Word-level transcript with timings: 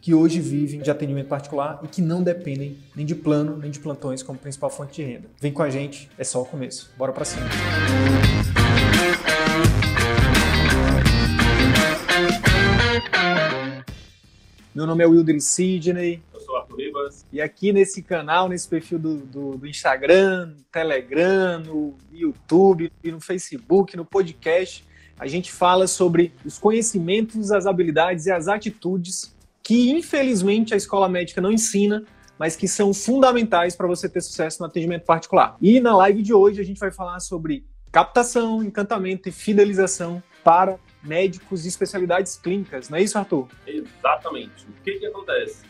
que 0.00 0.14
hoje 0.14 0.40
vivem 0.40 0.80
de 0.80 0.90
atendimento 0.90 1.28
particular 1.28 1.78
e 1.82 1.88
que 1.88 2.00
não 2.00 2.22
dependem 2.22 2.78
nem 2.96 3.04
de 3.04 3.14
plano 3.14 3.58
nem 3.58 3.70
de 3.70 3.78
plantões 3.78 4.22
como 4.22 4.38
principal 4.38 4.70
fonte 4.70 4.94
de 4.94 5.02
renda. 5.02 5.28
Vem 5.40 5.52
com 5.52 5.62
a 5.62 5.68
gente, 5.68 6.10
é 6.16 6.24
só 6.24 6.40
o 6.40 6.44
começo. 6.46 6.90
Bora 6.96 7.12
para 7.12 7.24
cima. 7.24 7.46
Meu 14.74 14.86
nome 14.86 15.04
é 15.04 15.06
Wilder 15.06 15.40
Sidney. 15.42 16.22
Eu 16.32 16.40
sou 16.40 16.56
Arthur 16.56 16.76
Ribas. 16.76 17.26
E 17.30 17.40
aqui 17.40 17.72
nesse 17.72 18.02
canal, 18.02 18.48
nesse 18.48 18.66
perfil 18.66 18.98
do, 18.98 19.16
do, 19.18 19.58
do 19.58 19.66
Instagram, 19.66 20.46
no 20.46 20.62
Telegram, 20.72 21.60
no 21.60 21.94
YouTube, 22.10 22.90
no 23.04 23.20
Facebook, 23.20 23.96
no 23.96 24.04
podcast, 24.04 24.84
a 25.18 25.26
gente 25.26 25.52
fala 25.52 25.86
sobre 25.86 26.32
os 26.44 26.58
conhecimentos, 26.58 27.50
as 27.50 27.66
habilidades 27.66 28.24
e 28.24 28.30
as 28.30 28.48
atitudes 28.48 29.34
que 29.70 29.88
infelizmente 29.88 30.74
a 30.74 30.76
escola 30.76 31.08
médica 31.08 31.40
não 31.40 31.52
ensina, 31.52 32.04
mas 32.36 32.56
que 32.56 32.66
são 32.66 32.92
fundamentais 32.92 33.76
para 33.76 33.86
você 33.86 34.08
ter 34.08 34.20
sucesso 34.20 34.60
no 34.60 34.66
atendimento 34.66 35.04
particular. 35.04 35.56
E 35.62 35.78
na 35.78 35.96
live 35.96 36.22
de 36.22 36.34
hoje 36.34 36.60
a 36.60 36.64
gente 36.64 36.80
vai 36.80 36.90
falar 36.90 37.20
sobre 37.20 37.64
captação, 37.92 38.64
encantamento 38.64 39.28
e 39.28 39.32
fidelização 39.32 40.20
para 40.42 40.76
médicos 41.04 41.62
de 41.62 41.68
especialidades 41.68 42.36
clínicas, 42.36 42.88
não 42.88 42.98
é 42.98 43.02
isso, 43.02 43.16
Arthur? 43.16 43.46
Exatamente. 43.64 44.66
O 44.66 44.82
que, 44.82 44.98
que 44.98 45.06
acontece? 45.06 45.62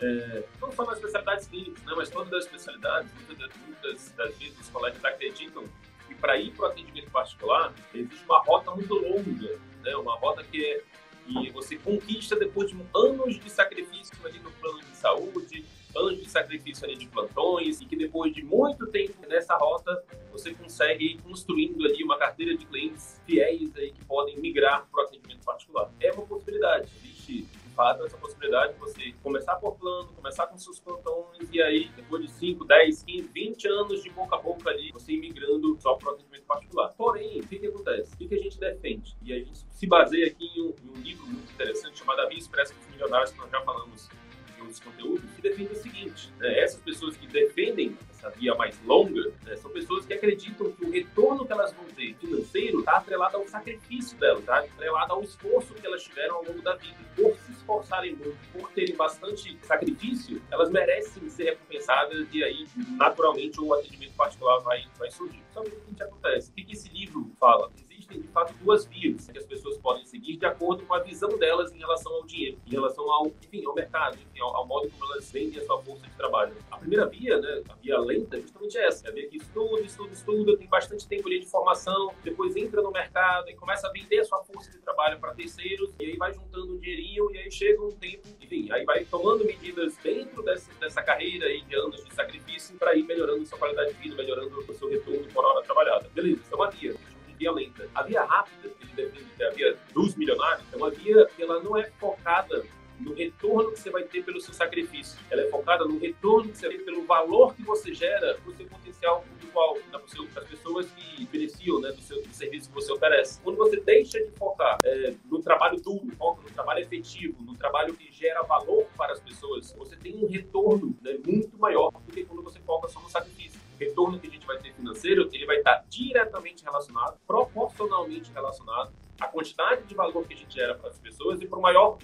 É, 0.00 0.42
não 0.58 0.72
só 0.72 0.86
nas 0.86 0.96
especialidades 0.96 1.46
clínicas, 1.46 1.84
né, 1.84 1.92
mas 1.94 2.08
todas 2.08 2.32
as 2.32 2.44
especialidades, 2.46 3.10
muitas, 3.28 3.50
muitas 3.66 4.12
das 4.16 4.34
vezes 4.38 4.58
os 4.58 4.68
colegas 4.70 5.04
acreditam 5.04 5.64
que 6.08 6.14
para 6.14 6.38
ir 6.38 6.52
para 6.52 6.68
o 6.68 6.68
atendimento 6.70 7.10
particular 7.10 7.74
existe 7.94 8.24
uma 8.24 8.42
rota 8.44 8.70
muito 8.70 8.94
longa, 8.94 9.58
né, 9.84 9.94
uma 9.94 10.16
rota 10.16 10.42
que 10.42 10.64
é 10.64 10.80
e 11.28 11.50
você 11.50 11.76
conquista 11.76 12.36
depois 12.36 12.70
de 12.70 12.76
anos 12.94 13.38
de 13.38 13.50
sacrifício 13.50 14.14
ali 14.24 14.38
no 14.38 14.50
plano 14.52 14.80
de 14.80 14.96
saúde, 14.96 15.64
anos 15.94 16.22
de 16.22 16.28
sacrifício 16.28 16.84
ali 16.84 16.96
de 16.96 17.06
plantões, 17.06 17.80
e 17.80 17.84
que 17.84 17.96
depois 17.96 18.32
de 18.34 18.44
muito 18.44 18.86
tempo 18.88 19.14
nessa 19.28 19.56
rota, 19.56 20.04
você 20.30 20.52
consegue 20.52 21.04
ir 21.04 21.18
construindo 21.22 21.84
ali 21.84 22.02
uma 22.04 22.18
carteira 22.18 22.56
de 22.56 22.64
clientes 22.66 23.20
fiéis 23.26 23.74
aí 23.76 23.92
que 23.92 24.04
podem 24.04 24.38
migrar 24.38 24.86
para 24.90 25.02
o 25.02 25.06
atendimento 25.06 25.44
particular. 25.44 25.90
É 26.00 26.12
uma 26.12 26.26
possibilidade, 26.26 26.88
existe 27.02 27.46
fato 27.76 28.04
essa 28.04 28.16
possibilidade 28.16 28.72
de 28.72 28.80
você 28.80 29.12
começar 29.22 29.54
por 29.56 29.76
plano, 29.76 30.08
começar 30.14 30.46
com 30.46 30.56
seus 30.56 30.80
plantões 30.80 31.48
e 31.52 31.62
aí, 31.62 31.90
depois 31.94 32.22
de 32.22 32.30
5, 32.30 32.64
10, 32.64 33.02
15, 33.02 33.28
20 33.28 33.68
anos 33.68 34.02
de 34.02 34.10
boca 34.10 34.36
a 34.36 34.38
boca 34.38 34.70
ali, 34.70 34.90
você 34.90 35.12
ir 35.12 35.20
migrando 35.20 35.76
só 35.80 35.94
para 35.94 36.08
o 36.08 36.14
atendimento 36.14 36.44
particular. 36.44 36.88
Porém, 36.96 37.40
o 37.40 37.46
que, 37.46 37.58
que 37.58 37.66
acontece? 37.66 38.14
O 38.14 38.16
que, 38.16 38.28
que 38.28 38.34
a 38.34 38.42
gente 38.42 38.58
defende? 38.58 39.16
E 39.22 39.32
a 39.32 39.38
gente 39.38 39.58
se 39.70 39.86
baseia 39.86 40.26
aqui 40.28 40.44
em 40.44 40.62
um, 40.62 40.74
em 40.82 40.98
um 40.98 41.02
livro 41.02 41.26
muito 41.26 41.52
interessante 41.52 41.98
chamado 41.98 42.22
A 42.22 42.26
Via 42.26 42.38
Expressa 42.38 42.74
dos 42.74 42.86
Milionários, 42.88 43.30
que 43.30 43.38
nós 43.38 43.50
já 43.50 43.60
falamos 43.60 44.08
em 44.56 44.60
outros 44.60 44.80
conteúdos, 44.80 45.30
que 45.34 45.42
defende 45.42 45.72
o 45.72 45.76
seguinte, 45.76 46.32
né? 46.38 46.60
essas 46.60 46.80
pessoas 46.80 47.16
que 47.16 47.26
defendem 47.26 47.96
essa 48.10 48.30
via 48.30 48.54
mais 48.54 48.78
longa, 48.84 49.32
né, 49.44 49.56
são 49.56 49.70
pessoas 49.70 50.06
que 50.06 50.14
acreditam 50.14 50.72
que 50.72 50.84
o 50.84 50.90
retorno 50.90 51.46
que 51.46 51.52
elas 51.52 51.72
vão 51.72 51.84
ter 51.84 52.14
financeiro 52.14 52.80
está 52.80 52.96
atrelado 52.96 53.36
ao 53.36 53.46
sacrifício 53.46 54.18
delas, 54.18 54.40
está 54.40 54.58
atrelado 54.58 55.12
ao 55.12 55.22
esforço 55.22 55.74
que 55.74 55.86
elas 55.86 56.02
tiveram 56.02 56.36
ao 56.36 56.44
longo 56.44 56.62
da 56.62 56.74
vida. 56.74 56.96
Por 57.14 57.36
se 57.38 57.52
esforçarem 57.52 58.14
muito, 58.14 58.38
por 58.52 58.70
terem 58.72 58.96
bastante 58.96 59.58
sacrifício, 59.62 60.42
elas 60.50 60.70
merecem 60.70 61.28
ser 61.28 61.44
recompensadas 61.44 62.26
e 62.32 62.42
aí, 62.42 62.66
naturalmente, 62.96 63.60
o 63.60 63.72
atendimento 63.74 64.14
particular 64.14 64.60
vai, 64.60 64.84
vai 64.98 65.10
surgir. 65.10 65.42
Só 65.52 65.62
que 65.62 65.70
o 65.70 65.94
que 65.94 66.02
acontece? 66.02 66.50
O 66.50 66.54
que 66.54 66.72
esse 66.72 66.88
livro 66.88 67.30
fala? 67.38 67.70
Existem 68.06 68.20
de 68.20 68.28
fato 68.28 68.54
duas 68.62 68.86
vias 68.86 69.28
que 69.28 69.38
as 69.38 69.44
pessoas 69.44 69.76
podem 69.78 70.04
seguir 70.04 70.36
de 70.36 70.46
acordo 70.46 70.84
com 70.86 70.94
a 70.94 71.00
visão 71.00 71.28
delas 71.38 71.72
em 71.72 71.78
relação 71.78 72.12
ao 72.12 72.24
dinheiro, 72.24 72.58
em 72.66 72.70
relação 72.70 73.10
ao, 73.10 73.26
enfim, 73.26 73.64
ao 73.64 73.74
mercado, 73.74 74.16
enfim, 74.16 74.40
ao, 74.40 74.56
ao 74.56 74.66
modo 74.66 74.88
como 74.90 75.12
elas 75.12 75.30
vendem 75.30 75.60
a 75.60 75.64
sua 75.64 75.82
força 75.82 76.06
de 76.06 76.14
trabalho. 76.16 76.54
A 76.70 76.78
primeira 76.78 77.06
via, 77.06 77.38
né, 77.38 77.62
a 77.68 77.74
via 77.74 77.98
lenta, 77.98 78.36
é 78.36 78.40
justamente 78.40 78.78
essa, 78.78 79.06
é 79.06 79.10
a 79.10 79.12
via 79.12 79.28
que 79.28 79.36
estuda, 79.36 79.80
estuda, 79.80 80.12
estuda, 80.12 80.56
tem 80.56 80.68
bastante 80.68 81.06
tempo 81.06 81.28
ali 81.28 81.40
de 81.40 81.46
formação, 81.46 82.14
depois 82.22 82.56
entra 82.56 82.80
no 82.80 82.90
mercado 82.90 83.48
e 83.50 83.54
começa 83.54 83.88
a 83.88 83.92
vender 83.92 84.20
a 84.20 84.24
sua 84.24 84.42
força 84.44 84.70
de 84.70 84.78
trabalho 84.78 85.18
para 85.18 85.34
terceiros, 85.34 85.92
e 86.00 86.04
aí 86.04 86.16
vai 86.16 86.32
juntando 86.32 86.74
um 86.74 86.78
dinheirinho, 86.78 87.30
e 87.32 87.38
aí 87.38 87.50
chega 87.50 87.82
um 87.82 87.90
tempo, 87.90 88.28
enfim, 88.40 88.70
aí 88.70 88.84
vai 88.84 89.04
tomando 89.04 89.44
medidas 89.44 89.96
dentro 90.02 90.42
dessa, 90.42 90.72
dessa 90.78 91.02
carreira 91.02 91.46
aí 91.46 91.62
de 91.62 91.74
anos 91.74 92.04
de 92.04 92.14
sacrifício 92.14 92.76
para 92.76 92.94
ir 92.94 93.04
melhorando 93.04 93.44
sua 93.46 93.58
qualidade 93.58 93.92
de 93.94 94.00
vida, 94.00 94.16
melhorando 94.16 94.58
o 94.58 94.74
seu 94.74 94.88
retorno 94.88 95.26
por 95.32 95.44
hora 95.44 95.62
trabalhada. 95.62 96.08
Beleza, 96.14 96.40
isso 96.42 96.52
é 96.52 96.56
uma 96.56 96.70
via 96.70 96.94
via 97.36 97.52
lenta. 97.52 97.88
A 97.94 98.02
via 98.02 98.24
rápida, 98.24 98.68
que 98.68 98.84
ele 98.84 98.92
defende 98.94 99.30
que 99.36 99.42
é 99.42 99.48
a 99.48 99.50
via 99.50 99.76
dos 99.92 100.14
milionários, 100.16 100.66
é 100.72 100.76
uma 100.76 100.90
via 100.90 101.26
que 101.26 101.42
ela 101.42 101.62
não 101.62 101.76
é 101.76 101.84
focada 101.98 102.64
no 102.98 103.12
retorno 103.12 103.72
que 103.72 103.80
você 103.80 103.90
vai 103.90 104.04
ter 104.04 104.24
pelo 104.24 104.40
seu 104.40 104.54
sacrifício. 104.54 105.18
Ela 105.30 105.42
é 105.42 105.50
focada 105.50 105.84
no 105.84 105.98
retorno 105.98 106.50
que 106.50 106.58
você 106.58 106.68
vai 106.68 106.78
ter 106.78 106.84
pelo 106.84 107.04
valor 107.04 107.54
que 107.54 107.62
você 107.62 107.92
gera 107.94 108.38
para 108.42 108.50
o 108.50 108.56
seu 108.56 108.66
potencial 108.66 109.22
público-alvo, 109.28 109.80
né, 109.80 109.98
para 110.32 110.42
as 110.42 110.48
pessoas 110.48 110.86
que 110.92 111.26
beneficiam 111.26 111.80
né, 111.80 111.92
do, 111.92 112.00
seu, 112.00 112.22
do 112.22 112.32
serviço 112.32 112.68
que 112.68 112.74
você 112.74 112.92
oferece. 112.92 113.40
Quando 113.42 113.56
você 113.56 113.78
deixa 113.80 114.18
de 114.18 114.30
focar 114.32 114.78
é, 114.82 115.14
no 115.30 115.42
trabalho 115.42 115.80
duro, 115.80 116.08
foca 116.16 116.42
no 116.42 116.50
trabalho 116.50 116.80
efetivo, 116.80 117.42
no 117.42 117.54
trabalho 117.54 117.94
que 117.94 118.10
gera 118.12 118.42
valor 118.42 118.86
para 118.96 119.12
as 119.12 119.20
pessoas, 119.20 119.72
você 119.72 119.96
tem 119.96 120.16
um 120.16 120.26
retorno 120.26 120.96
né, 121.02 121.18
muito 121.26 121.58
maior 121.58 121.90
do 121.90 122.12
que 122.12 122.24
quando 122.24 122.42
você 122.42 122.58
foca 122.60 122.88
só 122.88 123.00
no 123.00 123.10
sacrifício 123.10 123.65
retorno 123.78 124.18
que 124.18 124.26
a 124.26 124.30
gente 124.30 124.46
vai 124.46 124.58
ter 124.58 124.72
financeiro, 124.72 125.28
ele 125.32 125.46
vai 125.46 125.58
estar 125.58 125.84
diretamente 125.88 126.64
relacionado, 126.64 127.18
proporcionalmente 127.26 128.32
relacionado 128.32 128.92
à 129.20 129.28
quantidade 129.28 129.84
de 129.84 129.94
valor 129.94 130.26
que 130.26 130.34
a 130.34 130.36
gente 130.36 130.54
gera 130.54 130.74
para 130.74 130.90
as 130.90 130.98
pessoas 130.98 131.40
e 131.40 131.46
para 131.46 131.58
o 131.58 131.62
maior 131.62 131.98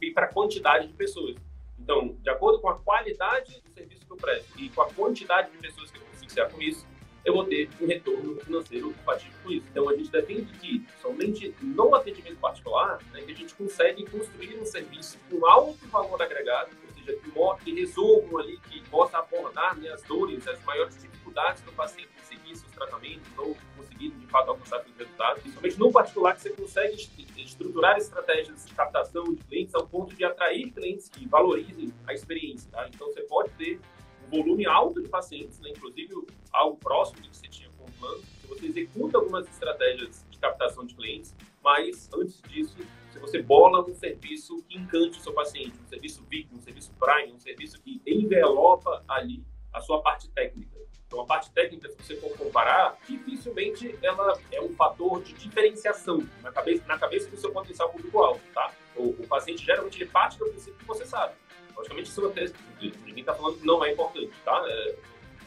e 0.00 0.10
para 0.10 0.26
a 0.26 0.32
quantidade 0.32 0.86
de 0.86 0.94
pessoas. 0.94 1.36
Então, 1.78 2.16
de 2.22 2.30
acordo 2.30 2.60
com 2.60 2.68
a 2.68 2.78
qualidade 2.78 3.60
do 3.60 3.70
serviço 3.72 4.06
que 4.06 4.12
eu 4.12 4.16
presto 4.16 4.60
e 4.60 4.68
com 4.68 4.82
a 4.82 4.92
quantidade 4.92 5.50
de 5.50 5.58
pessoas 5.58 5.90
que 5.90 5.98
eu 5.98 6.02
consigo 6.02 6.30
ser 6.30 6.48
com 6.50 6.60
isso, 6.60 6.86
eu 7.24 7.34
vou 7.34 7.44
ter 7.44 7.68
um 7.80 7.86
retorno 7.86 8.36
financeiro 8.40 8.92
compatível 8.94 9.38
com 9.42 9.50
isso. 9.50 9.66
Então, 9.70 9.88
a 9.88 9.96
gente 9.96 10.10
defende 10.10 10.52
que 10.58 10.86
somente 11.02 11.54
no 11.60 11.94
atendimento 11.94 12.36
particular, 12.36 12.98
né, 13.12 13.20
que 13.22 13.32
a 13.32 13.34
gente 13.34 13.54
consegue 13.54 14.08
construir 14.08 14.58
um 14.58 14.64
serviço 14.64 15.18
com 15.30 15.46
alto 15.46 15.86
valor 15.88 16.20
agregado, 16.22 16.70
seja, 17.10 17.56
que, 17.58 17.64
que 17.64 17.80
resolvam 17.80 18.38
ali, 18.38 18.58
que 18.58 18.88
possa 18.88 19.18
abordar 19.18 19.76
né, 19.76 19.90
as 19.90 20.02
dores, 20.02 20.46
as 20.46 20.62
maiores 20.64 21.00
dificuldades 21.00 21.62
do 21.62 21.72
paciente 21.72 22.10
em 22.18 22.24
seguir 22.24 22.56
seus 22.56 22.72
tratamentos 22.72 23.26
ou 23.36 23.56
conseguir, 23.76 24.10
de 24.10 24.26
fato, 24.26 24.50
alcançar 24.50 24.82
seus 24.82 24.96
resultados. 24.96 25.42
Principalmente 25.42 25.78
no 25.78 25.92
particular, 25.92 26.34
que 26.34 26.42
você 26.42 26.50
consegue 26.50 27.10
estruturar 27.36 27.96
estratégias 27.98 28.66
de 28.66 28.74
captação 28.74 29.24
de 29.34 29.42
clientes 29.44 29.74
ao 29.74 29.86
ponto 29.86 30.14
de 30.14 30.24
atrair 30.24 30.70
clientes 30.70 31.08
que 31.08 31.26
valorizem 31.26 31.92
a 32.06 32.14
experiência. 32.14 32.70
Tá? 32.70 32.88
Então, 32.88 33.08
você 33.08 33.22
pode 33.22 33.50
ter 33.50 33.80
um 34.26 34.30
volume 34.30 34.66
alto 34.66 35.02
de 35.02 35.08
pacientes, 35.08 35.58
né, 35.60 35.70
inclusive 35.70 36.14
algo 36.52 36.76
próximo 36.76 37.22
do 37.22 37.28
que 37.28 37.36
você 37.36 37.48
tinha 37.48 37.70
com 37.76 37.84
plano, 38.00 38.22
se 38.40 38.46
você 38.46 38.66
executa 38.66 39.18
algumas 39.18 39.46
estratégias 39.48 40.24
de 40.30 40.38
captação 40.38 40.84
de 40.84 40.94
clientes, 40.94 41.34
mas 41.62 42.08
antes 42.14 42.40
disso, 42.42 42.76
se 43.10 43.18
você 43.18 43.42
bola 43.42 43.84
um 43.84 43.94
serviço 43.94 44.62
que 44.68 44.78
encante 44.78 45.18
o 45.18 45.22
seu 45.22 45.32
paciente, 45.32 45.78
um 45.84 45.88
serviço 45.88 46.24
VIP, 46.28 46.54
um 46.54 46.60
serviço 46.60 46.92
Prime, 46.98 47.32
um 47.32 47.38
serviço 47.38 47.80
que 47.82 48.00
envelopa 48.06 49.04
ali 49.08 49.44
a 49.72 49.80
sua 49.80 50.02
parte 50.02 50.28
técnica. 50.30 50.80
Então, 51.06 51.22
a 51.22 51.26
parte 51.26 51.50
técnica, 51.50 51.88
se 51.88 51.96
você 51.96 52.16
for 52.16 52.30
comparar, 52.38 52.96
dificilmente 53.08 53.98
ela 54.00 54.38
é 54.52 54.60
um 54.60 54.72
fator 54.76 55.20
de 55.20 55.32
diferenciação 55.32 56.24
na 56.40 56.52
cabeça, 56.52 56.84
na 56.86 56.96
cabeça 56.96 57.28
do 57.28 57.36
seu 57.36 57.50
potencial 57.50 57.90
público-alvo, 57.90 58.40
tá? 58.54 58.72
O, 58.94 59.08
o, 59.08 59.26
paciente, 59.26 59.64
geralmente, 59.64 60.00
ele 60.00 60.08
parte 60.08 60.38
do 60.38 60.46
princípio 60.46 60.78
que 60.78 60.86
você 60.86 61.04
sabe. 61.04 61.34
Logicamente, 61.76 62.10
isso 62.10 62.24
até, 62.24 62.44
ninguém 62.80 63.20
está 63.20 63.34
falando 63.34 63.58
que 63.58 63.66
não 63.66 63.84
é 63.84 63.92
importante, 63.92 64.30
tá? 64.44 64.62
É, 64.64 64.96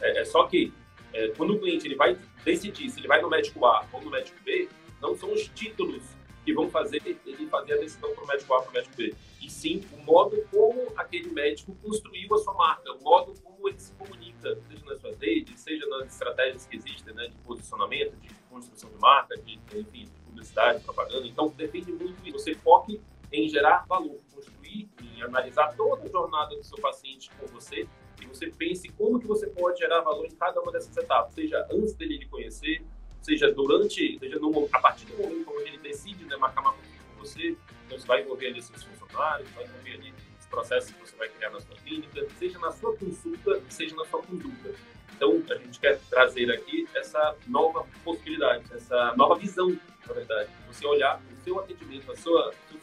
é, 0.02 0.20
é 0.20 0.24
só 0.26 0.46
que, 0.46 0.70
é, 1.14 1.28
quando 1.28 1.54
o 1.54 1.58
cliente 1.58 1.86
ele 1.86 1.96
vai 1.96 2.18
decidir 2.44 2.90
se 2.90 3.00
ele 3.00 3.08
vai 3.08 3.22
no 3.22 3.30
médico 3.30 3.64
A 3.64 3.86
ou 3.90 4.02
no 4.02 4.10
médico 4.10 4.36
B, 4.44 4.68
não 5.04 5.14
são 5.14 5.30
os 5.32 5.46
títulos 5.48 6.02
que 6.44 6.52
vão 6.54 6.70
fazer 6.70 7.02
ele 7.06 7.46
fazer 7.46 7.74
a 7.74 7.76
decisão 7.76 8.14
para 8.14 8.24
o 8.24 8.26
médico 8.26 8.54
A 8.54 8.62
para 8.62 8.70
o 8.70 8.72
médico 8.72 8.96
B. 8.96 9.14
E 9.40 9.50
sim 9.50 9.84
o 9.92 10.02
modo 10.02 10.42
como 10.50 10.92
aquele 10.96 11.30
médico 11.30 11.74
construiu 11.82 12.34
a 12.34 12.38
sua 12.38 12.54
marca, 12.54 12.92
o 12.92 13.02
modo 13.02 13.34
como 13.42 13.68
ele 13.68 13.78
se 13.78 13.92
comunica, 13.92 14.58
seja 14.68 14.84
nas 14.84 15.00
suas 15.00 15.18
redes, 15.18 15.60
seja 15.60 15.86
nas 15.86 16.12
estratégias 16.12 16.66
que 16.66 16.76
existem, 16.76 17.14
né, 17.14 17.28
de 17.28 17.36
posicionamento, 17.38 18.16
de 18.16 18.28
construção 18.50 18.90
de 18.90 18.98
marca, 18.98 19.36
de, 19.36 19.54
enfim, 19.54 20.04
de 20.04 20.20
publicidade, 20.26 20.82
propaganda. 20.82 21.26
Então, 21.26 21.48
depende 21.56 21.92
muito 21.92 22.22
de 22.22 22.30
você 22.30 22.54
foque 22.54 23.00
em 23.32 23.48
gerar 23.48 23.84
valor, 23.86 24.18
construir, 24.34 24.88
em 25.02 25.22
analisar 25.22 25.74
toda 25.76 26.04
a 26.04 26.08
jornada 26.08 26.56
do 26.56 26.62
seu 26.62 26.78
paciente 26.78 27.30
com 27.38 27.46
você 27.46 27.88
e 28.20 28.26
você 28.26 28.48
pense 28.48 28.88
como 28.90 29.18
que 29.18 29.26
você 29.26 29.46
pode 29.48 29.78
gerar 29.78 30.00
valor 30.00 30.26
em 30.26 30.34
cada 30.36 30.60
uma 30.60 30.72
dessas 30.72 30.96
etapas, 30.96 31.34
seja 31.34 31.66
antes 31.70 31.94
dele 31.94 32.18
lhe 32.18 32.26
conhecer, 32.26 32.84
seja 33.24 33.50
durante, 33.50 34.18
seja 34.18 34.38
no, 34.38 34.68
a 34.70 34.78
partir 34.78 35.06
do 35.06 35.16
momento 35.16 35.50
onde 35.50 35.68
ele 35.68 35.78
decide 35.78 36.24
né, 36.26 36.36
marcar 36.36 36.60
uma 36.60 36.72
consulta 36.72 37.04
com 37.14 37.24
você, 37.24 37.56
então 37.86 37.98
vai 38.06 38.22
envolver 38.22 38.46
ali 38.48 38.62
seus 38.62 38.84
funcionários, 38.84 39.48
vai 39.50 39.64
envolver 39.64 39.92
ali 39.92 40.14
os 40.38 40.46
processos 40.46 40.90
que 40.90 41.00
você 41.00 41.16
vai 41.16 41.28
criar 41.30 41.50
na 41.50 41.60
sua 41.60 41.74
clínica, 41.76 42.26
seja 42.38 42.58
na 42.58 42.70
sua 42.70 42.94
consulta, 42.96 43.62
seja 43.70 43.96
na 43.96 44.04
sua 44.04 44.22
conduta. 44.22 44.74
Então, 45.16 45.42
a 45.48 45.54
gente 45.54 45.78
quer 45.78 45.98
trazer 46.10 46.50
aqui 46.50 46.86
essa 46.94 47.36
nova 47.46 47.86
possibilidade, 48.04 48.64
essa 48.74 49.14
nova 49.16 49.36
visão, 49.36 49.78
na 50.06 50.12
verdade. 50.12 50.50
Você 50.66 50.84
olhar 50.86 51.22
o 51.32 51.44
seu 51.44 51.58
atendimento, 51.60 52.10
o 52.10 52.16
seu 52.16 52.34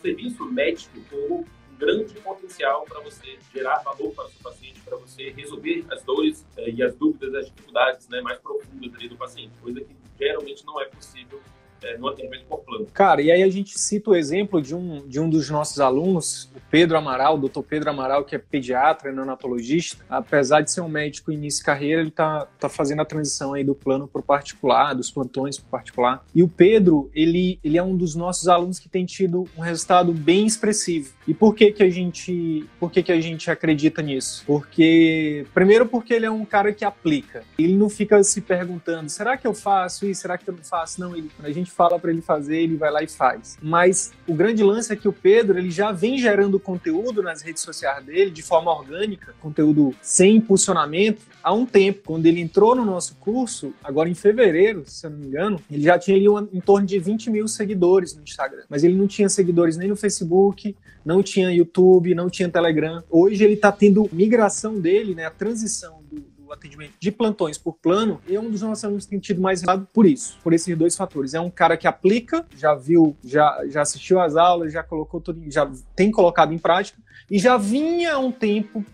serviço 0.01 0.45
médico 0.45 0.99
como 1.09 1.41
um 1.41 1.75
grande 1.77 2.13
potencial 2.15 2.85
para 2.85 3.01
você 3.01 3.38
gerar 3.53 3.79
valor 3.79 4.11
para 4.13 4.25
o 4.25 4.29
seu 4.29 4.41
paciente, 4.41 4.79
para 4.81 4.95
você 4.97 5.29
resolver 5.31 5.85
as 5.91 6.03
dores 6.03 6.45
eh, 6.57 6.71
e 6.71 6.81
as 6.81 6.95
dúvidas, 6.95 7.35
as 7.35 7.45
dificuldades 7.47 8.07
né, 8.07 8.21
mais 8.21 8.39
profundas 8.39 8.93
ali 8.95 9.09
do 9.09 9.17
paciente, 9.17 9.51
coisa 9.61 9.81
que 9.81 10.00
geralmente 10.21 10.65
não 10.65 10.79
é 10.79 10.85
possível 10.85 11.41
é, 11.83 11.97
no 11.97 12.07
atendimento 12.07 12.45
por 12.45 12.59
plano. 12.59 12.87
Cara, 12.93 13.21
e 13.21 13.31
aí 13.31 13.43
a 13.43 13.49
gente 13.49 13.77
cita 13.79 14.11
o 14.11 14.15
exemplo 14.15 14.61
de 14.61 14.75
um, 14.75 15.07
de 15.07 15.19
um 15.19 15.29
dos 15.29 15.49
nossos 15.49 15.79
alunos, 15.79 16.49
o 16.55 16.61
Pedro 16.69 16.97
Amaral, 16.97 17.35
o 17.35 17.39
doutor 17.39 17.63
Pedro 17.63 17.89
Amaral, 17.89 18.23
que 18.23 18.35
é 18.35 18.37
pediatra, 18.37 19.11
neonatologista. 19.11 20.03
Apesar 20.09 20.61
de 20.61 20.71
ser 20.71 20.81
um 20.81 20.87
médico 20.87 21.31
início 21.31 21.59
de 21.59 21.65
carreira, 21.65 22.01
ele 22.01 22.09
está 22.09 22.47
tá 22.59 22.69
fazendo 22.69 23.01
a 23.01 23.05
transição 23.05 23.53
aí 23.53 23.63
do 23.63 23.75
plano 23.75 24.07
para 24.07 24.19
o 24.19 24.23
particular, 24.23 24.93
dos 24.93 25.09
plantões 25.11 25.57
para 25.57 25.67
o 25.67 25.69
particular. 25.71 26.25
E 26.33 26.43
o 26.43 26.47
Pedro, 26.47 27.09
ele, 27.13 27.59
ele 27.63 27.77
é 27.77 27.83
um 27.83 27.95
dos 27.95 28.15
nossos 28.15 28.47
alunos 28.47 28.79
que 28.79 28.89
tem 28.89 29.05
tido 29.05 29.47
um 29.57 29.61
resultado 29.61 30.13
bem 30.13 30.45
expressivo. 30.45 31.13
E 31.27 31.33
por 31.33 31.55
que 31.55 31.71
que 31.71 31.83
a 31.83 31.89
gente, 31.89 32.65
por 32.79 32.91
que 32.91 33.01
que 33.01 33.11
a 33.11 33.19
gente 33.19 33.49
acredita 33.49 34.01
nisso? 34.01 34.43
Porque, 34.45 35.45
primeiro 35.53 35.85
porque 35.85 36.13
ele 36.13 36.25
é 36.25 36.31
um 36.31 36.45
cara 36.45 36.71
que 36.73 36.85
aplica. 36.85 37.43
Ele 37.57 37.75
não 37.75 37.89
fica 37.89 38.23
se 38.23 38.41
perguntando, 38.41 39.09
será 39.09 39.37
que 39.37 39.47
eu 39.47 39.53
faço 39.53 40.05
isso? 40.05 40.21
Será 40.21 40.37
que 40.37 40.49
eu 40.49 40.55
não 40.55 40.63
faço? 40.63 40.99
Não, 40.99 41.15
ele, 41.15 41.31
a 41.41 41.51
gente 41.51 41.70
fala 41.71 42.00
para 42.00 42.12
ele 42.12 42.21
fazer, 42.21 42.57
ele 42.57 42.75
vai 42.75 42.91
lá 42.91 43.01
e 43.01 43.07
faz. 43.07 43.57
Mas 43.62 44.12
o 44.27 44.33
grande 44.33 44.63
lance 44.63 44.91
é 44.91 44.95
que 44.95 45.07
o 45.07 45.13
Pedro, 45.13 45.57
ele 45.57 45.71
já 45.71 45.91
vem 45.91 46.18
gerando 46.18 46.59
conteúdo 46.59 47.21
nas 47.21 47.41
redes 47.41 47.62
sociais 47.62 48.03
dele 48.06 48.31
de 48.31 48.41
forma 48.41 48.71
orgânica, 48.71 49.33
conteúdo 49.39 49.95
sem 50.01 50.38
impulsionamento, 50.38 51.21
há 51.44 51.53
um 51.53 51.65
tempo. 51.65 52.01
Quando 52.06 52.25
ele 52.25 52.39
entrou 52.39 52.75
no 52.75 52.85
nosso 52.85 53.15
curso, 53.15 53.73
agora 53.83 54.09
em 54.09 54.13
fevereiro, 54.13 54.83
se 54.85 55.06
eu 55.06 55.12
não 55.12 55.18
me 55.18 55.27
engano, 55.27 55.62
ele 55.69 55.83
já 55.83 55.97
tinha 55.97 56.18
ali 56.18 56.29
um, 56.29 56.47
em 56.51 56.62
torno 56.62 56.85
de 56.85 57.00
20 57.00 57.29
mil 57.29 57.47
seguidores 57.47 58.15
no 58.15 58.24
Instagram. 58.24 58.63
Mas 58.69 58.83
ele 58.83 58.95
não 58.95 59.07
tinha 59.07 59.29
seguidores 59.29 59.77
nem 59.77 59.89
no 59.89 59.95
Facebook, 59.95 60.75
não 61.03 61.24
tinha 61.24 61.51
YouTube, 61.51 62.13
não 62.15 62.29
tinha 62.29 62.50
Telegram. 62.50 63.03
Hoje 63.09 63.44
ele 63.44 63.53
está 63.53 63.71
tendo 63.71 64.09
migração 64.12 64.79
dele, 64.79 65.15
né, 65.15 65.25
a 65.25 65.31
transição 65.31 66.01
do, 66.12 66.24
atendimento 66.53 66.94
de 67.00 67.12
plantões 67.12 67.57
por 67.57 67.74
plano, 67.74 68.21
é 68.30 68.39
um 68.39 68.50
dos 68.50 68.62
nossos 68.62 68.83
alunos 68.83 69.06
que 69.06 69.12
tem 69.12 69.19
tido 69.19 69.42
mais 69.42 69.62
resultado 69.62 69.88
por 69.94 70.06
isso, 70.06 70.38
por 70.44 70.53
esses 70.53 70.77
dois 70.77 70.95
fatores. 70.95 71.33
É 71.33 71.39
um 71.39 71.50
cara 71.50 71.77
que 71.77 71.88
aplica, 71.88 72.45
já 72.56 72.75
viu, 72.75 73.15
já, 73.24 73.63
já 73.68 73.81
assistiu 73.81 74.19
às 74.19 74.36
aulas, 74.36 74.74
já 74.74 74.83
colocou 74.83 75.19
tudo, 75.21 75.42
já 75.51 75.69
tem 75.95 76.12
colocado 76.12 76.53
em 76.53 76.57
prática 76.57 77.00
e 77.30 77.39
já 77.39 77.57
vinha 77.57 78.15
há 78.15 78.19
um 78.19 78.31
tempo 78.31 78.86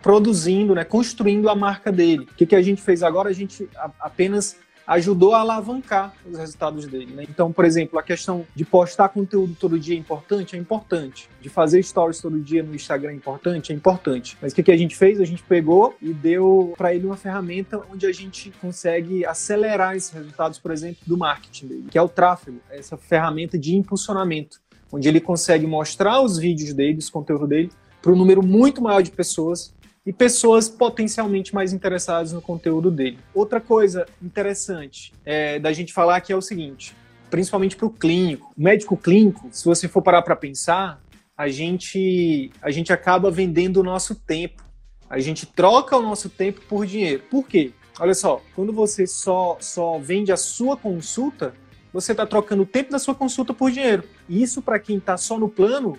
produzindo, 0.00 0.74
né, 0.74 0.84
construindo 0.84 1.48
a 1.48 1.54
marca 1.54 1.90
dele. 1.90 2.24
O 2.30 2.34
que, 2.34 2.46
que 2.46 2.54
a 2.54 2.62
gente 2.62 2.80
fez 2.80 3.02
agora? 3.02 3.28
A 3.28 3.32
gente 3.32 3.68
apenas 3.98 4.56
ajudou 4.86 5.34
a 5.34 5.40
alavancar 5.40 6.14
os 6.28 6.36
resultados 6.38 6.86
dele. 6.86 7.12
Né? 7.12 7.24
Então, 7.28 7.52
por 7.52 7.64
exemplo, 7.64 7.98
a 7.98 8.02
questão 8.02 8.46
de 8.54 8.64
postar 8.64 9.08
conteúdo 9.08 9.56
todo 9.58 9.78
dia 9.78 9.94
é 9.94 9.98
importante? 9.98 10.56
É 10.56 10.58
importante. 10.58 11.28
De 11.40 11.48
fazer 11.48 11.82
stories 11.82 12.20
todo 12.20 12.40
dia 12.40 12.62
no 12.62 12.74
Instagram 12.74 13.10
é 13.10 13.14
importante? 13.14 13.72
É 13.72 13.74
importante. 13.74 14.36
Mas 14.40 14.52
o 14.52 14.54
que, 14.54 14.62
que 14.62 14.72
a 14.72 14.76
gente 14.76 14.96
fez? 14.96 15.20
A 15.20 15.24
gente 15.24 15.42
pegou 15.42 15.94
e 16.00 16.12
deu 16.12 16.74
para 16.76 16.94
ele 16.94 17.06
uma 17.06 17.16
ferramenta 17.16 17.82
onde 17.92 18.06
a 18.06 18.12
gente 18.12 18.52
consegue 18.60 19.24
acelerar 19.24 19.96
esses 19.96 20.10
resultados, 20.10 20.58
por 20.58 20.70
exemplo, 20.70 20.98
do 21.06 21.16
marketing 21.16 21.66
dele, 21.66 21.86
que 21.90 21.98
é 21.98 22.02
o 22.02 22.08
tráfego, 22.08 22.58
essa 22.70 22.96
ferramenta 22.96 23.58
de 23.58 23.74
impulsionamento, 23.74 24.60
onde 24.90 25.08
ele 25.08 25.20
consegue 25.20 25.66
mostrar 25.66 26.20
os 26.20 26.38
vídeos 26.38 26.72
dele, 26.72 26.98
os 26.98 27.08
conteúdos 27.08 27.48
dele, 27.48 27.70
para 28.00 28.12
um 28.12 28.16
número 28.16 28.42
muito 28.42 28.82
maior 28.82 29.02
de 29.02 29.10
pessoas 29.10 29.72
e 30.04 30.12
pessoas 30.12 30.68
potencialmente 30.68 31.54
mais 31.54 31.72
interessadas 31.72 32.32
no 32.32 32.42
conteúdo 32.42 32.90
dele. 32.90 33.18
Outra 33.32 33.60
coisa 33.60 34.04
interessante 34.20 35.12
é, 35.24 35.58
da 35.58 35.72
gente 35.72 35.92
falar 35.92 36.16
aqui 36.16 36.32
é 36.32 36.36
o 36.36 36.42
seguinte, 36.42 36.94
principalmente 37.30 37.76
para 37.76 37.86
o 37.86 37.90
clínico. 37.90 38.52
O 38.56 38.62
médico 38.62 38.96
clínico, 38.96 39.48
se 39.52 39.64
você 39.64 39.86
for 39.86 40.02
parar 40.02 40.22
para 40.22 40.34
pensar, 40.34 41.00
a 41.36 41.48
gente, 41.48 42.50
a 42.60 42.70
gente 42.70 42.92
acaba 42.92 43.30
vendendo 43.30 43.78
o 43.78 43.82
nosso 43.84 44.14
tempo. 44.14 44.62
A 45.08 45.18
gente 45.18 45.46
troca 45.46 45.96
o 45.96 46.02
nosso 46.02 46.28
tempo 46.28 46.60
por 46.68 46.86
dinheiro. 46.86 47.22
Por 47.30 47.46
quê? 47.46 47.72
Olha 48.00 48.14
só, 48.14 48.42
quando 48.54 48.72
você 48.72 49.06
só, 49.06 49.56
só 49.60 49.98
vende 49.98 50.32
a 50.32 50.36
sua 50.36 50.76
consulta, 50.76 51.54
você 51.92 52.12
está 52.12 52.26
trocando 52.26 52.62
o 52.62 52.66
tempo 52.66 52.90
da 52.90 52.98
sua 52.98 53.14
consulta 53.14 53.52
por 53.52 53.70
dinheiro. 53.70 54.04
E 54.28 54.42
isso, 54.42 54.62
para 54.62 54.78
quem 54.78 54.96
está 54.96 55.16
só 55.16 55.38
no 55.38 55.48
plano, 55.48 55.98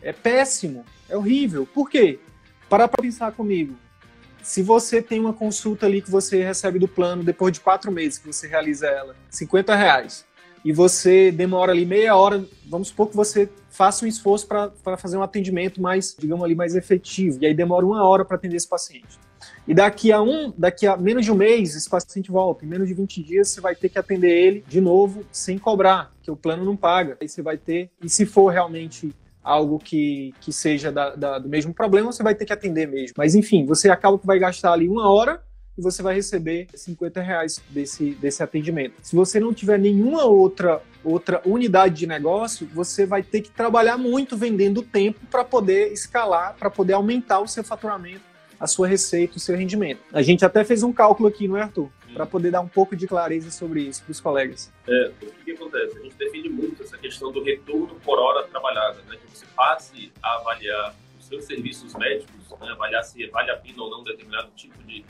é 0.00 0.12
péssimo, 0.12 0.84
é 1.08 1.16
horrível. 1.16 1.66
Por 1.66 1.90
quê? 1.90 2.20
Para 2.72 2.88
para 2.88 3.02
pensar 3.02 3.30
comigo. 3.32 3.74
Se 4.42 4.62
você 4.62 5.02
tem 5.02 5.20
uma 5.20 5.34
consulta 5.34 5.84
ali 5.84 6.00
que 6.00 6.10
você 6.10 6.42
recebe 6.42 6.78
do 6.78 6.88
plano 6.88 7.22
depois 7.22 7.52
de 7.52 7.60
quatro 7.60 7.92
meses 7.92 8.18
que 8.18 8.26
você 8.26 8.48
realiza 8.48 8.86
ela, 8.86 9.14
50 9.28 9.76
reais, 9.76 10.24
e 10.64 10.72
você 10.72 11.30
demora 11.30 11.72
ali 11.72 11.84
meia 11.84 12.16
hora, 12.16 12.42
vamos 12.66 12.88
supor 12.88 13.10
que 13.10 13.14
você 13.14 13.46
faça 13.68 14.06
um 14.06 14.08
esforço 14.08 14.48
para 14.48 14.96
fazer 14.96 15.18
um 15.18 15.22
atendimento 15.22 15.82
mais, 15.82 16.16
digamos 16.18 16.42
ali, 16.42 16.54
mais 16.54 16.74
efetivo, 16.74 17.36
e 17.42 17.46
aí 17.46 17.52
demora 17.52 17.84
uma 17.84 18.08
hora 18.08 18.24
para 18.24 18.38
atender 18.38 18.56
esse 18.56 18.68
paciente. 18.68 19.20
E 19.68 19.74
daqui 19.74 20.10
a 20.10 20.22
um, 20.22 20.50
daqui 20.56 20.86
a 20.86 20.96
menos 20.96 21.26
de 21.26 21.30
um 21.30 21.34
mês, 21.34 21.76
esse 21.76 21.90
paciente 21.90 22.30
volta. 22.30 22.64
Em 22.64 22.68
menos 22.68 22.88
de 22.88 22.94
20 22.94 23.22
dias, 23.22 23.48
você 23.48 23.60
vai 23.60 23.76
ter 23.76 23.90
que 23.90 23.98
atender 23.98 24.30
ele 24.30 24.64
de 24.66 24.80
novo 24.80 25.26
sem 25.30 25.58
cobrar, 25.58 26.10
que 26.22 26.30
o 26.30 26.36
plano 26.36 26.64
não 26.64 26.74
paga. 26.74 27.18
Aí 27.20 27.28
você 27.28 27.42
vai 27.42 27.58
ter, 27.58 27.90
e 28.02 28.08
se 28.08 28.24
for 28.24 28.48
realmente 28.48 29.14
algo 29.42 29.78
que, 29.78 30.32
que 30.40 30.52
seja 30.52 30.92
da, 30.92 31.14
da, 31.14 31.38
do 31.38 31.48
mesmo 31.48 31.74
problema, 31.74 32.12
você 32.12 32.22
vai 32.22 32.34
ter 32.34 32.44
que 32.44 32.52
atender 32.52 32.86
mesmo. 32.86 33.14
Mas 33.16 33.34
enfim, 33.34 33.64
você 33.64 33.90
acaba 33.90 34.18
que 34.18 34.26
vai 34.26 34.38
gastar 34.38 34.72
ali 34.72 34.88
uma 34.88 35.10
hora 35.10 35.42
e 35.76 35.82
você 35.82 36.02
vai 36.02 36.14
receber 36.14 36.66
50 36.74 37.20
reais 37.20 37.60
desse, 37.70 38.10
desse 38.14 38.42
atendimento. 38.42 38.94
Se 39.02 39.16
você 39.16 39.40
não 39.40 39.52
tiver 39.54 39.78
nenhuma 39.78 40.24
outra, 40.24 40.82
outra 41.02 41.40
unidade 41.44 41.94
de 41.94 42.06
negócio, 42.06 42.68
você 42.74 43.06
vai 43.06 43.22
ter 43.22 43.40
que 43.40 43.50
trabalhar 43.50 43.96
muito 43.96 44.36
vendendo 44.36 44.82
tempo 44.82 45.20
para 45.30 45.44
poder 45.44 45.92
escalar, 45.92 46.54
para 46.58 46.70
poder 46.70 46.92
aumentar 46.92 47.40
o 47.40 47.48
seu 47.48 47.64
faturamento 47.64 48.32
a 48.62 48.66
sua 48.68 48.86
receita, 48.86 49.38
o 49.38 49.40
seu 49.40 49.56
rendimento. 49.56 49.98
A 50.12 50.22
gente 50.22 50.44
até 50.44 50.62
fez 50.62 50.84
um 50.84 50.92
cálculo 50.92 51.28
aqui, 51.28 51.48
não 51.48 51.56
é, 51.56 51.62
Arthur? 51.62 51.88
Para 52.12 52.26
poder 52.26 52.50
dar 52.50 52.60
um 52.60 52.68
pouco 52.68 52.94
de 52.94 53.06
clareza 53.06 53.50
sobre 53.50 53.82
isso 53.82 54.02
para 54.02 54.12
os 54.12 54.20
colegas. 54.20 54.72
É, 54.86 55.12
o 55.22 55.26
que, 55.26 55.44
que, 55.44 55.50
acontece? 55.52 55.98
A 55.98 56.02
gente 56.02 56.14
defende 56.16 56.48
muito 56.48 56.82
essa 56.82 56.98
questão 56.98 57.32
do 57.32 57.42
retorno 57.42 57.94
por 58.04 58.18
hora 58.18 58.46
trabalhada, 58.46 59.00
né? 59.08 59.16
que 59.16 59.36
você 59.36 59.46
passe 59.56 60.12
a 60.22 60.36
avaliar 60.36 60.94
os 61.18 61.26
seus 61.26 61.44
serviços 61.44 61.94
médicos, 61.94 62.50
né? 62.60 62.68
avaliar 62.70 63.02
se 63.04 63.26
vale 63.28 63.50
a 63.50 63.56
pena 63.56 63.82
ou 63.82 63.90
não 63.90 64.02
determinado 64.02 64.50
tipo 64.54 64.82
de 64.84 65.04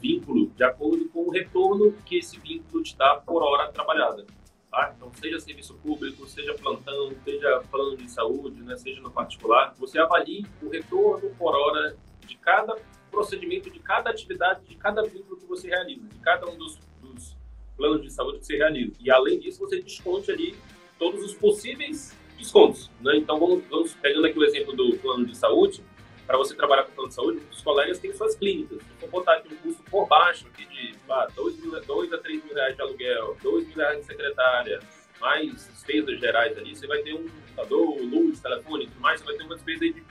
vínculo, 0.00 0.50
de 0.54 0.62
acordo 0.62 1.08
com 1.08 1.20
o 1.20 1.30
retorno 1.30 1.92
que 2.04 2.18
esse 2.18 2.38
vínculo 2.38 2.82
te 2.82 2.96
dá 2.96 3.16
por 3.16 3.42
hora 3.42 3.72
trabalhada. 3.72 4.24
Tá? 4.70 4.92
Então, 4.96 5.10
seja 5.14 5.38
serviço 5.38 5.74
público, 5.74 6.26
seja 6.26 6.52
plantão, 6.54 7.12
seja 7.24 7.62
plano 7.70 7.96
de 7.96 8.10
saúde, 8.10 8.60
né? 8.62 8.76
seja 8.76 9.00
no 9.00 9.10
particular, 9.10 9.74
você 9.78 9.98
avalie 9.98 10.44
o 10.62 10.68
retorno 10.68 11.30
por 11.38 11.54
hora 11.54 11.96
de 12.26 12.36
cada 12.36 12.76
procedimento, 13.14 13.70
de 13.70 13.78
cada 13.78 14.10
atividade, 14.10 14.64
de 14.66 14.74
cada 14.74 15.02
vínculo 15.02 15.36
que 15.36 15.46
você 15.46 15.68
realiza, 15.68 16.06
de 16.06 16.18
cada 16.18 16.46
um 16.50 16.56
dos, 16.56 16.78
dos 17.00 17.36
planos 17.76 18.02
de 18.02 18.10
saúde 18.10 18.38
que 18.38 18.46
você 18.46 18.56
realiza. 18.56 18.92
E 19.00 19.10
além 19.10 19.38
disso, 19.38 19.60
você 19.60 19.80
desconte 19.80 20.30
ali 20.30 20.54
todos 20.98 21.22
os 21.22 21.34
possíveis 21.34 22.16
descontos. 22.36 22.90
Né? 23.00 23.16
Então, 23.16 23.38
vamos, 23.38 23.64
vamos 23.68 23.94
pegando 23.94 24.26
aqui 24.26 24.38
o 24.38 24.44
exemplo 24.44 24.74
do 24.74 24.96
plano 24.98 25.24
de 25.24 25.36
saúde. 25.36 25.82
Para 26.26 26.38
você 26.38 26.54
trabalhar 26.54 26.84
com 26.84 26.92
plano 26.92 27.08
de 27.08 27.14
saúde, 27.14 27.42
os 27.50 27.60
colegas 27.60 27.98
têm 27.98 28.12
suas 28.14 28.34
clínicas. 28.34 28.78
Se 28.78 28.94
for 28.98 29.10
botar 29.10 29.34
aqui 29.34 29.52
um 29.52 29.56
custo 29.58 29.82
por 29.84 30.06
baixo, 30.06 30.46
aqui 30.46 30.66
de 30.66 30.94
2 31.86 32.12
a 32.12 32.18
3 32.18 32.44
mil 32.44 32.54
reais 32.54 32.74
de 32.74 32.82
aluguel, 32.82 33.36
2 33.42 33.66
mil 33.68 33.76
reais 33.76 34.00
de 34.00 34.06
secretária, 34.06 34.80
mais 35.20 35.68
despesas 35.68 36.18
gerais 36.18 36.56
ali, 36.56 36.74
você 36.74 36.86
vai 36.86 37.02
ter 37.02 37.14
um 37.14 37.28
computador, 37.28 38.00
luz, 38.02 38.40
telefone, 38.40 38.86
tudo 38.86 39.00
mais, 39.00 39.20
você 39.20 39.26
vai 39.26 39.36
ter 39.36 39.44
uma 39.44 39.54
despesa 39.54 39.80
de 39.80 40.04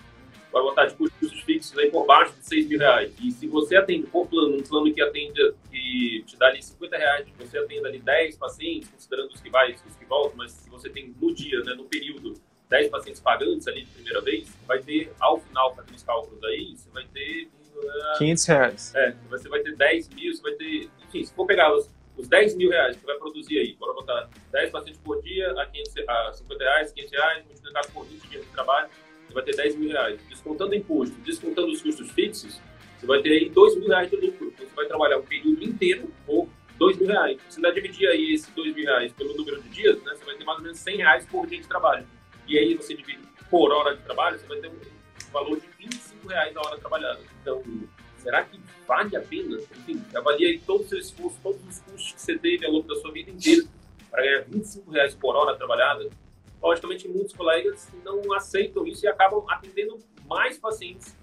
vai 0.54 0.62
botar 0.62 0.86
de 0.86 0.94
custos 0.94 1.42
fixos 1.42 1.76
aí 1.80 1.90
por 1.90 2.06
baixo 2.06 2.34
de 2.36 2.46
6 2.46 2.68
mil 2.68 2.80
reais. 2.80 3.12
E 3.20 3.32
se 3.32 3.48
você 3.48 3.76
atende 3.76 4.06
por 4.06 4.28
plano, 4.28 4.56
um 4.56 4.62
plano 4.62 4.94
que 4.94 5.02
atende, 5.02 5.54
que 5.72 6.24
te, 6.28 6.38
dá 6.38 6.46
ali 6.48 6.62
50 6.62 6.96
reais, 6.96 7.28
você 7.40 7.58
atende 7.58 7.88
ali 7.88 8.00
10 8.00 8.38
pacientes, 8.38 8.90
considerando 8.90 9.32
os 9.34 9.42
que 9.42 9.50
vai, 9.50 9.74
os 9.74 9.96
que 9.96 10.06
voltam, 10.06 10.38
mas 10.38 10.52
se 10.52 10.70
você 10.70 10.90
tem 10.90 11.14
no 11.20 11.34
dia, 11.34 11.60
né, 11.62 11.74
no 11.74 11.86
período, 11.86 12.36
10 12.70 12.90
pacientes 12.90 13.20
pagantes 13.20 13.68
ali 13.68 13.84
de 13.84 13.92
primeira 13.92 14.22
vez, 14.22 14.56
vai 14.68 14.80
ter, 14.80 15.12
ao 15.20 15.40
final, 15.40 15.76
fazendo 15.76 15.96
os 15.96 16.04
cálculos 16.04 16.44
aí, 16.44 16.78
você 16.78 16.90
vai 16.92 17.06
ter... 17.08 17.50
Uh, 17.76 18.18
500 18.20 18.46
reais. 18.46 18.96
É, 18.96 19.16
você 19.30 19.50
vai 19.50 19.60
ter 19.62 19.76
10 19.76 20.10
mil, 20.10 20.34
você 20.34 20.42
vai 20.42 20.52
ter... 20.54 20.90
Enfim, 21.08 21.26
se 21.26 21.34
for 21.34 21.48
pegar 21.48 21.76
os, 21.76 21.90
os 22.16 22.28
10 22.28 22.56
mil 22.56 22.70
reais 22.70 22.96
que 22.96 23.02
você 23.02 23.08
vai 23.08 23.18
produzir 23.18 23.58
aí, 23.58 23.76
bora 23.80 23.94
botar 23.94 24.30
10 24.52 24.70
pacientes 24.70 25.02
por 25.04 25.20
dia 25.24 25.52
a, 25.60 25.66
500, 25.66 25.94
a 26.08 26.34
50 26.34 26.64
reais, 26.64 26.92
500 26.92 27.12
reais, 27.12 27.46
multiplicado 27.46 27.88
por 27.92 28.06
20 28.06 28.28
dias 28.28 28.46
de 28.46 28.52
trabalho, 28.52 28.90
você 29.34 29.42
vai 29.42 29.44
ter 29.44 29.56
10 29.56 29.76
mil 29.78 29.90
reais. 29.90 30.20
Descontando 30.30 30.76
imposto, 30.76 31.16
descontando 31.22 31.72
os 31.72 31.82
custos 31.82 32.12
fixos, 32.12 32.62
você 33.00 33.06
vai 33.06 33.22
ter 33.22 33.32
aí 33.32 33.50
2 33.50 33.78
mil 33.78 33.88
reais 33.88 34.10
de 34.10 34.16
lucro. 34.16 34.48
Então, 34.54 34.68
você 34.68 34.76
vai 34.76 34.86
trabalhar 34.86 35.18
o 35.18 35.24
período 35.24 35.64
inteiro 35.64 36.12
por 36.26 36.48
2 36.78 36.98
mil 36.98 37.08
reais. 37.08 37.40
Se 37.50 37.60
você 37.60 37.72
dividir 37.72 38.08
aí 38.08 38.34
esses 38.34 38.50
2 38.54 38.76
mil 38.76 38.86
reais 38.86 39.12
pelo 39.14 39.36
número 39.36 39.62
de 39.62 39.70
dias, 39.70 40.02
né, 40.04 40.14
você 40.16 40.24
vai 40.24 40.36
ter 40.36 40.44
mais 40.46 40.58
ou 40.58 40.64
menos 40.64 40.80
100 40.80 40.98
reais 40.98 41.26
por 41.26 41.48
dia 41.48 41.60
de 41.60 41.68
trabalho. 41.68 42.06
E 42.48 42.58
aí 42.58 42.76
você 42.76 42.94
divide 42.94 43.24
por 43.50 43.72
hora 43.72 43.96
de 43.96 44.04
trabalho, 44.04 44.38
você 44.38 44.48
vai 44.48 44.60
ter 44.60 44.68
um 44.68 45.32
valor 45.32 45.60
de 45.60 45.68
25 45.78 46.28
reais 46.28 46.56
a 46.56 46.62
hora 46.62 46.78
trabalhada. 46.78 47.20
Então, 47.42 47.64
será 48.18 48.44
que 48.44 48.60
vale 48.88 49.16
a 49.16 49.22
pena? 49.22 49.58
Enfim, 49.58 50.04
avalie 50.16 50.60
todo 50.66 50.82
o 50.82 50.88
seu 50.88 51.00
esforço, 51.00 51.38
todos 51.42 51.62
os 51.68 51.80
custos 51.80 52.14
que 52.14 52.22
você 52.22 52.38
teve 52.38 52.66
ao 52.66 52.72
longo 52.72 52.88
da 52.88 52.96
sua 52.96 53.12
vida 53.12 53.32
inteira 53.32 53.64
para 54.10 54.24
ganhar 54.24 54.42
25 54.44 54.92
reais 54.92 55.16
por 55.16 55.36
hora 55.36 55.56
trabalhada. 55.58 56.10
Logicamente, 56.64 57.10
muitos 57.10 57.36
colegas 57.36 57.92
não 58.06 58.34
aceitam 58.34 58.88
isso 58.88 59.06
e 59.06 59.08
acabam 59.08 59.44
atendendo 59.50 60.00
mais 60.26 60.58
pacientes 60.58 61.14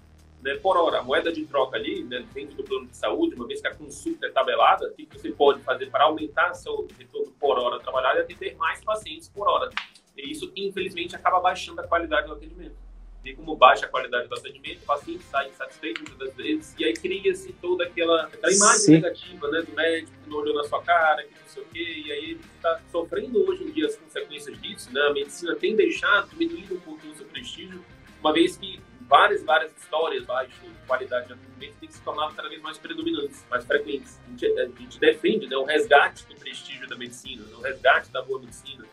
né, 0.43 0.55
por 0.55 0.77
hora. 0.77 0.99
A 0.99 1.03
moeda 1.03 1.31
de 1.31 1.45
troca 1.47 1.77
ali, 1.77 2.03
né, 2.03 2.23
dentro 2.31 2.55
do 2.55 2.63
plano 2.63 2.85
de 2.85 2.95
saúde, 2.95 3.35
uma 3.35 3.47
vez 3.47 3.59
que 3.59 3.67
a 3.67 3.73
consulta 3.73 4.27
é 4.27 4.29
tabelada, 4.29 4.87
o 4.87 4.93
que 4.93 5.07
você 5.11 5.31
pode 5.31 5.61
fazer 5.63 5.89
para 5.89 6.03
aumentar 6.03 6.53
seu 6.53 6.87
retorno 6.95 7.31
por 7.39 7.57
hora 7.57 7.79
trabalhada 7.79 8.19
é 8.19 8.21
atender 8.21 8.55
mais 8.55 8.83
pacientes 8.83 9.27
por 9.29 9.47
hora. 9.47 9.71
E 10.15 10.31
isso, 10.31 10.51
infelizmente, 10.55 11.15
acaba 11.15 11.39
baixando 11.39 11.81
a 11.81 11.87
qualidade 11.87 12.27
do 12.27 12.33
atendimento. 12.33 12.75
E 13.23 13.35
como 13.35 13.55
baixa 13.55 13.85
a 13.85 13.89
qualidade 13.89 14.27
do 14.27 14.35
atendimento, 14.35 14.81
o 14.81 14.85
paciente 14.85 15.23
sai 15.25 15.49
insatisfeito 15.49 16.01
muitas 16.01 16.17
das 16.17 16.35
vezes, 16.35 16.75
e 16.79 16.85
aí 16.85 16.93
cria-se 16.93 17.53
toda 17.53 17.83
aquela, 17.83 18.23
aquela 18.23 18.51
imagem 18.51 18.79
Sim. 18.79 18.91
negativa 18.93 19.47
né, 19.49 19.61
do 19.61 19.75
médico 19.75 20.11
que 20.23 20.29
não 20.29 20.37
olhou 20.37 20.55
na 20.55 20.63
sua 20.63 20.81
cara, 20.81 21.23
que 21.23 21.29
não 21.29 21.47
sei 21.47 21.61
o 21.61 21.65
quê, 21.67 22.03
e 22.05 22.11
aí 22.11 22.23
ele 22.31 22.41
está 22.55 22.81
sofrendo 22.91 23.47
hoje 23.47 23.63
em 23.63 23.71
dia 23.71 23.85
as 23.85 23.95
consequências 23.95 24.59
disso. 24.59 24.91
Né? 24.91 25.01
A 25.01 25.13
medicina 25.13 25.55
tem 25.55 25.75
deixado, 25.75 26.29
diminuído 26.29 26.75
um 26.75 26.79
pouquinho 26.79 27.13
o 27.13 27.15
seu 27.15 27.25
prestígio, 27.27 27.85
uma 28.19 28.33
vez 28.33 28.57
que 28.57 28.81
várias, 29.01 29.43
várias 29.43 29.71
histórias 29.77 30.25
baixas 30.25 30.53
de 30.59 30.87
qualidade 30.87 31.27
de 31.27 31.33
atendimento 31.33 31.75
têm 31.79 31.91
se 31.91 32.01
tornado 32.01 32.33
cada 32.33 32.49
vez 32.49 32.61
mais 32.61 32.77
predominantes, 32.79 33.45
mais 33.49 33.65
frequentes. 33.65 34.19
A 34.25 34.29
gente, 34.29 34.59
a 34.59 34.65
gente 34.65 34.99
defende 34.99 35.47
né, 35.47 35.57
o 35.57 35.63
resgate 35.63 36.25
do 36.25 36.35
prestígio 36.35 36.87
da 36.87 36.95
medicina, 36.95 37.43
né, 37.43 37.55
o 37.55 37.61
resgate 37.61 38.09
da 38.11 38.21
boa 38.23 38.39
medicina, 38.39 38.83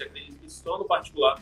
gente 0.00 0.02
acredita 0.04 0.38
que 0.38 0.50
só 0.50 0.78
no 0.78 0.84
particular, 0.84 1.40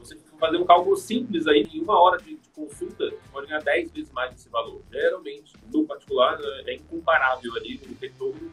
você 0.00 0.16
fazer 0.38 0.56
um 0.56 0.64
cálculo 0.64 0.96
simples 0.96 1.46
aí, 1.46 1.62
em 1.72 1.80
uma 1.80 2.00
hora 2.00 2.18
de, 2.18 2.38
consulta, 2.54 3.10
pode 3.32 3.46
ganhar 3.46 3.62
10 3.62 3.90
vezes 3.90 4.12
mais 4.12 4.32
desse 4.32 4.48
valor. 4.50 4.82
Geralmente, 4.92 5.54
no 5.72 5.86
particular, 5.86 6.38
é 6.66 6.74
incomparável 6.74 7.54
ali 7.56 7.80
o 7.88 7.96
retorno 7.98 8.52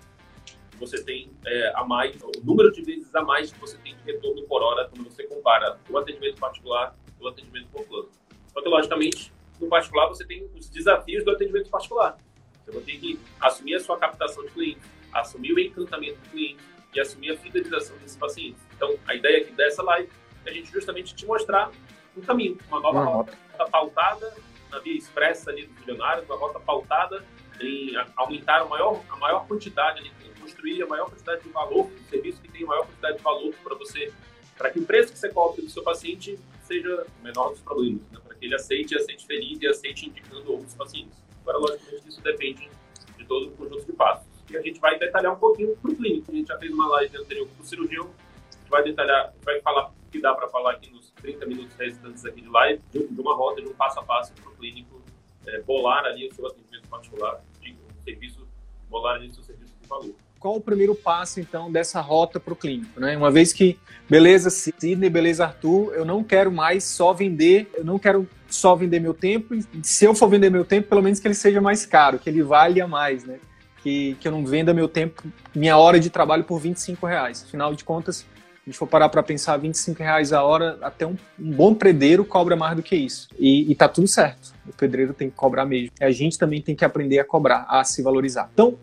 que 0.72 0.78
você 0.78 1.04
tem 1.04 1.30
é, 1.46 1.74
a 1.76 1.84
mais, 1.84 2.16
o 2.22 2.32
número 2.42 2.72
de 2.72 2.82
vezes 2.84 3.14
a 3.14 3.22
mais 3.22 3.52
que 3.52 3.60
você 3.60 3.78
tem 3.80 3.96
de 3.96 4.04
retorno 4.04 4.44
por 4.44 4.62
hora 4.62 4.88
quando 4.88 5.10
você 5.10 5.24
compara 5.24 5.78
o 5.90 5.98
atendimento 5.98 6.40
particular 6.40 6.96
e 7.20 7.24
o 7.24 7.28
atendimento 7.28 7.68
por 7.68 7.86
plano. 7.86 8.10
Só 8.54 8.62
que, 8.62 8.70
logicamente, 8.70 9.34
no 9.60 9.68
particular, 9.68 10.08
você 10.08 10.26
tem 10.26 10.50
os 10.56 10.70
desafios 10.70 11.26
do 11.26 11.32
atendimento 11.32 11.70
particular. 11.70 12.18
Você 12.64 12.72
vai 12.72 12.82
ter 12.84 12.98
que 13.00 13.20
assumir 13.42 13.76
a 13.76 13.80
sua 13.82 13.98
captação 13.98 14.46
de 14.46 14.52
clientes, 14.52 14.84
assumir 15.12 15.52
o 15.54 15.60
encantamento 15.60 16.18
do 16.22 16.30
cliente, 16.30 16.64
e 16.98 17.00
assumir 17.00 17.32
a 17.32 17.38
fidelização 17.38 17.96
desses 17.98 18.18
pacientes. 18.18 18.62
Então, 18.76 18.96
a 19.08 19.16
ideia 19.16 19.42
aqui 19.42 19.52
dessa 19.54 19.84
live 19.84 20.10
é 20.10 20.27
a 20.50 20.54
gente 20.54 20.72
justamente 20.72 21.16
te 21.16 21.26
mostrar 21.26 21.72
um 22.16 22.22
caminho, 22.22 22.58
uma 22.68 22.80
nova 22.80 23.00
uma 23.00 23.06
rota, 23.06 23.38
rota 23.52 23.72
pautada 23.72 24.34
na 24.72 24.80
via 24.80 24.98
expressa 24.98 25.50
ali 25.50 25.66
dos 25.66 25.80
milionários, 25.80 26.26
uma 26.26 26.38
rota 26.38 26.60
pautada 26.60 27.24
em 27.62 27.94
aumentar 28.16 28.62
a 28.62 28.66
maior, 28.66 29.02
a 29.10 29.16
maior 29.18 29.48
quantidade, 29.48 30.00
ali, 30.00 30.12
em 30.26 30.42
construir 30.42 30.84
a 30.84 30.88
maior 30.88 31.10
quantidade 31.10 31.42
de 31.42 31.50
valor, 31.50 31.86
um 31.86 32.10
serviço 32.10 32.42
que 32.42 32.52
tem 32.52 32.64
a 32.64 32.68
maior 32.68 32.86
quantidade 32.86 33.18
de 33.18 33.24
valor 33.24 33.54
para 33.64 33.76
você, 33.76 34.12
para 34.58 34.70
que 34.70 34.80
o 34.80 34.86
preço 34.86 35.14
que 35.14 35.20
você 35.20 35.30
cobre 35.30 35.62
do 35.62 35.70
seu 35.70 35.84
paciente 35.84 36.38
seja 36.64 37.06
o 37.20 37.24
menor 37.24 37.50
dos 37.50 37.62
problemas, 37.62 38.02
né? 38.12 38.20
para 38.24 38.36
que 38.36 38.46
ele 38.46 38.56
aceite, 38.56 38.96
aceite 38.96 39.26
feliz 39.26 39.60
e 39.62 39.68
aceite 39.68 40.08
indicando 40.08 40.52
outros 40.52 40.74
pacientes. 40.76 41.18
Agora, 41.42 41.58
logicamente, 41.60 42.10
isso 42.10 42.22
depende 42.22 42.70
de 43.18 43.26
todo 43.26 43.48
o 43.48 43.52
conjunto 43.52 43.86
de 43.86 43.94
passos 43.94 44.28
e 44.50 44.58
a 44.58 44.62
gente 44.62 44.80
vai 44.80 44.98
detalhar 44.98 45.34
um 45.34 45.40
pouquinho 45.40 45.76
para 45.78 45.92
o 45.92 45.96
clínico. 45.96 46.32
A 46.32 46.36
gente 46.36 46.48
já 46.48 46.58
fez 46.58 46.72
uma 46.72 46.88
live 46.88 47.18
anterior 47.18 47.48
com 47.56 47.64
o 47.64 47.66
cirurgião, 47.66 48.06
a 48.06 48.60
gente 48.60 48.70
vai 48.70 48.84
detalhar, 48.84 49.34
vai 49.44 49.62
falar 49.62 49.92
que 50.18 50.22
dá 50.22 50.34
para 50.34 50.50
falar 50.50 50.72
aqui 50.72 50.92
nos 50.92 51.12
30 51.22 51.46
minutos 51.46 51.76
restantes 51.78 52.26
aqui 52.26 52.42
de 52.42 52.50
live, 52.50 52.82
de, 52.92 53.22
uma 53.22 53.36
rota, 53.36 53.62
de 53.62 53.68
um 53.68 53.74
passo 53.74 54.00
a 54.00 54.04
passo 54.04 54.34
para 54.34 54.52
o 54.52 54.56
clínico 54.56 55.02
é, 55.46 55.62
bolar 55.62 56.04
ali 56.06 56.28
o 56.28 56.34
seu 56.34 56.48
atendimento 56.48 56.90
particular, 56.90 57.42
de 57.62 57.72
um 57.72 58.04
serviço, 58.04 58.48
bolar 58.90 59.16
ali 59.16 59.28
o 59.28 59.34
seu 59.34 59.44
serviço 59.44 59.74
de 59.80 59.88
valor. 59.88 60.16
Qual 60.40 60.56
o 60.56 60.62
primeiro 60.62 60.94
passo, 60.94 61.40
então, 61.40 61.72
dessa 61.72 62.02
rota 62.02 62.40
para 62.40 62.54
o 62.54 62.56
clínico? 62.56 63.00
Né? 63.00 63.16
Uma 63.16 63.32
vez 63.32 63.54
que, 63.54 63.78
beleza, 64.10 64.50
Sidney, 64.50 65.10
beleza, 65.10 65.46
Arthur, 65.46 65.94
eu 65.94 66.06
não 66.06 66.24
quero 66.24 66.52
mais 66.52 66.84
só 66.84 67.14
vender, 67.14 67.70
eu 67.76 67.86
não 67.86 67.98
quero 67.98 68.28
só 68.48 68.76
vender 68.76 69.00
meu 69.00 69.14
tempo, 69.14 69.56
se 69.84 70.06
eu 70.06 70.16
for 70.16 70.28
vender 70.28 70.50
meu 70.50 70.66
tempo, 70.66 70.90
pelo 70.90 71.02
menos 71.02 71.20
que 71.20 71.28
ele 71.28 71.36
seja 71.36 71.62
mais 71.62 71.86
caro, 71.86 72.20
que 72.20 72.30
ele 72.30 72.42
valha 72.42 72.88
mais, 72.88 73.24
né? 73.24 73.40
que, 73.82 74.16
que 74.20 74.28
eu 74.28 74.32
não 74.32 74.46
venda 74.46 74.74
meu 74.74 74.88
tempo, 74.88 75.24
minha 75.56 75.78
hora 75.78 76.00
de 76.00 76.10
trabalho 76.10 76.44
por 76.44 76.60
25 76.60 77.06
reais. 77.06 77.44
Afinal 77.44 77.74
de 77.74 77.84
contas, 77.84 78.26
a 78.68 78.70
gente 78.70 78.78
for 78.78 78.86
parar 78.86 79.08
para 79.08 79.24
pensar, 79.24 79.56
25 79.56 80.04
reais 80.04 80.34
a 80.34 80.44
hora, 80.44 80.78
até 80.82 81.08
um, 81.08 81.16
um, 81.40 81.52
bom 81.52 81.74
pedreiro 81.74 82.26
cobra 82.26 82.54
mais 82.54 82.76
do 82.76 82.84
que 82.84 82.98
isso. 82.98 83.30
E, 83.40 83.72
e 83.72 83.74
tá 83.74 83.88
tudo 83.88 84.10
certo. 84.10 84.54
O 84.68 84.74
pedreiro 84.74 85.14
tem 85.14 85.30
que 85.30 85.36
cobrar 85.38 85.66
mesmo. 85.66 85.92
E 85.98 86.04
a 86.04 86.12
gente 86.12 86.38
também 86.38 86.62
tem 86.62 86.76
que 86.76 86.84
aprender 86.84 87.18
a 87.18 87.24
cobrar, 87.24 87.66
a 87.70 87.82
se 87.86 88.04
valorizar. 88.04 88.50
Então, 88.52 88.78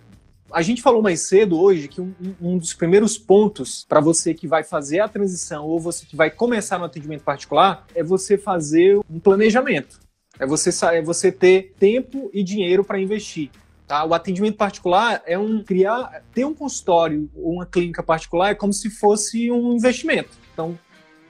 a 0.51 0.63
gente 0.63 0.81
falou 0.81 1.03
mais 1.03 1.21
cedo 1.21 1.61
hoje 1.61 1.87
que 1.87 2.01
um, 2.01 2.15
um 2.41 2.57
dos 2.57 2.73
primeiros 2.73 3.19
pontos 3.19 3.85
para 3.87 4.01
você 4.01 4.33
que 4.33 4.49
vai 4.49 4.65
fazer 4.65 5.01
a 5.01 5.09
transição 5.09 5.67
ou 5.67 5.79
você 5.79 6.07
que 6.07 6.17
vai 6.17 6.31
começar 6.31 6.79
no 6.79 6.87
atendimento 6.87 7.23
particular 7.23 7.87
é 7.95 8.03
você 8.03 8.39
fazer 8.39 8.99
um 9.11 9.21
planejamento. 9.21 10.01
É 10.39 10.47
você, 10.47 10.71
é 10.87 11.03
você 11.03 11.31
ter 11.31 11.75
tempo 11.79 12.31
e 12.33 12.43
dinheiro 12.43 12.83
para 12.83 12.99
investir. 12.99 13.51
Tá? 13.87 14.05
O 14.05 14.15
atendimento 14.15 14.57
particular 14.57 15.23
é 15.27 15.39
um 15.39 15.63
criar, 15.63 16.23
ter 16.33 16.45
um 16.45 16.55
consultório 16.55 17.29
ou 17.35 17.55
uma 17.55 17.67
clínica 17.67 18.03
particular 18.03 18.51
é 18.51 18.55
como 18.55 18.73
se 18.73 18.89
fosse 18.89 19.51
um 19.51 19.75
investimento. 19.75 20.31
Então, 20.53 20.79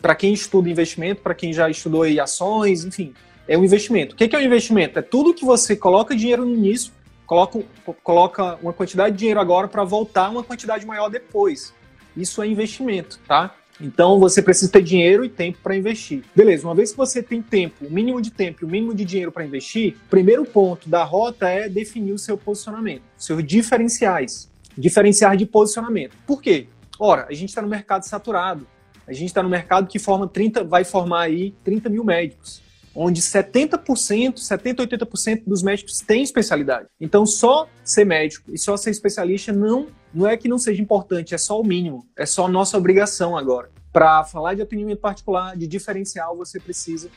para 0.00 0.14
quem 0.14 0.32
estuda 0.32 0.68
investimento, 0.68 1.22
para 1.22 1.34
quem 1.34 1.52
já 1.52 1.68
estudou 1.68 2.02
aí 2.02 2.20
ações, 2.20 2.84
enfim, 2.84 3.12
é 3.48 3.58
um 3.58 3.64
investimento. 3.64 4.14
O 4.14 4.16
que 4.16 4.34
é 4.34 4.38
um 4.38 4.42
investimento? 4.42 4.98
É 4.98 5.02
tudo 5.02 5.34
que 5.34 5.44
você 5.44 5.74
coloca 5.74 6.14
dinheiro 6.14 6.44
no 6.44 6.54
início, 6.54 6.92
coloca, 7.26 7.60
coloca 8.02 8.58
uma 8.62 8.72
quantidade 8.72 9.12
de 9.12 9.18
dinheiro 9.18 9.40
agora 9.40 9.66
para 9.66 9.82
voltar 9.82 10.30
uma 10.30 10.44
quantidade 10.44 10.86
maior 10.86 11.08
depois. 11.08 11.74
Isso 12.16 12.40
é 12.40 12.46
investimento, 12.46 13.18
tá? 13.26 13.54
Então 13.80 14.18
você 14.18 14.40
precisa 14.40 14.70
ter 14.70 14.82
dinheiro 14.82 15.24
e 15.24 15.28
tempo 15.28 15.58
para 15.62 15.76
investir. 15.76 16.22
Beleza, 16.34 16.66
uma 16.66 16.74
vez 16.74 16.92
que 16.92 16.96
você 16.96 17.22
tem 17.22 17.42
tempo, 17.42 17.86
o 17.86 17.92
mínimo 17.92 18.20
de 18.20 18.30
tempo 18.30 18.60
e 18.62 18.64
o 18.64 18.68
mínimo 18.68 18.94
de 18.94 19.04
dinheiro 19.04 19.32
para 19.32 19.44
investir, 19.44 19.96
o 20.06 20.08
primeiro 20.08 20.44
ponto 20.44 20.88
da 20.88 21.02
rota 21.02 21.48
é 21.48 21.68
definir 21.68 22.12
o 22.12 22.18
seu 22.18 22.36
posicionamento, 22.36 23.02
seus 23.16 23.44
diferenciais. 23.44 24.50
Diferenciais 24.76 25.38
de 25.38 25.46
posicionamento. 25.46 26.16
Por 26.26 26.42
quê? 26.42 26.66
Ora, 26.98 27.26
a 27.28 27.32
gente 27.32 27.48
está 27.50 27.62
no 27.62 27.68
mercado 27.68 28.04
saturado. 28.04 28.66
A 29.06 29.12
gente 29.12 29.26
está 29.26 29.42
no 29.42 29.48
mercado 29.48 29.86
que 29.86 29.98
forma 29.98 30.26
30, 30.26 30.64
vai 30.64 30.84
formar 30.84 31.22
aí 31.22 31.52
30 31.62 31.90
mil 31.90 32.04
médicos, 32.04 32.62
onde 32.94 33.20
70%, 33.20 34.38
70, 34.38 34.86
80% 34.86 35.42
dos 35.46 35.62
médicos 35.62 36.00
têm 36.00 36.22
especialidade. 36.22 36.86
Então, 37.00 37.26
só 37.26 37.68
ser 37.84 38.06
médico 38.06 38.50
e 38.52 38.58
só 38.58 38.76
ser 38.76 38.90
especialista 38.90 39.52
não 39.52 39.88
não 40.14 40.28
é 40.28 40.36
que 40.36 40.48
não 40.48 40.58
seja 40.58 40.80
importante, 40.80 41.34
é 41.34 41.38
só 41.38 41.60
o 41.60 41.66
mínimo, 41.66 42.06
é 42.16 42.24
só 42.24 42.46
nossa 42.48 42.78
obrigação 42.78 43.36
agora. 43.36 43.70
Para 43.92 44.24
falar 44.24 44.54
de 44.54 44.62
atendimento 44.62 45.00
particular, 45.00 45.56
de 45.56 45.66
diferencial, 45.66 46.36
você 46.36 46.58
precisa 46.60 47.10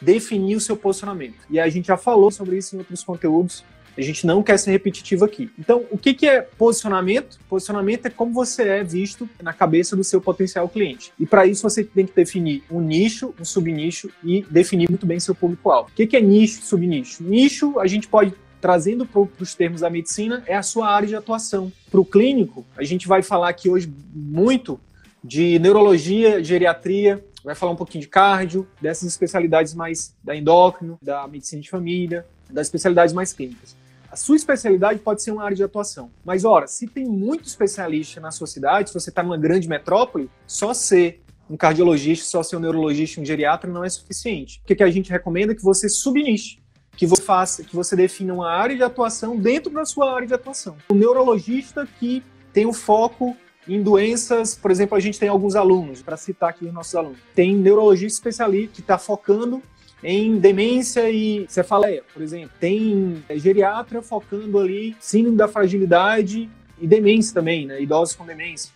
definir 0.00 0.56
o 0.56 0.60
seu 0.60 0.76
posicionamento. 0.76 1.38
E 1.50 1.58
a 1.58 1.68
gente 1.68 1.86
já 1.86 1.96
falou 1.96 2.30
sobre 2.30 2.56
isso 2.56 2.74
em 2.74 2.78
outros 2.78 3.02
conteúdos, 3.02 3.64
a 3.96 4.02
gente 4.02 4.26
não 4.26 4.42
quer 4.42 4.56
ser 4.58 4.70
repetitivo 4.70 5.24
aqui. 5.24 5.50
Então, 5.58 5.84
o 5.90 5.98
que, 5.98 6.14
que 6.14 6.26
é 6.26 6.40
posicionamento? 6.40 7.38
Posicionamento 7.48 8.06
é 8.06 8.10
como 8.10 8.32
você 8.32 8.62
é 8.62 8.84
visto 8.84 9.28
na 9.42 9.52
cabeça 9.52 9.96
do 9.96 10.04
seu 10.04 10.20
potencial 10.20 10.68
cliente. 10.68 11.12
E 11.18 11.26
para 11.26 11.46
isso 11.46 11.62
você 11.62 11.82
tem 11.82 12.06
que 12.06 12.14
definir 12.14 12.62
um 12.70 12.80
nicho, 12.80 13.34
um 13.40 13.44
subnicho 13.44 14.08
e 14.22 14.46
definir 14.48 14.88
muito 14.88 15.04
bem 15.04 15.18
seu 15.18 15.34
público-alvo. 15.34 15.90
O 15.90 15.92
que, 15.92 16.06
que 16.06 16.16
é 16.16 16.20
nicho, 16.20 16.62
subnicho? 16.62 17.24
Nicho, 17.24 17.80
a 17.80 17.88
gente 17.88 18.06
pode 18.06 18.32
trazendo 18.60 19.06
para 19.06 19.26
os 19.40 19.54
termos 19.54 19.80
da 19.80 19.90
medicina, 19.90 20.42
é 20.46 20.56
a 20.56 20.62
sua 20.62 20.88
área 20.88 21.08
de 21.08 21.16
atuação. 21.16 21.72
Para 21.90 22.00
o 22.00 22.04
clínico, 22.04 22.66
a 22.76 22.84
gente 22.84 23.06
vai 23.08 23.22
falar 23.22 23.48
aqui 23.48 23.68
hoje 23.68 23.92
muito 24.12 24.80
de 25.22 25.58
neurologia, 25.58 26.42
geriatria, 26.42 27.24
vai 27.44 27.54
falar 27.54 27.72
um 27.72 27.76
pouquinho 27.76 28.02
de 28.02 28.08
cardio, 28.08 28.66
dessas 28.80 29.08
especialidades 29.08 29.74
mais 29.74 30.14
da 30.22 30.36
endócrino, 30.36 30.98
da 31.00 31.26
medicina 31.26 31.62
de 31.62 31.70
família, 31.70 32.26
das 32.50 32.66
especialidades 32.66 33.14
mais 33.14 33.32
clínicas. 33.32 33.76
A 34.10 34.16
sua 34.16 34.36
especialidade 34.36 35.00
pode 35.00 35.22
ser 35.22 35.32
uma 35.32 35.44
área 35.44 35.56
de 35.56 35.62
atuação. 35.62 36.10
Mas, 36.24 36.44
ora, 36.44 36.66
se 36.66 36.86
tem 36.86 37.04
muito 37.04 37.46
especialista 37.46 38.20
na 38.20 38.30
sua 38.30 38.46
cidade, 38.46 38.88
se 38.88 38.94
você 38.94 39.10
está 39.10 39.22
numa 39.22 39.36
grande 39.36 39.68
metrópole, 39.68 40.30
só 40.46 40.72
ser 40.72 41.22
um 41.48 41.56
cardiologista, 41.56 42.26
só 42.26 42.42
ser 42.42 42.56
um 42.56 42.60
neurologista, 42.60 43.20
um 43.20 43.24
geriatra 43.24 43.70
não 43.70 43.84
é 43.84 43.88
suficiente. 43.88 44.60
O 44.62 44.66
que, 44.66 44.76
que 44.76 44.82
a 44.82 44.90
gente 44.90 45.10
recomenda 45.10 45.52
é 45.52 45.54
que 45.54 45.62
você 45.62 45.88
subniche, 45.88 46.58
que 46.98 47.06
você 47.06 47.22
faça, 47.22 47.62
que 47.62 47.76
você 47.76 47.94
defina 47.94 48.34
uma 48.34 48.50
área 48.50 48.74
de 48.74 48.82
atuação 48.82 49.36
dentro 49.36 49.72
da 49.72 49.86
sua 49.86 50.12
área 50.12 50.26
de 50.26 50.34
atuação. 50.34 50.76
O 50.88 50.94
neurologista 50.94 51.88
que 52.00 52.24
tem 52.52 52.66
o 52.66 52.72
foco 52.72 53.36
em 53.68 53.80
doenças, 53.80 54.56
por 54.56 54.72
exemplo, 54.72 54.96
a 54.96 55.00
gente 55.00 55.16
tem 55.16 55.28
alguns 55.28 55.54
alunos, 55.54 56.02
para 56.02 56.16
citar 56.16 56.50
aqui 56.50 56.64
os 56.64 56.72
nossos 56.72 56.96
alunos, 56.96 57.18
tem 57.36 57.54
neurologista 57.54 58.18
especialista 58.18 58.74
que 58.74 58.80
está 58.80 58.98
focando 58.98 59.62
em 60.02 60.38
demência 60.38 61.08
e 61.08 61.46
cefaleia, 61.48 62.02
por 62.12 62.20
exemplo. 62.20 62.50
Tem 62.58 63.22
geriatra 63.36 64.02
focando 64.02 64.58
ali 64.58 64.96
síndrome 64.98 65.36
da 65.36 65.46
fragilidade 65.46 66.50
e 66.80 66.86
demência 66.86 67.32
também, 67.32 67.64
né? 67.64 67.80
Idosos 67.80 68.16
com 68.16 68.26
demência. 68.26 68.72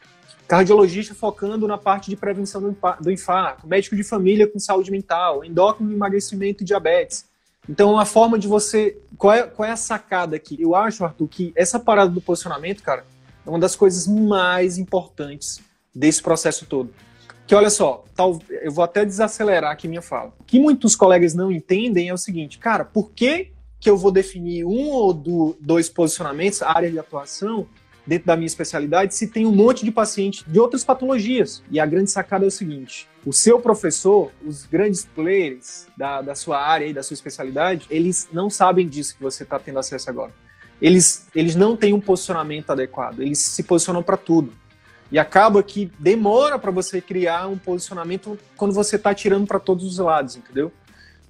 Cardiologista 0.47 1.13
focando 1.13 1.67
na 1.67 1.79
parte 1.79 2.09
de 2.09 2.15
prevenção 2.15 2.77
do 3.01 3.11
infarto, 3.11 3.67
médico 3.67 3.97
de 3.97 4.05
família 4.05 4.47
com 4.47 4.61
saúde 4.61 4.93
mental, 4.93 5.45
endócrino, 5.45 5.93
emagrecimento 5.93 6.63
e 6.63 6.67
diabetes. 6.67 7.32
Então, 7.69 7.99
a 7.99 8.05
forma 8.05 8.39
de 8.39 8.49
você. 8.49 8.99
Qual 9.17 9.33
é, 9.33 9.43
qual 9.45 9.69
é 9.69 9.73
a 9.73 9.77
sacada 9.77 10.35
aqui? 10.35 10.61
Eu 10.61 10.75
acho, 10.75 11.05
Arthur, 11.05 11.29
que 11.29 11.53
essa 11.55 11.79
parada 11.79 12.11
do 12.11 12.21
posicionamento, 12.21 12.83
cara, 12.83 13.05
é 13.47 13.49
uma 13.49 13.59
das 13.59 13.77
coisas 13.77 14.07
mais 14.07 14.79
importantes 14.79 15.61
desse 15.95 16.23
processo 16.23 16.67
todo. 16.67 16.93
Que 17.47 17.55
olha 17.55 17.71
só, 17.71 18.05
tal, 18.15 18.41
eu 18.49 18.73
vou 18.73 18.85
até 18.85 19.05
desacelerar 19.05 19.73
aqui 19.73 19.87
minha 19.87 20.03
fala. 20.03 20.33
O 20.41 20.45
que 20.45 20.59
muitos 20.59 20.97
colegas 20.97 21.35
não 21.35 21.53
entendem 21.53 22.09
é 22.09 22.15
o 22.15 22.19
seguinte, 22.19 22.59
cara, 22.59 22.85
por 22.85 23.11
que, 23.11 23.53
que 23.79 23.91
eu 23.91 23.97
vou 23.97 24.11
definir 24.11 24.65
um 24.65 24.91
ou 24.91 25.13
do, 25.13 25.57
dois 25.61 25.89
posicionamentos, 25.89 26.63
área 26.63 26.91
de 26.91 26.99
atuação, 26.99 27.67
dentro 28.07 28.27
da 28.27 28.37
minha 28.37 28.47
especialidade, 28.47 29.15
se 29.15 29.29
tem 29.29 29.47
um 29.47 29.53
monte 29.53 29.85
de 29.85 29.91
paciente 29.91 30.45
de 30.47 30.59
outras 30.59 30.85
patologias? 30.85 31.63
E 31.71 31.79
a 31.79 31.87
grande 31.87 32.11
sacada 32.11 32.45
é 32.45 32.49
o 32.49 32.51
seguinte: 32.51 33.09
o 33.25 33.33
seu 33.33 33.61
professor, 33.61 34.31
os 34.45 34.67
grandes 34.67 35.05
players 35.05 35.87
da, 35.97 36.21
da 36.23 36.35
sua 36.35 36.61
área 36.61 36.87
e 36.87 36.93
da 36.93 37.03
sua 37.03 37.15
especialidade, 37.15 37.87
eles 37.91 38.29
não 38.33 38.51
sabem 38.51 38.89
disso 38.89 39.17
que 39.17 39.23
você 39.23 39.43
está 39.43 39.59
tendo 39.59 39.79
acesso 39.79 40.11
agora. 40.11 40.33
Eles, 40.81 41.29
eles 41.35 41.55
não 41.55 41.77
têm 41.77 41.93
um 41.93 42.01
posicionamento 42.01 42.71
adequado, 42.71 43.21
eles 43.21 43.39
se 43.39 43.63
posicionam 43.63 44.03
para 44.03 44.17
tudo. 44.17 44.53
E 45.13 45.19
acaba 45.19 45.63
que 45.63 45.93
demora 45.99 46.59
para 46.59 46.71
você 46.71 47.01
criar 47.01 47.47
um 47.47 47.59
posicionamento 47.59 48.39
quando 48.57 48.73
você 48.73 48.97
está 48.97 49.15
tirando 49.15 49.47
para 49.47 49.61
todos 49.61 49.85
os 49.85 49.99
lados, 49.99 50.37
entendeu? 50.37 50.73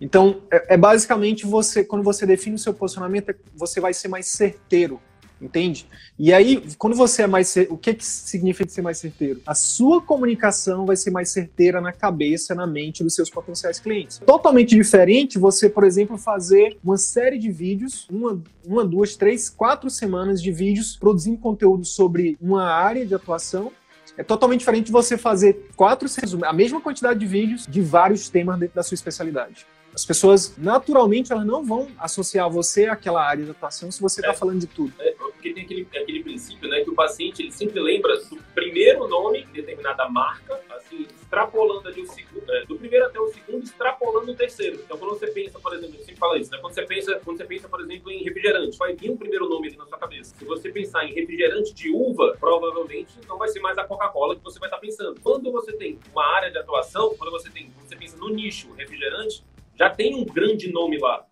Então, 0.01 0.41
é, 0.51 0.75
é, 0.75 0.77
basicamente 0.77 1.45
você, 1.45 1.85
quando 1.85 2.03
você 2.03 2.25
define 2.25 2.57
o 2.57 2.59
seu 2.59 2.73
posicionamento, 2.73 3.31
é, 3.31 3.37
você 3.55 3.81
vai 3.81 3.93
ser 3.93 4.09
mais 4.09 4.27
certeiro 4.27 5.01
entende? 5.43 5.87
E 6.19 6.33
aí, 6.33 6.63
quando 6.79 6.95
você 6.95 7.23
é 7.23 7.27
mais. 7.27 7.55
O 7.69 7.77
que, 7.77 7.95
que 7.95 8.05
significa 8.05 8.71
ser 8.71 8.83
mais 8.83 8.99
certeiro? 8.99 9.41
A 9.47 9.55
sua 9.55 10.01
comunicação 10.01 10.87
vai 10.87 10.97
ser 10.97 11.11
mais 11.11 11.31
certeira 11.31 11.81
na 11.81 11.93
cabeça, 11.93 12.55
na 12.55 12.67
mente 12.67 13.03
dos 13.03 13.15
seus 13.15 13.29
potenciais 13.29 13.81
clientes. 13.81 14.19
Totalmente 14.19 14.77
diferente 14.77 15.39
você, 15.39 15.69
por 15.69 15.85
exemplo, 15.85 16.17
fazer 16.17 16.79
uma 16.85 16.97
série 16.97 17.39
de 17.39 17.51
vídeos, 17.51 18.07
uma, 18.11 18.41
uma 18.65 18.85
duas, 18.85 19.17
três, 19.17 19.51
quatro 19.51 19.91
semanas 19.91 20.41
de 20.41 20.53
vídeos 20.53 20.97
produzindo 20.97 21.39
conteúdo 21.39 21.85
sobre 21.85 22.39
uma 22.41 22.65
área 22.65 23.05
de 23.05 23.15
atuação 23.15 23.73
é 24.17 24.23
totalmente 24.23 24.61
diferente 24.61 24.93
você 24.93 25.17
fazer 25.17 25.71
quatro, 25.75 26.07
a 26.45 26.53
mesma 26.53 26.81
quantidade 26.81 27.19
de 27.19 27.27
vídeos 27.27 27.67
de 27.67 27.81
vários 27.81 28.29
temas 28.29 28.59
dentro 28.59 28.75
da 28.75 28.83
sua 28.83 28.95
especialidade. 28.95 29.67
As 29.95 30.07
pessoas, 30.07 30.57
naturalmente, 30.57 31.33
elas 31.33 31.45
não 31.45 31.63
vão 31.65 31.89
associar 31.99 32.49
você 32.49 32.87
àquela 32.87 33.23
área 33.23 33.45
de 33.45 33.51
atuação 33.51 33.91
se 33.91 34.01
você 34.01 34.21
está 34.21 34.33
é, 34.33 34.35
falando 34.35 34.61
de 34.61 34.67
tudo. 34.67 34.93
É, 34.99 35.13
porque 35.13 35.53
tem 35.53 35.65
aquele, 35.65 35.87
aquele 35.95 36.23
princípio, 36.23 36.69
né, 36.69 36.81
que 36.83 36.89
o 36.89 36.95
paciente 36.95 37.43
ele 37.43 37.53
sempre 37.53 37.79
lembra 37.79 38.17
do 38.17 38.37
primeiro 38.55 39.07
nome 39.07 39.45
de 39.45 39.53
determinada 39.53 40.09
marca, 40.09 40.59
assim, 40.71 41.07
extrapolando 41.21 41.89
ali 41.89 42.01
o 42.01 42.07
segundo, 42.07 42.51
é, 42.51 42.65
do 42.65 42.77
primeiro 42.77 43.05
até 43.05 43.21
o 43.21 43.29
segundo, 43.29 43.65
extrapolando 43.65 44.33
o 44.33 44.35
terceiro. 44.35 44.81
Então, 44.83 44.97
quando 44.97 45.11
você 45.11 45.27
pensa, 45.27 45.59
por 45.59 45.75
exemplo, 45.75 45.97
eu 45.97 46.05
sempre 46.05 46.17
falo 46.17 46.37
isso, 46.37 46.51
né, 46.51 46.59
quando 46.59 46.75
você 46.75 46.87
pensa, 46.87 47.21
quando 47.23 47.37
você 47.37 47.45
pensa, 47.45 47.69
por 47.69 47.81
exemplo, 47.83 48.11
em 48.11 48.25
refrigerante, 48.25 48.79
vai 48.79 48.95
vir 48.95 49.11
um 49.11 49.17
primeiro 49.17 49.47
nome 49.47 49.69
ali 49.69 49.77
na 49.77 49.87
sua 49.87 49.99
cabeça. 49.99 50.35
Se 50.39 50.45
você 50.47 50.71
pensar 50.71 51.05
em 51.05 51.13
refrigerante 51.13 51.75
de 51.75 51.91
uva, 51.91 52.35
provavelmente 52.41 53.13
não 53.29 53.37
vai 53.37 53.49
ser 53.49 53.61
mais 53.61 53.77
a 53.77 53.85
Coca-Cola 53.85 54.37
que 54.37 54.43
você 54.43 54.59
vai 54.59 54.69
estar 54.69 54.79
pensando. 54.79 55.21
Quando 55.21 55.53
você 55.53 55.73
tem 55.75 55.99
uma 56.13 56.25
área 56.35 56.51
de 56.51 56.57
atuação, 56.57 57.15
quando 57.19 57.31
você 57.31 57.51
tem, 57.51 57.71
quando 57.71 57.89
você 57.89 57.97
pensa 57.97 58.17
no 58.17 58.31
nicho 58.31 58.73
refrigerante, 58.73 59.45
já 59.79 59.91
tem 59.91 60.15
um 60.15 60.25
grande 60.25 60.71
nome 60.71 60.99
lá. 60.99 61.25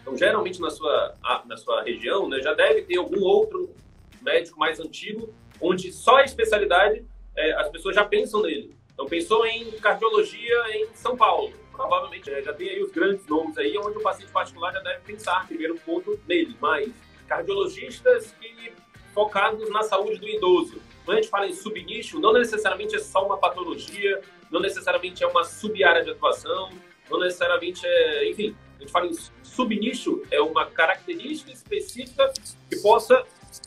Então, 0.00 0.16
geralmente 0.16 0.60
na 0.60 0.70
sua, 0.70 1.14
na 1.46 1.56
sua 1.56 1.82
região, 1.82 2.28
né, 2.28 2.40
já 2.40 2.54
deve 2.54 2.82
ter 2.82 2.98
algum 2.98 3.22
outro 3.22 3.74
médico 4.20 4.58
mais 4.58 4.80
antigo, 4.80 5.32
onde 5.60 5.92
só 5.92 6.16
a 6.16 6.24
especialidade 6.24 7.04
é, 7.36 7.52
as 7.52 7.68
pessoas 7.68 7.94
já 7.94 8.04
pensam 8.04 8.42
nele. 8.42 8.76
Então, 8.92 9.06
pensou 9.06 9.46
em 9.46 9.70
cardiologia 9.72 10.76
em 10.76 10.86
São 10.94 11.16
Paulo. 11.16 11.52
Provavelmente 11.70 12.30
é, 12.30 12.42
já 12.42 12.52
tem 12.52 12.68
aí 12.68 12.82
os 12.82 12.90
grandes 12.90 13.26
nomes 13.26 13.56
aí, 13.56 13.76
onde 13.78 13.96
o 13.96 14.02
paciente 14.02 14.30
particular 14.30 14.72
já 14.72 14.80
deve 14.80 15.00
pensar, 15.00 15.46
primeiro 15.46 15.76
ponto, 15.76 16.18
nele. 16.26 16.56
Mas 16.60 16.92
cardiologistas 17.26 18.32
que 18.32 18.72
focados 19.14 19.70
na 19.70 19.82
saúde 19.82 20.18
do 20.18 20.28
idoso. 20.28 20.80
Quando 21.04 21.18
a 21.18 21.20
gente 21.20 21.30
fala 21.30 21.46
em 21.46 21.54
subnicho, 21.54 22.20
não 22.20 22.32
necessariamente 22.32 22.96
é 22.96 22.98
só 22.98 23.24
uma 23.24 23.36
patologia, 23.36 24.20
não 24.50 24.60
necessariamente 24.60 25.22
é 25.22 25.26
uma 25.26 25.44
sub-área 25.44 26.02
de 26.02 26.10
atuação, 26.10 26.70
não 27.12 27.20
necessariamente 27.20 27.86
é, 27.86 28.30
enfim, 28.30 28.56
a 28.76 28.80
gente 28.80 28.90
fala 28.90 29.06
em 29.06 29.16
subnicho, 29.42 30.22
é 30.30 30.40
uma 30.40 30.66
característica 30.66 31.52
específica 31.52 32.32
que 32.68 32.76
possa 32.76 33.24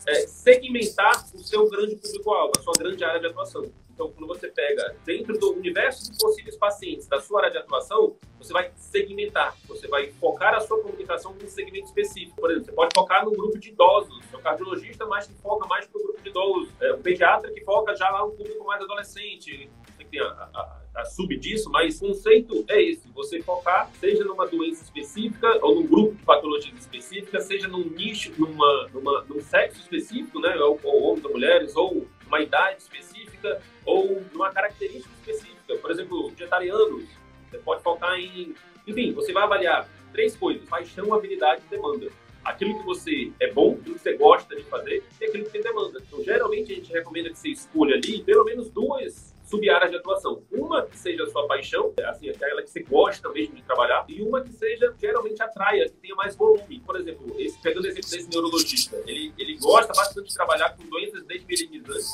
é, 0.07 0.27
segmentar 0.27 1.25
o 1.33 1.39
seu 1.39 1.69
grande 1.69 1.95
público-alvo, 1.95 2.53
a 2.57 2.61
sua 2.61 2.73
grande 2.77 3.03
área 3.03 3.19
de 3.19 3.27
atuação. 3.27 3.71
Então, 3.93 4.11
quando 4.11 4.27
você 4.27 4.49
pega 4.49 4.93
dentro 5.05 5.37
do 5.39 5.53
universo 5.53 6.11
de 6.11 6.17
possíveis 6.17 6.57
pacientes 6.57 7.07
da 7.07 7.21
sua 7.21 7.39
área 7.41 7.51
de 7.51 7.57
atuação, 7.59 8.17
você 8.37 8.51
vai 8.51 8.69
segmentar, 8.75 9.55
você 9.69 9.87
vai 9.87 10.11
focar 10.19 10.53
a 10.53 10.59
sua 10.59 10.81
comunicação 10.81 11.33
num 11.33 11.47
segmento 11.47 11.85
específico. 11.85 12.35
Por 12.35 12.51
exemplo, 12.51 12.65
você 12.65 12.71
pode 12.73 12.91
focar 12.93 13.23
no 13.23 13.31
grupo 13.31 13.57
de 13.57 13.69
idosos, 13.69 14.19
o 14.33 14.39
cardiologista 14.39 15.05
mais 15.05 15.27
que 15.27 15.33
foca 15.35 15.65
mais 15.67 15.87
no 15.93 16.03
grupo 16.03 16.21
de 16.21 16.29
idosos, 16.29 16.69
é, 16.81 16.93
pediatra 16.97 17.49
que 17.53 17.63
foca 17.63 17.95
já 17.95 18.09
lá 18.09 18.25
no 18.25 18.31
público 18.31 18.65
mais 18.65 18.81
adolescente, 18.81 19.69
tem 20.11 20.19
a, 20.19 20.49
a, 20.53 20.81
a 20.95 21.05
sub 21.05 21.35
disso, 21.37 21.69
mas 21.69 21.97
o 21.97 22.07
conceito 22.07 22.65
é 22.69 22.81
esse: 22.81 23.07
você 23.09 23.41
focar, 23.41 23.89
seja 23.99 24.23
numa 24.23 24.47
doença 24.47 24.83
específica 24.83 25.59
ou 25.61 25.75
num 25.75 25.87
grupo 25.87 26.15
de 26.15 26.23
patologias 26.23 26.79
específicas, 26.79 27.43
seja 27.43 27.67
num 27.67 27.83
nicho, 27.89 28.33
numa, 28.37 28.89
numa, 28.93 29.23
num 29.23 29.41
sexo 29.41 29.81
específico, 29.81 30.39
né, 30.39 30.55
ou, 30.57 30.79
ou 30.83 31.03
homens 31.03 31.25
ou 31.25 31.31
mulheres, 31.31 31.75
ou 31.75 32.07
uma 32.25 32.41
idade 32.41 32.81
específica, 32.81 33.61
ou 33.85 34.23
numa 34.31 34.51
característica 34.51 35.13
específica. 35.19 35.75
Por 35.81 35.91
exemplo, 35.91 36.29
vegetarianos, 36.29 37.05
você 37.49 37.57
pode 37.59 37.83
focar 37.83 38.17
em. 38.17 38.55
Enfim, 38.87 39.11
você 39.13 39.33
vai 39.33 39.43
avaliar 39.43 39.89
três 40.13 40.35
coisas: 40.35 40.67
paixão, 40.67 41.13
habilidade 41.13 41.61
e 41.67 41.69
demanda 41.69 42.07
aquilo 42.43 42.77
que 42.77 42.85
você 42.85 43.31
é 43.39 43.51
bom, 43.51 43.73
aquilo 43.79 43.95
que 43.95 44.01
você 44.01 44.13
gosta 44.13 44.55
de 44.55 44.63
fazer 44.63 45.03
e 45.19 45.25
aquilo 45.25 45.45
que 45.45 45.51
tem 45.51 45.61
demanda. 45.61 46.01
Então, 46.07 46.23
geralmente, 46.23 46.71
a 46.71 46.75
gente 46.75 46.93
recomenda 46.93 47.29
que 47.31 47.39
você 47.39 47.49
escolha 47.49 47.95
ali 47.95 48.23
pelo 48.23 48.45
menos 48.45 48.69
duas 48.69 49.34
sub-áreas 49.45 49.91
de 49.91 49.97
atuação. 49.97 50.43
Uma 50.51 50.85
que 50.85 50.97
seja 50.97 51.23
a 51.23 51.27
sua 51.27 51.47
paixão, 51.47 51.93
assim, 52.05 52.29
aquela 52.29 52.61
que 52.61 52.69
você 52.69 52.81
gosta 52.83 53.29
mesmo 53.29 53.55
de 53.55 53.63
trabalhar, 53.63 54.05
e 54.09 54.21
uma 54.21 54.41
que 54.41 54.51
seja 54.51 54.93
geralmente 54.99 55.41
atraia, 55.41 55.85
que 55.85 55.95
tenha 55.97 56.15
mais 56.15 56.35
volume. 56.35 56.81
Por 56.85 56.99
exemplo, 56.99 57.35
esse, 57.39 57.61
pegando 57.61 57.85
o 57.85 57.87
exemplo 57.87 58.09
desse 58.09 58.29
neurologista, 58.29 59.01
ele, 59.07 59.33
ele 59.37 59.57
gosta 59.57 59.93
bastante 59.93 60.27
de 60.27 60.33
trabalhar 60.33 60.75
com 60.75 60.83
doenças 60.87 61.23
desmielinizadas, 61.23 62.07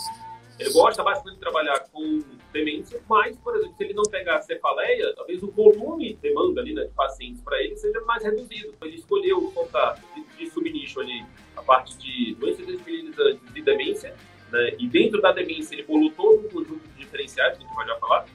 ele 0.60 0.72
gosta 0.74 1.04
bastante 1.04 1.36
de 1.36 1.40
trabalhar 1.40 1.80
com 1.92 2.20
demência, 2.54 3.02
mas, 3.10 3.36
por 3.38 3.56
exemplo, 3.56 3.76
se 3.76 3.84
ele 3.84 3.94
não 3.94 4.04
pegar 4.04 4.42
cefaleia, 4.42 5.14
talvez 5.16 5.42
o 5.42 5.50
volume 5.50 6.14
de 6.14 6.20
demanda 6.20 6.62
ali, 6.62 6.74
né, 6.74 6.84
de 6.84 6.94
pacientes 6.94 7.42
para 7.42 7.62
ele 7.64 7.76
seja 7.78 8.00
mais 8.02 8.24
reduzido. 8.24 8.74
Ele 8.82 8.98
escolheu 8.98 9.50
focar 9.52 10.00
de, 10.14 10.24
de 10.38 10.52
subnicho 10.52 11.00
ali 11.00 11.26
a 11.56 11.62
parte 11.62 11.98
de 11.98 12.36
doenças 12.36 12.66
desmielinizadas 12.66 13.38
e 13.56 13.62
demência, 13.62 14.16
né, 14.52 14.76
e 14.78 14.88
dentro 14.88 15.22
da 15.22 15.32
demência 15.32 15.74
ele 15.74 15.84
bolou 15.84 16.12
todo 16.12 16.46
um 16.46 16.50
conjunto 16.50 16.88
diferenciais, 16.98 17.58
que 17.58 17.64
a 17.64 17.68
gente 17.68 17.76
vai 17.76 17.88
já 17.88 17.96
falar, 17.98 18.26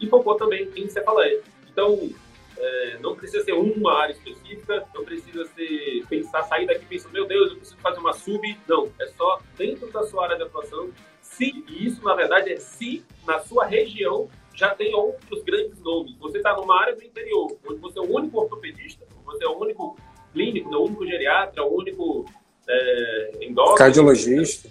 e 0.00 0.06
focou 0.06 0.34
também 0.36 0.68
em 0.76 0.88
cefaleia. 0.88 1.40
Então, 1.70 2.10
é, 2.58 2.98
não 3.00 3.14
precisa 3.14 3.44
ser 3.44 3.52
uma 3.52 3.92
área 4.00 4.12
específica, 4.12 4.86
não 4.94 5.04
precisa 5.04 5.44
ser 5.46 6.04
pensar, 6.08 6.42
sair 6.44 6.66
daqui 6.66 6.84
pensando, 6.86 7.12
meu 7.12 7.26
Deus, 7.26 7.50
eu 7.50 7.56
preciso 7.56 7.78
fazer 7.80 7.98
uma 7.98 8.12
sub. 8.12 8.58
Não, 8.66 8.90
é 9.00 9.06
só 9.08 9.40
dentro 9.56 9.90
da 9.90 10.02
sua 10.04 10.24
área 10.24 10.36
de 10.36 10.42
atuação. 10.42 10.90
Se, 11.20 11.64
e 11.68 11.86
isso 11.86 12.02
na 12.02 12.14
verdade 12.14 12.52
é 12.52 12.56
se 12.56 13.04
na 13.26 13.40
sua 13.40 13.66
região 13.66 14.28
já 14.54 14.74
tem 14.74 14.94
outros 14.94 15.42
grandes 15.42 15.78
nomes. 15.80 16.16
Você 16.16 16.38
está 16.38 16.54
numa 16.56 16.80
área 16.80 16.96
do 16.96 17.04
interior, 17.04 17.58
onde 17.68 17.78
você 17.78 17.98
é 17.98 18.02
o 18.02 18.10
único 18.10 18.40
ortopedista, 18.40 19.04
você 19.24 19.44
é 19.44 19.48
o 19.48 19.58
único 19.58 19.98
clínico, 20.32 20.74
o 20.74 20.84
único 20.84 21.06
geriatra, 21.06 21.62
o 21.62 21.76
único 21.76 22.24
é, 22.66 23.32
endócrino. 23.42 23.76
Cardiologista 23.76 24.70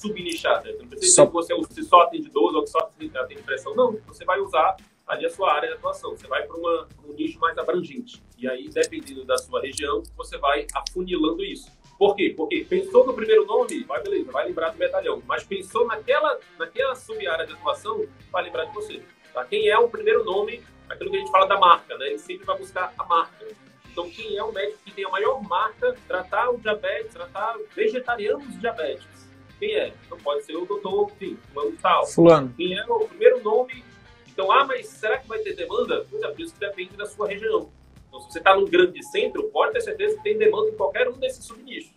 subnichar, 0.00 0.64
né? 0.64 0.72
Não 0.78 0.88
precisa 0.88 1.14
só... 1.14 1.26
dizer 1.26 1.54
que 1.54 1.74
você 1.74 1.82
só 1.82 2.00
atende 2.02 2.30
12 2.30 2.56
ou 2.56 2.64
que 2.64 2.70
só 2.70 2.78
atende 2.78 3.42
pressão. 3.42 3.74
Não, 3.74 3.98
você 4.06 4.24
vai 4.24 4.40
usar 4.40 4.76
ali 5.06 5.26
a 5.26 5.30
sua 5.30 5.52
área 5.52 5.68
de 5.68 5.74
atuação. 5.74 6.16
Você 6.16 6.26
vai 6.26 6.46
para 6.46 6.56
um 6.56 7.12
nicho 7.12 7.38
mais 7.38 7.56
abrangente. 7.58 8.22
E 8.38 8.48
aí, 8.48 8.68
dependendo 8.68 9.24
da 9.24 9.36
sua 9.36 9.60
região, 9.60 10.02
você 10.16 10.38
vai 10.38 10.66
afunilando 10.74 11.44
isso. 11.44 11.70
Por 11.98 12.16
quê? 12.16 12.32
Porque 12.34 12.64
pensou 12.64 13.04
no 13.04 13.12
primeiro 13.12 13.44
nome, 13.44 13.84
vai 13.84 14.02
beleza, 14.02 14.32
vai 14.32 14.46
lembrar 14.46 14.70
do 14.70 14.78
medalhão. 14.78 15.22
Mas 15.26 15.44
pensou 15.44 15.86
naquela, 15.86 16.38
naquela 16.58 16.94
sub-área 16.94 17.46
de 17.46 17.52
atuação, 17.52 18.06
vai 18.32 18.44
lembrar 18.44 18.64
de 18.64 18.74
você. 18.74 19.02
Tá? 19.34 19.44
Quem 19.44 19.68
é 19.68 19.78
o 19.78 19.88
primeiro 19.88 20.24
nome, 20.24 20.62
aquilo 20.88 21.10
que 21.10 21.16
a 21.16 21.20
gente 21.20 21.30
fala 21.30 21.46
da 21.46 21.58
marca, 21.58 21.98
né? 21.98 22.06
Ele 22.06 22.18
sempre 22.18 22.46
vai 22.46 22.56
buscar 22.56 22.94
a 22.96 23.04
marca. 23.04 23.46
Então, 23.92 24.08
quem 24.08 24.36
é 24.36 24.42
o 24.42 24.50
médico 24.50 24.78
que 24.84 24.92
tem 24.92 25.04
a 25.04 25.10
maior 25.10 25.42
marca, 25.42 25.94
tratar 26.08 26.48
o 26.48 26.58
diabetes, 26.58 27.12
tratar 27.12 27.58
vegetarianos 27.74 28.58
diabetes? 28.58 29.29
Quem 29.60 29.74
é? 29.74 29.92
Então, 30.06 30.18
pode 30.18 30.42
ser 30.44 30.56
o 30.56 30.64
doutor, 30.64 31.12
enfim, 31.12 31.38
fulano 31.52 31.76
tal. 31.80 32.06
Fulano. 32.06 32.52
Quem 32.56 32.76
é 32.76 32.84
o 32.86 33.06
primeiro 33.06 33.42
nome? 33.42 33.84
Então, 34.26 34.50
ah, 34.50 34.64
mas 34.64 34.86
será 34.86 35.18
que 35.18 35.28
vai 35.28 35.38
ter 35.40 35.54
demanda? 35.54 36.06
Pois 36.10 36.22
é, 36.22 36.28
por 36.28 36.40
isso 36.40 36.54
que 36.54 36.60
depende 36.60 36.96
da 36.96 37.04
sua 37.04 37.28
região. 37.28 37.70
Então, 38.08 38.20
se 38.20 38.32
você 38.32 38.38
está 38.38 38.56
num 38.56 38.64
grande 38.64 39.02
centro, 39.04 39.44
pode 39.50 39.74
ter 39.74 39.82
certeza 39.82 40.16
que 40.16 40.22
tem 40.22 40.38
demanda 40.38 40.70
em 40.70 40.74
qualquer 40.74 41.08
um 41.08 41.12
desses 41.12 41.44
subnichos. 41.44 41.92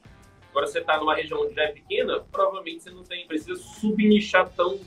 Agora, 0.51 0.67
você 0.67 0.79
está 0.79 0.97
numa 0.99 1.15
região 1.15 1.41
onde 1.41 1.55
já 1.55 1.63
é 1.63 1.71
pequena, 1.71 2.19
provavelmente 2.31 2.83
você 2.83 2.91
não 2.91 3.03
tem, 3.03 3.25
precisa 3.25 3.55
subnichar 3.55 4.51
tão 4.55 4.77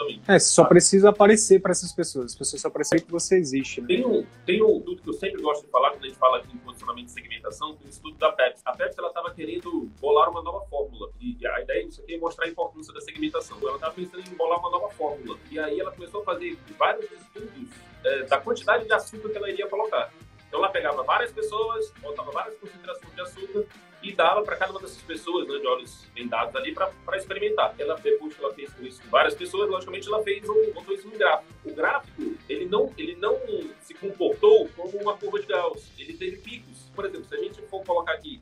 profundamente. 0.00 0.22
É, 0.28 0.38
só 0.38 0.64
precisa 0.64 1.10
aparecer 1.10 1.60
para 1.60 1.72
essas 1.72 1.92
pessoas. 1.92 2.32
As 2.32 2.34
pessoas 2.34 2.62
só 2.62 2.70
precisam 2.70 3.04
que 3.04 3.10
você 3.10 3.36
existe. 3.36 3.80
Né? 3.80 3.86
Tem 3.88 4.06
um, 4.06 4.26
tem 4.46 4.62
um 4.62 4.78
estudo 4.78 5.02
que 5.02 5.08
eu 5.08 5.14
sempre 5.14 5.42
gosto 5.42 5.64
de 5.64 5.70
falar 5.70 5.90
quando 5.90 6.04
a 6.04 6.08
gente 6.08 6.18
fala 6.18 6.38
aqui 6.38 6.54
em 6.54 6.58
posicionamento 6.58 7.06
de 7.06 7.12
segmentação, 7.12 7.76
tem 7.76 7.86
um 7.86 7.90
estudo 7.90 8.16
da 8.16 8.32
Pepsi. 8.32 8.62
A 8.64 8.72
Pepsi 8.72 9.00
estava 9.00 9.30
querendo 9.32 9.90
bolar 10.00 10.30
uma 10.30 10.42
nova 10.42 10.64
fórmula. 10.66 11.10
E 11.20 11.46
a 11.46 11.60
ideia 11.60 11.86
disso 11.86 12.00
aqui 12.02 12.14
é 12.14 12.18
mostrar 12.18 12.46
a 12.46 12.48
importância 12.48 12.92
da 12.92 13.00
segmentação. 13.00 13.58
Ela 13.60 13.74
estava 13.74 13.94
pensando 13.94 14.20
em 14.26 14.36
bolar 14.36 14.58
uma 14.58 14.70
nova 14.70 14.88
fórmula. 14.90 15.38
E 15.50 15.58
aí 15.58 15.78
ela 15.80 15.92
começou 15.92 16.22
a 16.22 16.24
fazer 16.24 16.56
vários 16.78 17.10
estudos 17.10 17.68
é, 18.04 18.22
da 18.24 18.38
quantidade 18.38 18.84
de 18.84 18.92
açúcar 18.92 19.28
que 19.28 19.36
ela 19.36 19.50
iria 19.50 19.66
colocar. 19.68 20.12
Então 20.48 20.58
ela 20.58 20.68
pegava 20.70 21.02
várias 21.04 21.30
pessoas, 21.30 21.92
botava 22.00 22.30
várias 22.32 22.56
concentrações 22.58 23.14
de 23.14 23.20
açúcar 23.20 23.66
e 24.02 24.12
dava 24.12 24.42
para 24.42 24.56
cada 24.56 24.72
uma 24.72 24.80
dessas 24.80 25.02
pessoas, 25.02 25.46
né, 25.46 25.58
de 25.58 25.66
olhos 25.66 26.06
vendados 26.14 26.54
ali, 26.56 26.72
para 26.72 27.16
experimentar. 27.16 27.74
Ela, 27.78 27.94
depois 27.96 28.34
que 28.34 28.42
ela 28.42 28.52
fez 28.54 28.70
isso 28.80 29.02
com 29.02 29.08
várias 29.08 29.34
pessoas, 29.34 29.68
logicamente 29.68 30.08
ela 30.08 30.22
fez 30.22 30.48
um, 30.48 30.72
botou 30.72 30.94
isso 30.94 31.06
no 31.08 31.18
gráfico. 31.18 31.52
O 31.64 31.74
gráfico, 31.74 32.34
ele 32.48 32.64
não, 32.64 32.92
ele 32.96 33.14
não 33.16 33.36
se 33.82 33.92
comportou 33.94 34.68
como 34.76 34.96
uma 34.98 35.16
curva 35.16 35.40
de 35.40 35.46
Gauss, 35.46 35.92
ele 35.98 36.14
teve 36.14 36.38
picos. 36.38 36.90
Por 36.94 37.04
exemplo, 37.04 37.26
se 37.26 37.34
a 37.34 37.38
gente 37.38 37.60
for 37.62 37.84
colocar 37.84 38.12
aqui 38.12 38.40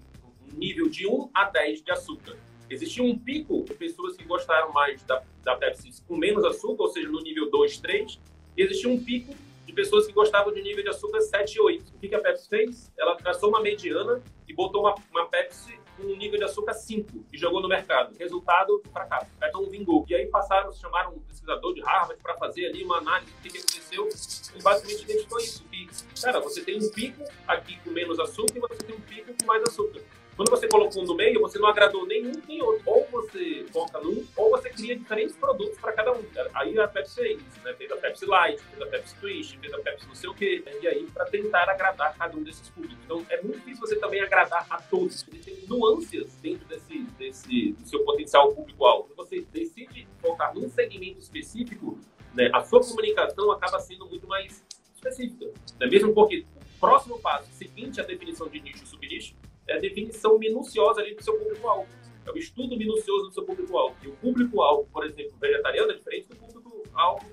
um 0.52 0.56
nível 0.56 0.88
de 0.88 1.06
1 1.06 1.30
a 1.34 1.44
10 1.44 1.82
de 1.82 1.90
açúcar, 1.90 2.36
existia 2.70 3.02
um 3.02 3.18
pico 3.18 3.64
de 3.64 3.74
pessoas 3.74 4.16
que 4.16 4.24
gostaram 4.24 4.72
mais 4.72 5.02
da, 5.04 5.22
da 5.42 5.56
Pepsi 5.56 6.02
com 6.06 6.16
menos 6.16 6.44
açúcar, 6.44 6.84
ou 6.84 6.88
seja, 6.88 7.08
no 7.08 7.20
nível 7.20 7.50
2, 7.50 7.78
3, 7.78 8.20
e 8.56 8.62
existia 8.62 8.88
um 8.88 9.02
pico 9.02 9.34
de 9.66 9.72
pessoas 9.72 10.06
que 10.06 10.12
gostavam 10.12 10.52
de 10.52 10.62
nível 10.62 10.82
de 10.82 10.90
açúcar 10.90 11.20
7 11.20 11.54
e 11.54 11.60
8. 11.60 11.94
O 11.94 11.98
que 11.98 12.14
a 12.14 12.20
Pepsi 12.20 12.48
fez? 12.48 12.92
Ela 12.96 13.16
traçou 13.16 13.48
uma 13.48 13.60
mediana 13.60 14.22
botou 14.58 14.80
uma, 14.80 14.94
uma 15.12 15.24
Pepsi 15.28 15.78
com 15.96 16.02
um 16.02 16.16
nível 16.16 16.36
de 16.36 16.44
açúcar 16.44 16.74
5 16.74 17.26
e 17.32 17.38
jogou 17.38 17.62
no 17.62 17.68
mercado. 17.68 18.16
Resultado, 18.18 18.82
fracasso. 18.92 19.30
Então 19.40 19.64
vingou. 19.70 20.04
E 20.08 20.16
aí 20.16 20.26
passaram, 20.26 20.72
chamaram 20.72 21.12
um 21.12 21.20
pesquisador 21.20 21.72
de 21.74 21.80
Harvard 21.80 22.20
para 22.20 22.34
fazer 22.34 22.66
ali 22.66 22.82
uma 22.82 22.98
análise 22.98 23.30
do 23.30 23.40
que, 23.40 23.50
que 23.50 23.58
aconteceu 23.58 24.08
e 24.56 24.60
basicamente 24.60 25.04
identificou 25.04 25.38
isso. 25.38 25.64
Que, 25.70 25.88
cara, 26.20 26.40
você 26.40 26.60
tem 26.62 26.76
um 26.76 26.90
pico 26.90 27.22
aqui 27.46 27.78
com 27.84 27.90
menos 27.90 28.18
açúcar 28.18 28.56
e 28.56 28.60
você 28.60 28.82
tem 28.82 28.96
um 28.96 29.00
pico 29.00 29.32
com 29.38 29.46
mais 29.46 29.62
açúcar. 29.62 30.02
Quando 30.38 30.50
você 30.50 30.68
colocou 30.68 31.02
um 31.02 31.04
no 31.04 31.16
meio, 31.16 31.40
você 31.40 31.58
não 31.58 31.68
agradou 31.68 32.06
nenhum 32.06 32.30
nem 32.46 32.62
outro. 32.62 32.80
Ou 32.86 33.04
você 33.10 33.66
foca 33.72 33.98
num, 33.98 34.24
ou 34.36 34.50
você 34.50 34.70
cria 34.70 34.96
diferentes 34.96 35.34
produtos 35.34 35.76
para 35.80 35.92
cada 35.92 36.12
um. 36.12 36.22
Aí 36.54 36.78
a 36.78 36.86
Pepsi 36.86 37.16
fez 37.16 37.40
isso, 37.40 37.60
né? 37.64 37.74
Fez 37.74 37.90
a 37.90 37.96
Pepsi 37.96 38.24
Light, 38.24 38.62
fez 38.62 38.80
a 38.80 38.86
Pepsi 38.86 39.16
Twist, 39.16 39.58
fez 39.58 39.74
a 39.74 39.78
Pepsi 39.78 40.06
não 40.06 40.14
sei 40.14 40.30
o 40.30 40.34
quê. 40.34 40.62
E 40.80 40.86
aí, 40.86 41.08
para 41.12 41.24
tentar 41.24 41.68
agradar 41.68 42.16
cada 42.16 42.36
um 42.36 42.44
desses 42.44 42.70
públicos. 42.70 42.96
Então, 43.04 43.26
é 43.28 43.42
muito 43.42 43.58
difícil 43.58 43.80
você 43.80 43.96
também 43.96 44.20
agradar 44.20 44.64
a 44.70 44.80
todos. 44.80 45.26
Existem 45.28 45.58
nuances 45.66 46.32
dentro 46.40 46.64
desse, 46.68 47.00
desse 47.18 47.72
do 47.72 47.88
seu 47.88 48.04
potencial 48.04 48.54
público-alvo. 48.54 49.08
Você 49.16 49.44
decide 49.52 50.06
focar 50.20 50.54
num 50.54 50.70
segmento 50.70 51.18
específico, 51.18 51.98
né? 52.32 52.48
a 52.54 52.62
sua 52.62 52.80
comunicação 52.80 53.50
acaba 53.50 53.80
sendo 53.80 54.06
muito 54.06 54.28
mais 54.28 54.64
específica. 54.94 55.46
Né? 55.80 55.88
Mesmo 55.88 56.14
porque 56.14 56.46
o 56.54 56.78
próximo 56.78 57.18
passo, 57.18 57.50
seguinte 57.54 58.00
à 58.00 58.04
definição 58.04 58.48
de 58.48 58.60
nicho 58.60 58.84
e 58.84 58.86
subnicho, 58.86 59.34
é 59.68 59.76
a 59.76 59.78
definição 59.78 60.38
minuciosa 60.38 61.00
ali 61.00 61.14
do 61.14 61.22
seu 61.22 61.38
público-alvo. 61.38 61.86
É 62.26 62.30
o 62.30 62.36
estudo 62.36 62.76
minucioso 62.76 63.26
do 63.26 63.32
seu 63.32 63.44
público-alvo. 63.44 63.96
E 64.02 64.08
o 64.08 64.12
público-alvo, 64.16 64.88
por 64.92 65.04
exemplo, 65.04 65.32
vegetariano 65.40 65.92
é 65.92 65.96
diferente 65.96 66.28
do 66.28 66.36
público-alvo, 66.36 67.26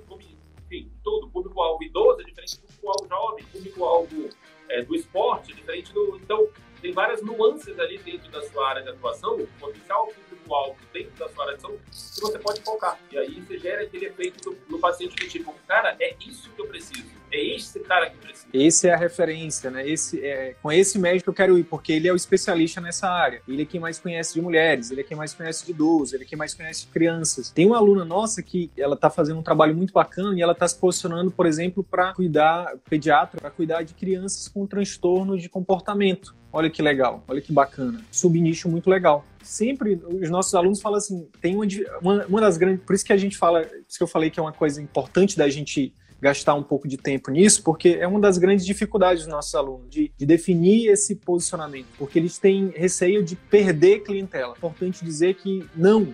enfim, 0.65 0.91
tudo. 1.04 1.28
O 1.28 1.30
público-alvo 1.32 1.84
idoso 1.84 2.21
é 2.21 2.24
diferente 2.24 2.58
do 2.58 2.67
público-alvo 2.67 3.08
jovem. 3.08 3.45
O 3.45 3.48
público-alvo 3.48 4.30
é, 4.69 4.82
do 4.84 4.95
esporte 4.95 5.52
é 5.52 5.56
diferente 5.56 5.93
do... 5.93 6.17
Então, 6.17 6.48
tem 6.86 6.93
várias 6.93 7.19
nuances 7.24 7.80
ali 7.80 7.98
dentro 7.98 8.30
da 8.32 8.43
sua 8.43 8.69
área 8.69 8.84
de 8.84 8.89
atuação, 8.89 9.43
potencial 9.60 10.08
público-alvo 10.30 10.78
dentro 10.93 11.17
da 11.17 11.28
sua 11.30 11.45
área 11.45 11.58
de 11.58 11.65
atuação, 11.65 11.80
que 11.89 12.21
você 12.21 12.38
pode 12.38 12.62
focar. 12.62 13.00
E 13.12 13.17
aí 13.17 13.41
você 13.41 13.58
gera 13.58 13.82
aquele 13.82 14.06
efeito 14.06 14.52
no, 14.52 14.58
no 14.69 14.80
paciente 14.80 15.15
do 15.15 15.28
tipo, 15.28 15.52
cara, 15.67 15.95
é 16.00 16.15
isso 16.19 16.52
que 16.52 16.62
eu 16.62 16.67
preciso 16.67 17.15
é 17.36 17.56
esse 17.56 17.80
cara 17.82 18.10
que 18.10 18.17
precisa. 18.17 18.48
Esse 18.54 18.88
é 18.88 18.93
a 18.93 18.98
referência, 18.98 19.69
né? 19.69 19.88
Esse, 19.88 20.26
é, 20.26 20.56
com 20.62 20.71
esse 20.71 20.98
médico 20.98 21.30
eu 21.30 21.34
quero 21.34 21.58
ir, 21.58 21.63
porque 21.63 21.91
ele 21.91 22.08
é 22.08 22.13
o 22.13 22.15
especialista 22.15 22.80
nessa 22.80 23.10
área. 23.10 23.41
Ele 23.48 23.63
é 23.63 23.65
quem 23.65 23.80
mais 23.80 24.00
conhece 24.00 24.34
de 24.34 24.41
mulheres, 24.41 24.91
ele 24.91 25.02
é 25.02 25.04
quem 25.04 25.17
mais 25.17 25.34
conhece 25.34 25.65
de 25.65 25.71
idosos, 25.71 26.13
ele 26.13 26.24
é 26.24 26.26
quem 26.26 26.38
mais 26.38 26.54
conhece 26.54 26.86
de 26.86 26.91
crianças. 26.91 27.50
Tem 27.50 27.65
uma 27.65 27.78
aluna 27.78 28.06
nossa 28.06 28.41
que 28.41 28.71
ela 28.78 28.95
tá 28.95 29.10
fazendo 29.10 29.39
um 29.39 29.43
trabalho 29.43 29.76
muito 29.76 29.93
bacana 29.93 30.38
e 30.38 30.41
ela 30.41 30.56
tá 30.56 30.67
se 30.67 30.78
posicionando, 30.80 31.32
por 31.32 31.45
exemplo, 31.45 31.84
para 31.84 32.13
cuidar, 32.13 32.74
pediatra, 32.89 33.39
para 33.39 33.52
cuidar 33.52 33.84
de 33.84 33.93
crianças 33.93 34.48
com 34.48 34.65
transtorno 34.65 35.38
de 35.38 35.50
comportamento. 35.50 36.36
Olha 36.56 36.70
que 36.70 36.82
legal, 36.82 37.22
olha 37.28 37.41
que 37.41 37.52
bacana. 37.52 38.00
Subnicho 38.10 38.70
muito 38.70 38.89
legal. 38.89 39.26
Sempre 39.44 40.00
os 40.06 40.30
nossos 40.30 40.56
alunos 40.56 40.80
falam 40.80 40.98
assim, 40.98 41.28
tem 41.41 41.54
uma, 41.54 41.65
uma, 42.02 42.26
uma 42.28 42.39
das 42.39 42.56
grandes, 42.58 42.82
por 42.86 42.96
isso 42.96 43.04
que 43.04 43.12
a 43.12 43.18
gente 43.18 43.38
fala, 43.38 43.63
por 43.63 43.86
isso 43.86 43.98
que 43.98 44.04
eu 44.04 44.08
falei 44.08 44.30
que 44.30 44.39
é 44.39 44.41
uma 44.41 44.54
coisa 44.54 44.82
importante 44.82 45.38
da 45.38 45.50
gente 45.50 45.94
gastar 46.22 46.54
um 46.54 46.63
pouco 46.63 46.88
de 46.88 46.96
tempo 46.96 47.30
nisso, 47.30 47.62
porque 47.62 47.98
é 48.00 48.08
uma 48.08 48.22
das 48.22 48.38
grandes 48.38 48.65
dificuldades 48.65 49.26
dos 49.26 49.34
nossos 49.34 49.54
alunos, 49.54 49.89
de, 49.89 50.10
de 50.18 50.26
definir 50.26 50.88
esse 50.88 51.15
posicionamento, 51.18 51.88
porque 51.98 52.18
eles 52.18 52.38
têm 52.39 52.72
receio 52.74 53.22
de 53.22 53.36
perder 53.36 54.04
clientela. 54.04 54.54
É 54.54 54.58
importante 54.58 55.04
dizer 55.04 55.36
que 55.36 55.68
não, 55.76 56.13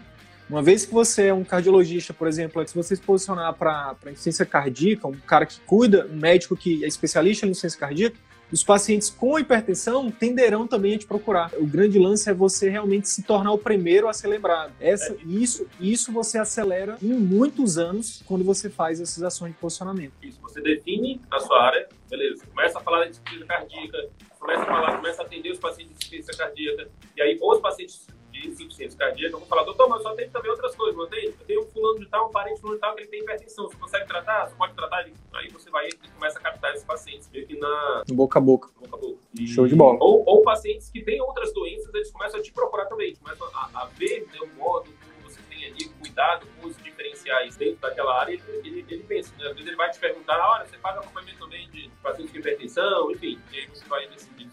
uma 0.50 0.64
vez 0.64 0.88
que 0.88 0.92
você 0.92 1.28
é 1.28 1.34
um 1.36 1.44
cardiologista, 1.44 2.16
por 2.16 2.28
exemplo, 2.28 2.68
se 2.68 2.74
você 2.74 2.96
se 2.96 3.02
posicionar 3.04 3.54
para 3.54 3.96
insuficiência 4.06 4.44
cardíaca, 4.44 5.08
um 5.08 5.12
cara 5.14 5.46
que 5.46 5.60
cuida, 5.68 6.08
um 6.12 6.18
médico 6.18 6.58
que 6.58 6.84
é 6.84 6.88
especialista 6.88 7.46
em 7.46 7.52
insuficiência 7.52 7.80
cardíaca, 7.80 8.18
os 8.52 8.64
pacientes 8.64 9.10
com 9.10 9.40
hipertensão 9.40 10.12
tenderão 10.12 10.68
também 10.68 10.96
a 10.96 10.98
te 10.98 11.06
procurar. 11.06 11.52
O 11.54 11.66
grande 11.66 11.98
lance 11.98 12.30
é 12.30 12.34
você 12.34 12.70
realmente 12.70 13.08
se 13.08 13.24
tornar 13.24 13.52
o 13.52 13.58
primeiro 13.58 14.08
a 14.08 14.14
ser 14.14 14.28
lembrado. 14.28 14.74
Essa, 14.80 15.14
é. 15.14 15.18
isso, 15.26 15.68
isso 15.80 16.12
você 16.12 16.38
acelera 16.38 16.98
em 17.02 17.14
muitos 17.14 17.78
anos 17.78 18.22
quando 18.26 18.44
você 18.44 18.70
faz 18.70 19.00
essas 19.00 19.24
ações 19.24 19.54
de 19.54 19.58
posicionamento. 19.58 20.14
Isso, 20.22 20.40
você 20.42 20.62
define 20.62 21.22
a 21.32 21.40
sua 21.40 21.64
área, 21.64 21.88
beleza. 22.10 22.46
Começa 22.48 22.78
a 22.78 22.82
falar 22.82 23.06
de 23.06 23.12
insuficiência 23.12 23.48
cardíaca, 23.48 24.10
começa 24.40 24.62
a 24.62 24.66
falar, 24.66 24.98
começa 24.98 25.22
a 25.22 25.26
atender 25.26 25.52
os 25.52 25.60
pacientes 25.60 25.92
de 25.92 25.98
insuficiência 25.98 26.38
cardíaca, 26.38 26.90
e 27.16 27.22
aí 27.22 27.40
os 27.42 27.60
pacientes 27.60 28.08
de 28.32 28.48
insuficiência 28.48 28.98
cardíaca 28.98 29.38
vão 29.38 29.46
falar, 29.46 29.64
doutor, 29.64 29.90
mas 29.90 30.02
só 30.02 30.16
tem 30.16 30.30
também 30.30 30.52
outras 30.52 30.76
coisas, 30.76 30.96
não 30.96 31.08
tem? 31.08 31.26
Eu 31.26 31.46
tenho 31.46 31.62
um 31.62 31.68
fulano 31.68 32.00
de 32.00 32.06
tal, 32.08 32.30
um 32.30 32.32
parente 32.32 32.62
fulano 32.62 32.78
de 32.78 32.82
tal 32.82 32.96
que 32.96 33.02
ele 33.02 33.10
tem 33.10 33.20
hipertensão, 33.22 33.70
você 33.70 33.78
consegue 33.78 34.08
tratar? 34.08 34.48
Você 34.48 34.56
pode 34.56 34.74
tratar? 34.74 35.06
Aí 35.34 35.50
você 35.50 35.70
vai 35.70 35.88
e 35.88 36.10
começa 36.10 36.40
a 36.40 36.42
captar 36.42 36.74
esses 36.74 36.86
pacientes 36.86 37.30
meio 37.32 37.46
que 37.46 37.58
na... 37.60 38.04
Boca 38.10 38.40
a 38.40 38.42
boca. 38.42 38.70
Boca 38.80 38.96
a 38.96 39.00
boca. 39.00 39.20
E... 39.38 39.48
Show 39.48 39.68
de 39.68 39.76
bola. 39.76 39.98
Ou, 40.02 40.24
ou, 40.26 40.42
pacientes 40.44 40.90
que 40.90 41.02
têm 41.04 41.22
outras 41.22 41.54
doenças, 41.54 41.94
eles 41.94 42.12
começam 42.12 42.40
a 42.40 42.44
te 42.44 42.52
procurar 42.52 42.86
também, 42.86 43.16
começam 43.16 43.48
a, 43.54 43.70
a 43.74 43.86
ver 43.86 44.28
né, 44.32 44.40
o 44.42 44.48
modo 44.58 44.90
como 44.90 45.30
você 45.30 45.42
tem 45.50 45.66
ali, 45.66 45.86
cuidado 46.00 46.48
com 46.60 46.68
os 46.68 46.78
diferenciais 46.78 47.56
dentro 47.56 47.78
daquela 47.82 48.20
área, 48.20 48.34
ele, 48.34 48.44
ele, 48.64 48.86
ele 48.90 49.04
pensa, 49.04 49.34
né? 49.38 49.48
às 49.48 49.54
vezes 49.54 49.68
ele 49.68 49.78
vai 49.78 49.90
te 49.90 50.00
perguntar, 50.00 50.38
olha, 50.50 50.66
você 50.66 50.78
faz 50.78 50.98
acompanhamento 50.98 51.40
também 51.40 51.70
de 51.70 51.90
pacientes 52.02 52.32
com 52.32 52.40
hipertensão, 52.40 53.12
enfim, 53.12 53.40
e 53.52 53.60
aí 53.60 53.68
você 53.68 53.86
vai 53.86 54.08
decidir 54.08 54.50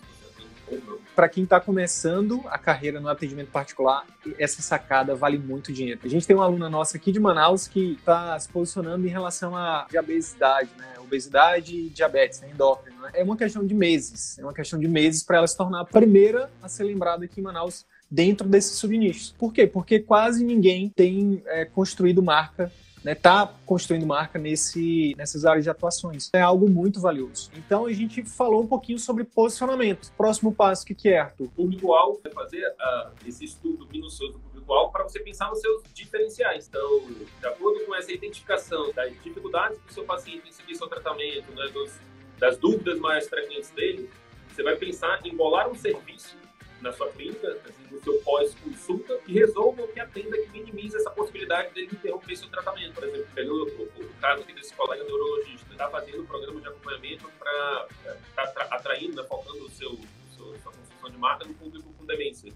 para 1.15 1.29
quem 1.29 1.45
está 1.45 1.61
começando 1.61 2.43
a 2.47 2.59
carreira 2.59 3.01
no 3.01 3.09
atendimento 3.09 3.51
particular, 3.51 4.07
essa 4.39 4.63
sacada 4.63 5.15
vale 5.15 5.39
muito 5.39 5.73
dinheiro. 5.73 6.01
A 6.05 6.09
gente 6.09 6.27
tem 6.27 6.37
uma 6.37 6.45
aluna 6.45 6.71
nossa 6.71 6.97
aqui 6.97 7.11
de 7.11 7.19
Manaus 7.19 7.67
que 7.67 7.95
está 7.95 8.39
se 8.39 8.49
posicionando 8.49 9.07
em 9.07 9.11
relação 9.11 9.57
à 9.57 9.87
obesidade, 9.99 10.71
né? 10.77 10.95
Obesidade 11.01 11.75
e 11.75 11.89
diabetes, 11.89 12.41
né? 12.41 12.51
endócrino. 12.51 13.01
Né? 13.01 13.11
É 13.15 13.25
uma 13.25 13.37
questão 13.37 13.67
de 13.67 13.75
meses, 13.75 14.39
é 14.39 14.43
uma 14.43 14.53
questão 14.53 14.79
de 14.79 14.87
meses 14.87 15.23
para 15.23 15.39
ela 15.39 15.47
se 15.47 15.57
tornar 15.57 15.81
a 15.81 15.85
primeira 15.85 16.51
a 16.63 16.69
ser 16.69 16.85
lembrada 16.85 17.25
aqui 17.25 17.41
em 17.41 17.43
Manaus 17.43 17.85
dentro 18.11 18.49
desses 18.49 18.79
subnichos. 18.79 19.35
Por 19.39 19.53
quê? 19.53 19.67
Porque 19.67 19.99
quase 19.99 20.45
ninguém 20.45 20.89
tem 20.89 21.43
é, 21.47 21.65
construído 21.65 22.23
marca 22.23 22.71
né, 23.09 23.15
tá 23.15 23.51
construindo 23.65 24.05
marca 24.05 24.39
nesse, 24.39 25.15
nessas 25.17 25.47
áreas 25.47 25.65
de 25.65 25.71
atuações. 25.71 26.29
É 26.35 26.43
algo 26.43 26.69
muito 26.69 27.01
valioso. 27.01 27.51
Então 27.57 27.87
a 27.87 27.93
gente 27.93 28.23
falou 28.23 28.63
um 28.63 28.67
pouquinho 28.67 28.99
sobre 28.99 29.25
posicionamento. 29.25 30.13
Próximo 30.15 30.55
passo, 30.55 30.83
o 30.83 30.87
que, 30.87 30.95
que 30.95 31.09
é, 31.09 31.21
Arthur? 31.21 31.47
O 31.47 31.49
público-alvo 31.49 32.21
é 32.23 32.29
fazer 32.29 32.69
uh, 32.69 33.11
esse 33.27 33.47
estudo 33.47 33.89
minucioso 33.91 34.35
do 34.35 34.39
público-alvo 34.41 34.93
para 34.93 35.05
você 35.05 35.21
pensar 35.21 35.49
nos 35.49 35.59
seus 35.59 35.83
diferenciais. 35.95 36.69
Então, 36.69 37.01
de 37.41 37.47
acordo 37.47 37.83
com 37.87 37.95
essa 37.95 38.13
identificação 38.13 38.93
das 38.93 39.11
dificuldades 39.23 39.79
do 39.87 39.91
seu 39.91 40.05
paciente 40.05 40.47
em 40.47 40.53
seguir 40.53 40.75
seu 40.75 40.87
tratamento, 40.87 41.51
né, 41.53 41.67
dos, 41.73 41.95
das 42.39 42.59
dúvidas 42.59 42.99
mais 42.99 43.27
frequentes 43.27 43.71
dele, 43.71 44.11
Você 44.51 44.63
vai 44.63 44.77
pensar 44.77 45.25
em 45.25 45.35
bolar 45.35 45.71
um 45.71 45.75
serviço 45.75 46.37
na 46.81 46.93
sua 46.93 47.11
clínica, 47.11 47.59
no 47.91 48.01
seu 48.01 48.21
pós-consulta, 48.23 49.19
que 49.19 49.33
resolva 49.33 49.83
ou 49.83 49.89
que 49.89 50.01
atenda, 50.01 50.37
que 50.39 50.49
minimize 50.51 50.97
essa 50.97 51.11
possibilidade 51.11 51.75
dele 51.75 51.89
interromper 51.93 52.37
seu 52.37 52.49
tratamento. 52.49 52.95
Por 52.95 53.05
exemplo, 53.05 53.27
pegando 53.35 53.65
o, 53.65 53.83
o, 53.83 54.15
caso 54.21 54.43
aqui 54.43 54.53
desse 54.53 54.75
colega 54.75 55.05
neurologista, 55.05 55.71
está 55.71 55.89
fazendo 55.89 56.23
um 56.23 56.27
programa 56.27 56.61
de 56.61 56.69
acompanhamento 56.69 57.31
para 57.39 57.89
tá 58.35 58.69
atraindo, 58.71 59.17
né, 59.17 59.29
focando 59.29 59.65
o 59.65 59.71
seu, 59.71 59.91
o 59.91 60.07
seu, 60.37 60.47
sua 60.63 60.73
construção 60.73 61.11
de 61.11 61.19
marca 61.19 61.45
no 61.45 61.55
público 61.55 61.93
com 61.95 62.05
demência 62.05 62.53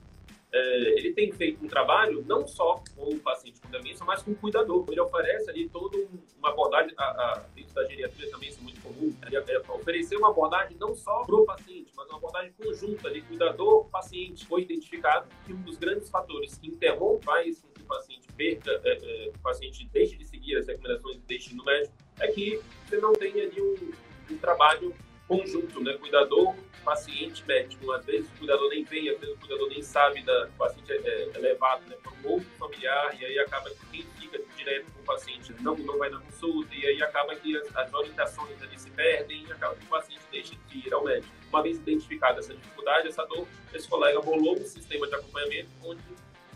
ele 0.53 1.13
tem 1.13 1.33
feito 1.33 1.65
um 1.65 1.69
trabalho 1.69 2.23
não 2.27 2.47
só 2.47 2.83
com 2.95 3.09
o 3.09 3.19
paciente 3.21 3.61
com 3.61 3.71
demência, 3.71 4.05
mas 4.05 4.23
com 4.23 4.33
o 4.33 4.35
cuidador. 4.35 4.85
Ele 4.89 5.01
oferece 5.01 5.49
ali 5.49 5.69
toda 5.69 5.99
uma 6.39 6.51
abordagem, 6.51 6.95
a, 6.99 7.05
a, 7.05 7.45
dentro 7.55 7.75
da 7.75 7.85
geriatria 7.85 8.31
também 8.31 8.51
isso 8.51 8.59
é 8.61 8.63
muito 8.63 8.81
comum, 8.83 9.15
ele, 9.27 9.37
é, 9.37 9.59
oferecer 9.71 10.17
uma 10.17 10.29
abordagem 10.29 10.77
não 10.79 10.95
só 10.95 11.25
para 11.25 11.35
o 11.35 11.47
paciente, 11.47 11.91
mas 11.97 12.09
uma 12.09 12.19
abordagem 12.19 12.53
conjunta 12.63 13.09
ali, 13.09 13.23
cuidador-paciente. 13.23 14.47
Foi 14.47 14.63
identificado 14.63 15.27
que 15.47 15.53
um 15.53 15.63
dos 15.63 15.79
grandes 15.79 16.11
fatores 16.11 16.59
que 16.59 16.69
interrompe 16.69 17.25
mais 17.27 17.61
com 17.61 17.69
que 17.69 17.83
o 17.83 17.87
paciente 17.87 18.29
perca, 18.37 18.71
é, 18.85 19.27
é, 19.27 19.31
o 19.35 19.39
paciente 19.39 19.89
deixe 19.93 20.17
de 20.17 20.27
seguir 20.27 20.57
as 20.57 20.67
recomendações 20.67 21.17
e 21.17 21.21
deixe 21.21 21.55
no 21.55 21.65
médico, 21.65 21.95
é 22.21 22.29
que 22.29 22.61
você 22.87 22.99
não 22.99 23.13
tem 23.13 23.33
ali 23.41 23.61
um, 23.61 23.93
um 24.31 24.39
trabalho 24.39 24.95
conjunto, 25.33 25.83
né? 25.83 25.95
Cuidador, 25.95 26.55
paciente, 26.85 27.45
médico. 27.47 27.91
Às 27.93 28.05
vezes 28.05 28.29
o 28.29 28.39
cuidador 28.39 28.69
nem 28.69 28.85
vem, 28.85 29.09
às 29.09 29.19
vezes 29.19 29.35
o 29.35 29.39
cuidador 29.39 29.69
nem 29.69 29.83
sabe 29.83 30.23
da 30.23 30.47
o 30.47 30.59
paciente 30.59 30.93
é, 30.93 30.97
é, 30.97 31.31
é 31.35 31.39
levado 31.39 31.83
né, 31.89 31.97
para 32.03 32.13
um 32.13 32.33
outro 32.33 32.49
familiar 32.59 33.17
e 33.19 33.25
aí 33.25 33.39
acaba 33.39 33.71
que 33.71 33.87
quem 33.87 34.03
fica 34.19 34.41
direto 34.57 34.87
com 34.93 35.01
o 35.01 35.05
paciente 35.05 35.55
não, 35.61 35.77
não 35.77 35.99
vai 35.99 36.11
na 36.11 36.21
consulta 36.21 36.75
e 36.75 36.87
aí 36.87 37.03
acaba 37.03 37.35
que 37.37 37.57
as, 37.57 37.77
as 37.77 37.95
orientações 37.95 38.63
ali 38.63 38.79
se 38.79 38.91
perdem 38.91 39.45
e 39.47 39.53
acaba 39.53 39.75
que 39.75 39.85
o 39.85 39.89
paciente 39.89 40.23
deixa 40.31 40.55
de 40.69 40.87
ir 40.87 40.93
ao 40.93 41.05
médico. 41.05 41.33
Uma 41.49 41.63
vez 41.63 41.79
identificada 41.79 42.41
essa 42.41 42.55
dificuldade, 42.55 43.09
essa 43.09 43.25
dor, 43.25 43.47
esse 43.73 43.89
colega 43.89 44.21
bolou 44.21 44.59
um 44.59 44.67
sistema 44.67 45.07
de 45.07 45.15
acompanhamento 45.15 45.71
onde 45.83 46.03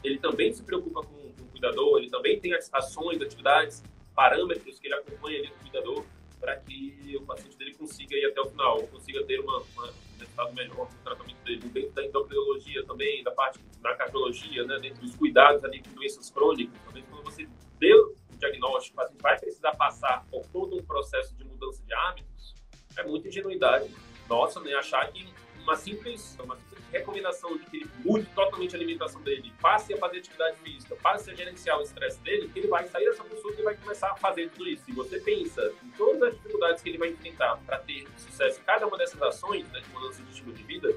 ele 0.04 0.18
também 0.18 0.52
se 0.52 0.62
preocupa 0.62 1.02
com, 1.02 1.32
com 1.32 1.42
o 1.42 1.46
cuidador, 1.48 1.98
ele 1.98 2.10
também 2.10 2.38
tem 2.38 2.52
ações, 2.54 3.20
atividades, 3.20 3.82
parâmetros 4.14 4.78
que 4.78 4.86
ele 4.86 4.94
acompanha 4.94 5.38
ali 5.38 5.48
com 5.48 5.56
o 5.56 5.70
cuidador 5.70 6.04
para 6.40 6.56
que 6.56 7.16
o 7.16 7.22
paciente 7.22 7.56
dele 7.56 7.74
consiga 7.74 8.16
ir 8.16 8.26
até 8.26 8.40
o 8.40 8.46
final, 8.46 8.82
consiga 8.88 9.24
ter 9.24 9.40
uma, 9.40 9.58
uma, 9.58 9.86
um 9.86 10.18
resultado 10.18 10.54
melhor 10.54 10.90
no 10.90 10.98
tratamento 11.02 11.42
dele. 11.44 11.60
Dentro 11.68 11.90
da 11.92 12.04
endocrinologia 12.04 12.84
também, 12.84 13.22
da 13.22 13.30
parte 13.30 13.58
da 13.80 13.94
cardiologia, 13.94 14.64
né, 14.64 14.78
dentro 14.80 15.00
dos 15.00 15.14
cuidados 15.14 15.64
ali 15.64 15.82
com 15.82 15.90
doenças 15.92 16.30
crônicas, 16.30 16.78
também 16.84 17.04
quando 17.04 17.24
você 17.24 17.48
deu 17.78 18.16
o 18.32 18.36
diagnóstico, 18.36 18.94
o 18.94 19.02
paciente 19.02 19.22
vai 19.22 19.38
precisar 19.38 19.72
passar 19.76 20.26
por 20.30 20.44
todo 20.46 20.76
um 20.76 20.82
processo 20.82 21.34
de 21.36 21.44
mudança 21.44 21.82
de 21.84 21.92
hábitos, 21.92 22.54
é 22.96 23.02
muita 23.02 23.28
ingenuidade 23.28 23.90
nossa, 24.28 24.60
né, 24.60 24.74
achar 24.74 25.10
que 25.12 25.28
uma 25.60 25.76
simples, 25.76 26.36
uma 26.42 26.56
simples 26.56 26.75
recomendação 26.92 27.56
de 27.56 27.64
que 27.66 27.76
ele 27.78 27.90
mude 28.04 28.26
totalmente 28.34 28.74
a 28.74 28.78
alimentação 28.78 29.20
dele, 29.22 29.52
passe 29.60 29.94
a 29.94 29.96
fazer 29.96 30.18
atividade 30.18 30.56
física, 30.58 30.96
passe 30.96 31.30
a 31.30 31.34
gerenciar 31.34 31.78
o 31.78 31.82
estresse 31.82 32.18
dele, 32.20 32.50
ele 32.54 32.68
vai 32.68 32.86
sair 32.86 33.04
dessa 33.04 33.24
consulta 33.24 33.60
e 33.60 33.64
vai 33.64 33.76
começar 33.76 34.10
a 34.10 34.16
fazer 34.16 34.50
tudo 34.50 34.68
isso. 34.68 34.84
Se 34.84 34.92
você 34.92 35.18
pensa 35.20 35.72
em 35.84 35.90
todas 35.90 36.22
as 36.22 36.34
dificuldades 36.34 36.82
que 36.82 36.88
ele 36.88 36.98
vai 36.98 37.08
enfrentar 37.08 37.56
para 37.66 37.78
ter 37.78 38.06
sucesso 38.16 38.60
em 38.60 38.64
cada 38.64 38.86
uma 38.86 38.96
dessas 38.96 39.20
ações 39.20 39.68
né, 39.70 39.80
de 39.80 39.88
mudança 39.90 40.22
de 40.22 40.30
estilo 40.30 40.52
de 40.52 40.62
vida, 40.62 40.94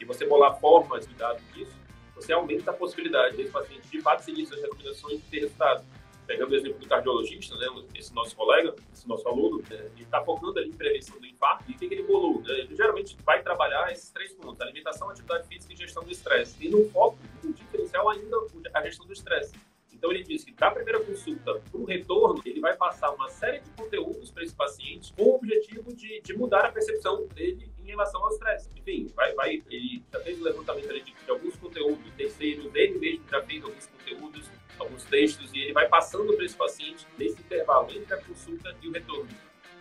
e 0.00 0.04
você 0.04 0.24
bolar 0.26 0.58
formas 0.60 1.02
de 1.02 1.08
cuidado 1.08 1.42
disso, 1.52 1.76
você 2.14 2.32
aumenta 2.32 2.70
a 2.70 2.74
possibilidade 2.74 3.36
desse 3.36 3.50
paciente 3.50 3.88
de 3.88 4.00
fato 4.00 4.22
seguir 4.22 4.46
suas 4.46 4.60
recomendações 4.62 5.18
e 5.18 5.22
ter 5.22 5.40
resultado 5.40 5.84
pegando 6.28 6.52
o 6.52 6.54
exemplo 6.54 6.78
do 6.78 6.86
cardiologista, 6.86 7.56
né, 7.56 7.66
esse 7.94 8.14
nosso 8.14 8.36
colega, 8.36 8.74
esse 8.92 9.08
nosso 9.08 9.26
aluno, 9.26 9.64
é, 9.70 9.74
ele 9.74 10.02
está 10.02 10.22
focando 10.22 10.58
ali 10.58 10.68
em 10.68 10.72
prevenção 10.74 11.18
do 11.18 11.26
infarto 11.26 11.64
e 11.66 11.74
o 11.74 11.78
que 11.78 11.86
ele 11.86 12.02
bolou? 12.02 12.42
Né? 12.42 12.60
Ele 12.60 12.76
geralmente 12.76 13.16
vai 13.24 13.42
trabalhar 13.42 13.90
esses 13.90 14.10
três 14.10 14.34
pontos, 14.34 14.60
alimentação, 14.60 15.08
atividade 15.08 15.48
física 15.48 15.72
e 15.72 15.76
gestão 15.76 16.04
do 16.04 16.12
estresse. 16.12 16.54
E 16.60 16.68
no 16.68 16.86
foco, 16.90 17.16
no 17.42 17.52
diferencial 17.54 18.10
ainda, 18.10 18.36
a 18.74 18.82
gestão 18.82 19.06
do 19.06 19.12
estresse. 19.14 19.54
Então 19.90 20.12
ele 20.12 20.22
diz 20.22 20.44
que 20.44 20.52
da 20.52 20.70
primeira 20.70 21.00
consulta 21.00 21.54
para 21.54 21.80
o 21.80 21.84
retorno, 21.84 22.42
ele 22.44 22.60
vai 22.60 22.76
passar 22.76 23.10
uma 23.10 23.30
série 23.30 23.60
de 23.60 23.70
conteúdos 23.70 24.30
para 24.30 24.44
esse 24.44 24.54
paciente 24.54 25.12
com 25.14 25.22
o 25.22 25.34
objetivo 25.36 25.94
de, 25.94 26.20
de 26.20 26.36
mudar 26.36 26.66
a 26.66 26.70
percepção 26.70 27.26
dele 27.28 27.72
relação 27.90 28.22
ao 28.22 28.30
estresse. 28.30 28.70
Enfim, 28.76 29.10
vai, 29.14 29.34
vai, 29.34 29.62
ele 29.70 30.02
já 30.12 30.20
fez 30.20 30.40
o 30.40 30.44
levantamento 30.44 30.88
de, 30.88 31.12
de 31.12 31.30
alguns 31.30 31.56
conteúdos 31.56 32.12
terceiros, 32.16 32.74
ele 32.74 32.98
mesmo 32.98 33.24
já 33.30 33.42
fez 33.42 33.62
alguns 33.62 33.86
conteúdos 33.86 34.50
alguns 34.78 35.04
textos 35.04 35.52
e 35.52 35.58
ele 35.58 35.72
vai 35.72 35.88
passando 35.88 36.32
para 36.34 36.44
esse 36.44 36.56
paciente 36.56 37.06
nesse 37.18 37.40
intervalo 37.40 37.90
entre 37.92 38.14
a 38.14 38.22
consulta 38.22 38.74
e 38.80 38.88
o 38.88 38.92
retorno. 38.92 39.28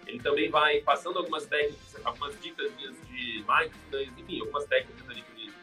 Ele 0.08 0.20
também 0.20 0.50
vai 0.50 0.82
passando 0.82 1.20
algumas 1.20 1.46
técnicas, 1.46 2.06
algumas 2.06 2.40
dicas 2.42 2.72
de 2.78 3.44
mindfulness, 3.48 4.18
enfim, 4.18 4.40
algumas 4.40 4.66
técnicas 4.66 5.10
ali 5.10 5.22
que 5.22 5.42
ele 5.42 5.54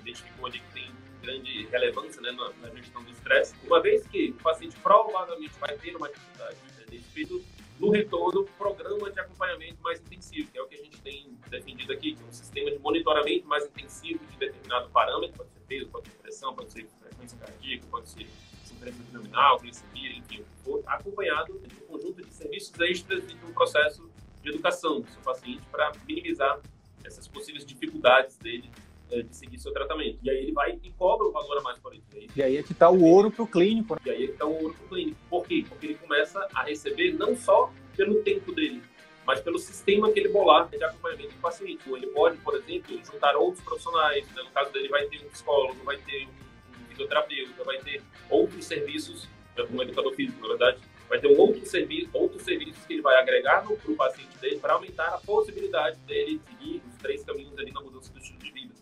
identificou 0.00 0.46
ali 0.46 0.58
que 0.60 0.72
tem 0.74 0.94
grande 1.22 1.66
relevância 1.66 2.20
né, 2.20 2.30
na, 2.32 2.50
na 2.60 2.74
gestão 2.74 3.02
do 3.02 3.10
estresse. 3.10 3.54
Uma 3.64 3.80
vez 3.80 4.06
que 4.06 4.30
o 4.30 4.42
paciente 4.42 4.76
provavelmente 4.82 5.58
vai 5.58 5.76
ter 5.78 5.96
uma 5.96 6.08
dificuldade 6.08 6.56
né, 6.56 6.84
nesse 6.90 7.08
período, 7.10 7.44
no 7.78 7.90
retorno, 7.90 8.44
programa 8.56 9.10
de 9.10 9.20
acompanhamento 9.20 9.82
mais 9.82 10.00
intensivo, 10.00 10.50
que 10.50 10.58
é 10.58 10.62
o 10.62 10.66
que 10.66 10.74
a 10.76 10.78
gente 10.78 11.00
tem 11.00 11.36
defendido 11.48 11.92
aqui, 11.92 12.14
que 12.14 12.22
é 12.22 12.26
um 12.26 12.32
sistema 12.32 12.70
de 12.70 12.78
monitoramento 12.78 13.46
mais 13.46 13.64
intensivo 13.64 14.24
de 14.26 14.36
determinado 14.36 14.88
parâmetro, 14.90 15.36
pode 15.36 15.50
ser 15.50 15.60
peso, 15.66 15.90
pode 15.90 16.08
ser 16.08 16.16
pressão, 16.18 16.54
pode 16.54 16.72
ser 16.72 16.86
frequência 17.00 17.38
cardíaca, 17.38 17.86
pode 17.90 18.08
ser 18.08 18.26
frequência 18.78 19.02
abdominal, 19.02 19.58
glicemia, 19.58 20.16
enfim, 20.16 20.44
acompanhado 20.86 21.58
de 21.58 21.74
um 21.82 21.86
conjunto 21.86 22.22
de 22.22 22.32
serviços 22.32 22.78
extras 22.80 23.24
e 23.24 23.34
de 23.34 23.44
um 23.44 23.52
processo 23.52 24.08
de 24.42 24.50
educação 24.50 25.00
do 25.00 25.08
seu 25.08 25.22
paciente 25.22 25.62
para 25.70 25.92
minimizar 26.06 26.60
essas 27.04 27.26
possíveis 27.26 27.64
dificuldades 27.64 28.36
dele 28.36 28.70
de 29.08 29.36
seguir 29.36 29.58
seu 29.58 29.72
tratamento. 29.72 30.18
E 30.22 30.30
aí 30.30 30.38
ele 30.38 30.52
vai 30.52 30.78
e 30.82 30.90
cobra 30.92 31.26
um 31.26 31.32
valor 31.32 31.58
a 31.58 31.62
mais 31.62 31.78
por 31.78 31.94
isso. 31.94 32.04
E 32.34 32.42
aí 32.42 32.56
é 32.56 32.62
que 32.62 32.72
está 32.72 32.90
o 32.90 33.02
ouro 33.04 33.30
para 33.30 33.42
o 33.42 33.46
clínico. 33.46 33.94
Né? 33.94 34.00
E 34.06 34.10
aí 34.10 34.24
é 34.24 34.26
que 34.26 34.32
está 34.32 34.46
o 34.46 34.54
ouro 34.54 34.74
para 34.74 34.86
o 34.86 34.88
clínico. 34.88 35.18
Por 35.28 35.46
quê? 35.46 35.64
Porque 35.68 35.86
ele 35.86 35.94
começa 35.94 36.46
a 36.54 36.62
receber 36.64 37.12
não 37.12 37.36
só 37.36 37.72
pelo 37.96 38.22
tempo 38.22 38.52
dele, 38.52 38.82
mas 39.26 39.40
pelo 39.40 39.58
sistema 39.58 40.10
que 40.10 40.20
ele 40.20 40.28
bolar 40.28 40.68
de 40.68 40.82
acompanhamento 40.82 41.30
do 41.30 41.40
paciente. 41.40 41.80
Ele 41.86 42.06
pode, 42.08 42.36
por 42.38 42.54
exemplo, 42.56 42.98
juntar 43.04 43.36
outros 43.36 43.62
profissionais. 43.62 44.26
Né? 44.34 44.42
No 44.42 44.50
caso 44.50 44.72
dele, 44.72 44.88
vai 44.88 45.06
ter 45.06 45.24
um 45.24 45.28
psicólogo, 45.28 45.82
vai 45.84 45.96
ter 45.98 46.26
um 46.26 46.86
fisioterapeuta, 46.88 47.64
vai 47.64 47.78
ter 47.78 48.02
outros 48.30 48.64
serviços, 48.64 49.28
como 49.68 49.82
educador 49.82 50.12
físico, 50.14 50.40
na 50.42 50.48
verdade, 50.48 50.78
vai 51.08 51.20
ter 51.20 51.28
um 51.28 51.38
outro 51.38 51.64
serviço, 51.66 52.08
outros 52.12 52.42
serviços 52.42 52.84
que 52.86 52.94
ele 52.94 53.02
vai 53.02 53.16
agregar 53.20 53.62
para 53.62 53.92
o 53.92 53.96
paciente 53.96 54.36
dele 54.38 54.58
para 54.58 54.74
aumentar 54.74 55.08
a 55.08 55.18
possibilidade 55.18 55.98
dele 56.00 56.40
seguir 56.48 56.82
os 56.88 56.96
três 56.96 57.22
caminhos 57.24 57.56
ali 57.58 57.72
na 57.72 57.80
mudança 57.80 58.12
do 58.12 58.18
estilo 58.18 58.38
de 58.38 58.50
vida, 58.50 58.73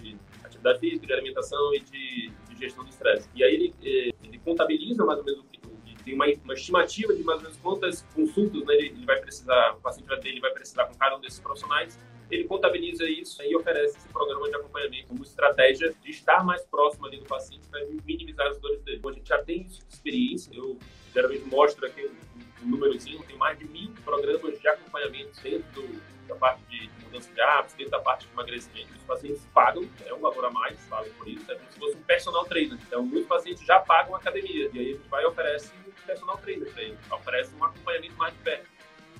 de 0.00 0.16
atividade 0.44 0.80
física, 0.80 1.06
de 1.06 1.12
alimentação 1.12 1.74
e 1.74 1.80
de, 1.80 2.32
de 2.48 2.58
gestão 2.58 2.84
do 2.84 2.90
estresse. 2.90 3.28
E 3.34 3.44
aí 3.44 3.54
ele, 3.54 3.74
eh, 3.82 4.14
ele 4.24 4.38
contabiliza 4.38 5.04
mais 5.04 5.18
ou 5.18 5.24
menos 5.24 5.40
o 5.40 5.44
que 5.44 5.56
tem 6.04 6.14
uma, 6.14 6.26
uma, 6.44 6.54
estimativa 6.54 7.12
de 7.14 7.24
mais 7.24 7.38
ou 7.38 7.44
menos 7.44 7.58
quantas 7.58 8.02
consultas 8.14 8.64
né, 8.64 8.74
ele, 8.74 8.88
ele, 8.88 9.04
vai 9.04 9.20
precisar, 9.20 9.72
o 9.72 9.80
paciente 9.80 10.08
dele 10.20 10.40
vai 10.40 10.52
precisar 10.52 10.84
com 10.84 10.94
cada 10.94 11.16
um 11.16 11.20
desses 11.20 11.40
profissionais 11.40 11.98
ele 12.30 12.44
contabiliza 12.44 13.08
isso 13.08 13.42
e 13.42 13.54
oferece 13.54 13.96
esse 13.98 14.08
programa 14.08 14.48
de 14.48 14.56
acompanhamento 14.56 15.08
como 15.08 15.22
estratégia 15.22 15.94
de 16.02 16.10
estar 16.10 16.44
mais 16.44 16.62
próximo 16.64 17.06
ali 17.06 17.18
do 17.18 17.24
paciente 17.24 17.68
para 17.68 17.84
minimizar 18.04 18.48
as 18.48 18.58
dores 18.58 18.82
dele. 18.82 18.98
Bom, 18.98 19.10
a 19.10 19.12
gente 19.12 19.28
já 19.28 19.42
tem 19.42 19.62
isso 19.62 19.86
de 19.86 19.94
experiência, 19.94 20.50
eu 20.52 20.78
geralmente 21.14 21.44
mostro 21.44 21.86
aqui 21.86 22.04
um, 22.04 22.66
um 22.66 22.70
númerozinho, 22.70 23.22
tem 23.22 23.36
mais 23.36 23.58
de 23.58 23.64
mil 23.66 23.92
programas 24.04 24.60
de 24.60 24.68
acompanhamento 24.68 25.40
dentro 25.40 25.82
do, 25.82 26.15
da 26.26 26.34
parte 26.34 26.62
de 26.64 26.90
mudança 27.04 27.32
de 27.32 27.40
hábitos, 27.40 27.74
dentro 27.74 27.90
da 27.92 28.00
parte 28.00 28.26
de 28.26 28.32
emagrecimento. 28.32 28.92
Os 28.96 29.02
pacientes 29.04 29.46
pagam, 29.54 29.88
é 30.04 30.14
um 30.14 30.20
valor 30.20 30.44
a 30.44 30.50
mais, 30.50 30.78
pagam 30.88 31.12
por 31.14 31.28
isso, 31.28 31.50
é 31.50 31.54
como 31.54 31.70
se 31.72 31.78
fosse 31.78 31.96
um 31.96 32.02
personal 32.02 32.44
trainer. 32.44 32.78
Então, 32.86 33.02
muitos 33.02 33.28
pacientes 33.28 33.64
já 33.64 33.80
pagam 33.80 34.14
academia, 34.14 34.70
e 34.72 34.78
aí 34.78 34.90
a 34.90 34.92
gente 34.96 35.08
vai 35.08 35.22
e 35.22 35.26
oferece 35.26 35.72
um 35.86 36.06
personal 36.06 36.38
trainer 36.38 36.72
para 36.72 36.82
ele, 36.82 36.98
oferece 37.10 37.54
um 37.54 37.64
acompanhamento 37.64 38.14
mais 38.16 38.34
de 38.34 38.40
perto. 38.40 38.66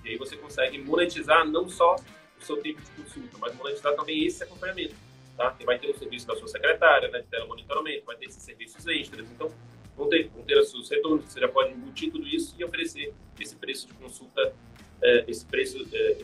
E 0.05 0.11
aí 0.11 0.17
você 0.17 0.37
consegue 0.37 0.79
monetizar 0.79 1.45
não 1.45 1.69
só 1.69 1.97
o 2.41 2.45
seu 2.45 2.57
tempo 2.63 2.81
de 2.81 2.91
consulta, 2.91 3.39
mas 3.39 3.55
monetizar 3.55 3.95
também 3.95 4.25
esse 4.25 4.43
acompanhamento. 4.43 4.95
Tá? 5.37 5.51
Você 5.51 5.65
vai 5.65 5.79
ter 5.79 5.91
o 5.91 5.99
serviço 5.99 6.27
da 6.27 6.37
sua 6.37 6.49
secretária, 6.49 7.09
né, 7.09 7.21
de 7.21 7.27
telemonitoramento, 7.27 8.07
vai 8.07 8.17
ter 8.17 8.27
esses 8.27 8.43
serviços 8.43 8.87
extras. 8.87 9.29
Então, 9.31 9.53
vão 9.97 10.09
ter, 10.09 10.29
vão 10.29 10.43
ter 10.45 10.59
os 10.59 10.71
seus 10.71 10.89
retornos, 10.89 11.25
você 11.25 11.41
já 11.41 11.49
pode 11.49 11.73
embutir 11.73 12.11
tudo 12.11 12.27
isso 12.27 12.55
e 12.59 12.65
oferecer 12.65 13.13
esse 13.41 13.57
preço 13.57 13.87
de 13.87 13.95
consulta, 13.95 14.55
é, 15.03 15.25
esse 15.29 15.45
preço, 15.45 15.87
é, 15.93 16.17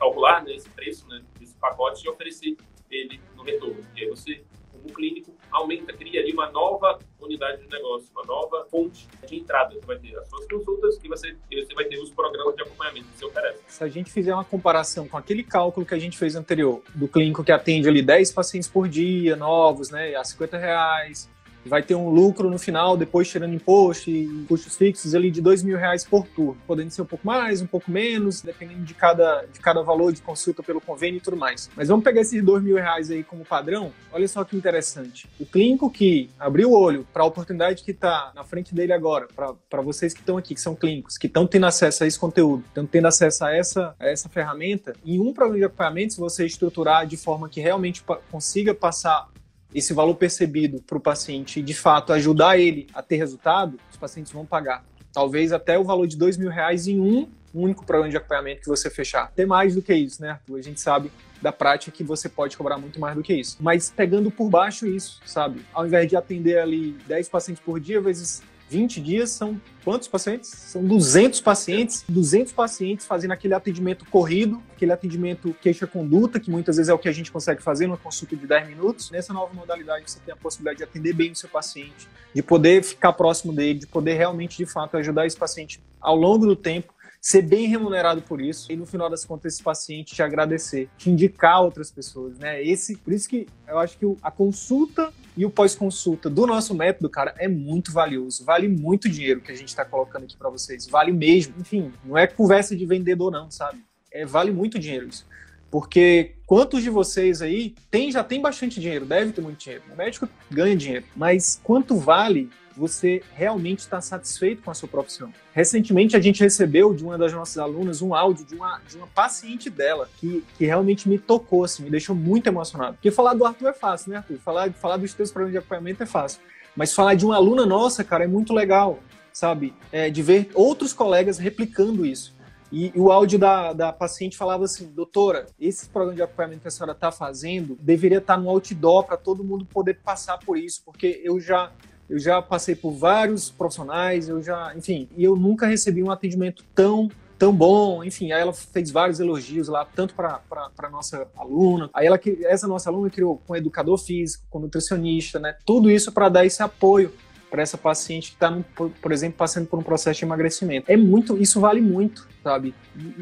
calcular 0.00 0.42
né, 0.42 0.54
esse 0.54 0.68
preço, 0.70 1.06
né, 1.06 1.22
esse 1.40 1.54
pacote 1.56 2.04
e 2.04 2.08
oferecer 2.08 2.56
ele 2.90 3.20
no 3.36 3.44
retorno. 3.44 3.84
E 3.94 4.02
aí 4.02 4.08
você 4.08 4.42
como 4.80 4.94
clínico, 4.94 5.34
aumenta, 5.50 5.92
cria 5.92 6.20
ali 6.20 6.32
uma 6.32 6.50
nova 6.50 6.98
unidade 7.20 7.62
de 7.62 7.68
negócio, 7.68 8.08
uma 8.12 8.24
nova 8.24 8.66
fonte 8.70 9.06
de 9.26 9.36
entrada. 9.36 9.74
Você 9.74 9.86
vai 9.86 9.98
ter 9.98 10.16
as 10.16 10.28
suas 10.28 10.46
consultas 10.46 10.98
e 11.02 11.08
você, 11.08 11.36
e 11.50 11.62
você 11.62 11.74
vai 11.74 11.84
ter 11.84 11.98
os 11.98 12.10
programas 12.10 12.54
de 12.54 12.62
acompanhamento 12.62 13.06
que 13.08 13.18
você 13.18 13.24
oferece. 13.26 13.58
Se 13.68 13.84
a 13.84 13.88
gente 13.88 14.10
fizer 14.10 14.34
uma 14.34 14.44
comparação 14.44 15.06
com 15.06 15.16
aquele 15.16 15.44
cálculo 15.44 15.84
que 15.84 15.94
a 15.94 15.98
gente 15.98 16.16
fez 16.16 16.34
anterior, 16.34 16.82
do 16.94 17.06
clínico 17.06 17.44
que 17.44 17.52
atende 17.52 17.88
ali 17.88 18.02
10 18.02 18.32
pacientes 18.32 18.68
por 18.68 18.88
dia, 18.88 19.36
novos, 19.36 19.90
né, 19.90 20.14
a 20.14 20.24
50 20.24 20.56
reais, 20.56 21.28
vai 21.64 21.82
ter 21.82 21.94
um 21.94 22.08
lucro 22.08 22.50
no 22.50 22.58
final, 22.58 22.96
depois 22.96 23.28
tirando 23.28 23.54
imposto 23.54 24.10
e 24.10 24.44
custos 24.48 24.76
fixos 24.76 25.14
ali 25.14 25.30
de 25.30 25.40
dois 25.40 25.62
mil 25.62 25.76
reais 25.76 26.04
por 26.04 26.26
turno, 26.26 26.56
podendo 26.66 26.90
ser 26.90 27.02
um 27.02 27.06
pouco 27.06 27.26
mais, 27.26 27.60
um 27.60 27.66
pouco 27.66 27.90
menos, 27.90 28.40
dependendo 28.42 28.82
de 28.82 28.94
cada, 28.94 29.44
de 29.52 29.60
cada 29.60 29.82
valor 29.82 30.12
de 30.12 30.22
consulta 30.22 30.62
pelo 30.62 30.80
convênio 30.80 31.18
e 31.18 31.20
tudo 31.20 31.36
mais. 31.36 31.70
Mas 31.76 31.88
vamos 31.88 32.04
pegar 32.04 32.20
esses 32.20 32.42
dois 32.42 32.62
mil 32.62 32.76
reais 32.76 33.10
aí 33.10 33.22
como 33.22 33.44
padrão. 33.44 33.92
Olha 34.12 34.26
só 34.26 34.44
que 34.44 34.56
interessante. 34.56 35.28
O 35.38 35.46
clínico 35.46 35.90
que 35.90 36.30
abriu 36.38 36.70
o 36.70 36.78
olho 36.78 37.06
para 37.12 37.22
a 37.22 37.26
oportunidade 37.26 37.82
que 37.82 37.90
está 37.90 38.32
na 38.34 38.44
frente 38.44 38.74
dele 38.74 38.92
agora, 38.92 39.28
para 39.68 39.82
vocês 39.82 40.12
que 40.12 40.20
estão 40.20 40.36
aqui, 40.36 40.54
que 40.54 40.60
são 40.60 40.74
clínicos, 40.74 41.18
que 41.18 41.26
estão 41.26 41.46
tendo 41.46 41.66
acesso 41.66 42.04
a 42.04 42.06
esse 42.06 42.18
conteúdo, 42.18 42.64
estão 42.66 42.86
tendo 42.86 43.06
acesso 43.06 43.44
a 43.44 43.54
essa, 43.54 43.94
a 43.98 44.06
essa 44.08 44.28
ferramenta, 44.28 44.94
em 45.04 45.20
um 45.20 45.32
programa 45.32 45.58
de 45.58 45.64
acompanhamento, 45.64 46.14
se 46.14 46.20
você 46.20 46.46
estruturar 46.46 47.06
de 47.06 47.16
forma 47.16 47.48
que 47.48 47.60
realmente 47.60 48.02
consiga 48.30 48.74
passar 48.74 49.28
esse 49.74 49.92
valor 49.92 50.14
percebido 50.14 50.82
para 50.82 50.98
o 50.98 51.00
paciente 51.00 51.62
de 51.62 51.74
fato, 51.74 52.12
ajudar 52.12 52.58
ele 52.58 52.86
a 52.94 53.02
ter 53.02 53.16
resultado, 53.16 53.78
os 53.90 53.96
pacientes 53.96 54.32
vão 54.32 54.44
pagar. 54.44 54.84
Talvez 55.12 55.52
até 55.52 55.78
o 55.78 55.84
valor 55.84 56.06
de 56.06 56.16
dois 56.16 56.36
mil 56.36 56.50
reais 56.50 56.86
em 56.86 57.00
um 57.00 57.28
único 57.52 57.84
programa 57.84 58.10
de 58.10 58.16
acompanhamento 58.16 58.62
que 58.62 58.68
você 58.68 58.88
fechar. 58.88 59.24
Até 59.24 59.44
mais 59.44 59.74
do 59.74 59.82
que 59.82 59.92
isso, 59.92 60.22
né, 60.22 60.30
Arthur? 60.30 60.58
A 60.58 60.62
gente 60.62 60.80
sabe 60.80 61.10
da 61.42 61.50
prática 61.50 61.90
que 61.90 62.04
você 62.04 62.28
pode 62.28 62.56
cobrar 62.56 62.78
muito 62.78 63.00
mais 63.00 63.16
do 63.16 63.22
que 63.22 63.34
isso. 63.34 63.56
Mas 63.60 63.90
pegando 63.90 64.30
por 64.30 64.48
baixo 64.48 64.86
isso, 64.86 65.20
sabe? 65.24 65.64
Ao 65.72 65.86
invés 65.86 66.08
de 66.08 66.16
atender 66.16 66.58
ali 66.58 66.92
10 67.06 67.28
pacientes 67.28 67.62
por 67.64 67.80
dia, 67.80 68.00
vezes 68.00 68.42
20 68.70 69.00
dias 69.00 69.30
são 69.30 69.60
quantos 69.82 70.06
pacientes? 70.06 70.48
São 70.48 70.84
200 70.84 71.40
pacientes, 71.40 72.04
200 72.08 72.52
pacientes 72.52 73.04
fazendo 73.04 73.32
aquele 73.32 73.52
atendimento 73.52 74.04
corrido, 74.04 74.62
aquele 74.76 74.92
atendimento 74.92 75.52
queixa-conduta, 75.60 76.38
que 76.38 76.52
muitas 76.52 76.76
vezes 76.76 76.88
é 76.88 76.94
o 76.94 76.98
que 76.98 77.08
a 77.08 77.12
gente 77.12 77.32
consegue 77.32 77.60
fazer 77.60 77.88
numa 77.88 77.96
consulta 77.96 78.36
de 78.36 78.46
10 78.46 78.68
minutos. 78.68 79.10
Nessa 79.10 79.32
nova 79.32 79.52
modalidade, 79.52 80.08
você 80.08 80.20
tem 80.20 80.32
a 80.32 80.36
possibilidade 80.36 80.78
de 80.78 80.84
atender 80.84 81.12
bem 81.12 81.32
o 81.32 81.36
seu 81.36 81.48
paciente, 81.48 82.08
de 82.32 82.42
poder 82.44 82.84
ficar 82.84 83.12
próximo 83.12 83.52
dele, 83.52 83.80
de 83.80 83.88
poder 83.88 84.14
realmente, 84.14 84.56
de 84.56 84.66
fato, 84.66 84.96
ajudar 84.96 85.26
esse 85.26 85.36
paciente 85.36 85.82
ao 86.00 86.14
longo 86.14 86.46
do 86.46 86.54
tempo 86.54 86.94
ser 87.20 87.42
bem 87.42 87.66
remunerado 87.66 88.22
por 88.22 88.40
isso 88.40 88.72
e 88.72 88.76
no 88.76 88.86
final 88.86 89.10
das 89.10 89.26
contas 89.26 89.52
esse 89.52 89.62
paciente 89.62 90.14
te 90.14 90.22
agradecer, 90.22 90.88
te 90.96 91.10
indicar 91.10 91.60
outras 91.60 91.90
pessoas, 91.90 92.38
né? 92.38 92.62
Esse, 92.64 92.96
por 92.96 93.12
isso 93.12 93.28
que 93.28 93.46
eu 93.68 93.78
acho 93.78 93.98
que 93.98 94.06
a 94.22 94.30
consulta 94.30 95.12
e 95.36 95.46
o 95.46 95.50
pós-consulta 95.50 96.28
do 96.28 96.46
nosso 96.46 96.74
método, 96.74 97.08
cara, 97.08 97.34
é 97.38 97.48
muito 97.48 97.92
valioso. 97.92 98.44
Vale 98.44 98.68
muito 98.68 99.08
dinheiro 99.08 99.40
que 99.40 99.52
a 99.52 99.56
gente 99.56 99.68
está 99.68 99.84
colocando 99.84 100.24
aqui 100.24 100.36
para 100.36 100.50
vocês. 100.50 100.86
Vale 100.86 101.12
mesmo. 101.12 101.54
Enfim, 101.58 101.92
não 102.04 102.16
é 102.16 102.26
conversa 102.26 102.76
de 102.76 102.84
vendedor, 102.84 103.30
não, 103.30 103.50
sabe? 103.50 103.82
É, 104.12 104.24
vale 104.26 104.50
muito 104.50 104.78
dinheiro 104.78 105.08
isso. 105.08 105.26
Porque 105.70 106.32
quantos 106.46 106.82
de 106.82 106.90
vocês 106.90 107.40
aí 107.40 107.74
tem, 107.90 108.10
já 108.10 108.24
tem 108.24 108.40
bastante 108.40 108.80
dinheiro, 108.80 109.06
deve 109.06 109.32
ter 109.32 109.40
muito 109.40 109.58
dinheiro. 109.58 109.84
O 109.92 109.96
médico 109.96 110.28
ganha 110.50 110.76
dinheiro. 110.76 111.04
Mas 111.14 111.60
quanto 111.62 111.96
vale 111.96 112.50
você 112.76 113.22
realmente 113.34 113.80
está 113.80 114.00
satisfeito 114.00 114.62
com 114.62 114.70
a 114.70 114.74
sua 114.74 114.88
profissão. 114.88 115.32
Recentemente 115.52 116.16
a 116.16 116.20
gente 116.20 116.42
recebeu 116.42 116.94
de 116.94 117.04
uma 117.04 117.18
das 117.18 117.32
nossas 117.32 117.58
alunas 117.58 118.02
um 118.02 118.14
áudio 118.14 118.44
de 118.44 118.54
uma, 118.54 118.80
de 118.88 118.96
uma 118.96 119.06
paciente 119.06 119.68
dela 119.68 120.08
que, 120.18 120.44
que 120.56 120.64
realmente 120.64 121.08
me 121.08 121.18
tocou, 121.18 121.64
assim, 121.64 121.82
me 121.82 121.90
deixou 121.90 122.14
muito 122.14 122.46
emocionado. 122.46 122.94
Porque 122.94 123.10
falar 123.10 123.34
do 123.34 123.44
Arthur 123.44 123.68
é 123.68 123.72
fácil, 123.72 124.10
né, 124.10 124.18
Arthur? 124.18 124.38
Falar, 124.38 124.72
falar 124.72 124.96
dos 124.96 125.12
teus 125.14 125.30
problemas 125.30 125.52
de 125.52 125.58
acompanhamento 125.58 126.02
é 126.02 126.06
fácil. 126.06 126.40
Mas 126.76 126.94
falar 126.94 127.14
de 127.14 127.24
uma 127.24 127.36
aluna 127.36 127.66
nossa, 127.66 128.04
cara, 128.04 128.24
é 128.24 128.28
muito 128.28 128.52
legal, 128.52 129.00
sabe? 129.32 129.74
É, 129.90 130.08
de 130.08 130.22
ver 130.22 130.50
outros 130.54 130.92
colegas 130.92 131.38
replicando 131.38 132.06
isso. 132.06 132.38
E, 132.72 132.92
o 132.94 133.10
áudio 133.10 133.38
da, 133.38 133.72
da 133.72 133.92
paciente 133.92 134.36
falava 134.36 134.64
assim: 134.64 134.86
doutora, 134.92 135.46
esse 135.58 135.88
programa 135.88 136.14
de 136.14 136.22
acompanhamento 136.22 136.62
que 136.62 136.68
a 136.68 136.70
senhora 136.70 136.92
está 136.92 137.10
fazendo 137.10 137.76
deveria 137.80 138.18
estar 138.18 138.36
tá 138.36 138.40
no 138.40 138.48
outdoor 138.48 139.04
para 139.04 139.16
todo 139.16 139.42
mundo 139.42 139.64
poder 139.64 139.94
passar 139.94 140.38
por 140.38 140.56
isso, 140.56 140.82
porque 140.84 141.20
eu 141.24 141.40
já 141.40 141.72
eu 142.10 142.18
já 142.18 142.42
passei 142.42 142.74
por 142.74 142.90
vários 142.90 143.50
profissionais, 143.50 144.28
eu 144.28 144.42
já, 144.42 144.74
enfim, 144.76 145.08
e 145.16 145.22
eu 145.22 145.36
nunca 145.36 145.66
recebi 145.66 146.02
um 146.02 146.10
atendimento 146.10 146.64
tão 146.74 147.08
tão 147.38 147.54
bom, 147.54 148.04
enfim, 148.04 148.32
aí 148.32 148.42
ela 148.42 148.52
fez 148.52 148.90
vários 148.90 149.18
elogios 149.18 149.66
lá, 149.66 149.82
tanto 149.82 150.14
para 150.14 150.90
nossa 150.92 151.26
aluna, 151.34 151.88
aí 151.94 152.06
ela, 152.06 152.20
essa 152.42 152.68
nossa 152.68 152.90
aluna 152.90 153.08
criou 153.08 153.40
com 153.46 153.56
educador 153.56 153.96
físico, 153.96 154.44
com 154.50 154.58
nutricionista, 154.58 155.38
né, 155.38 155.56
tudo 155.64 155.90
isso 155.90 156.12
para 156.12 156.28
dar 156.28 156.44
esse 156.44 156.62
apoio 156.62 157.10
para 157.50 157.62
essa 157.62 157.78
paciente 157.78 158.28
que 158.28 158.36
está, 158.36 158.56
por 158.74 159.10
exemplo, 159.10 159.38
passando 159.38 159.66
por 159.66 159.78
um 159.78 159.82
processo 159.82 160.20
de 160.20 160.24
emagrecimento. 160.24 160.88
É 160.88 160.96
muito, 160.96 161.36
isso 161.36 161.58
vale 161.58 161.80
muito, 161.80 162.28
sabe? 162.44 162.72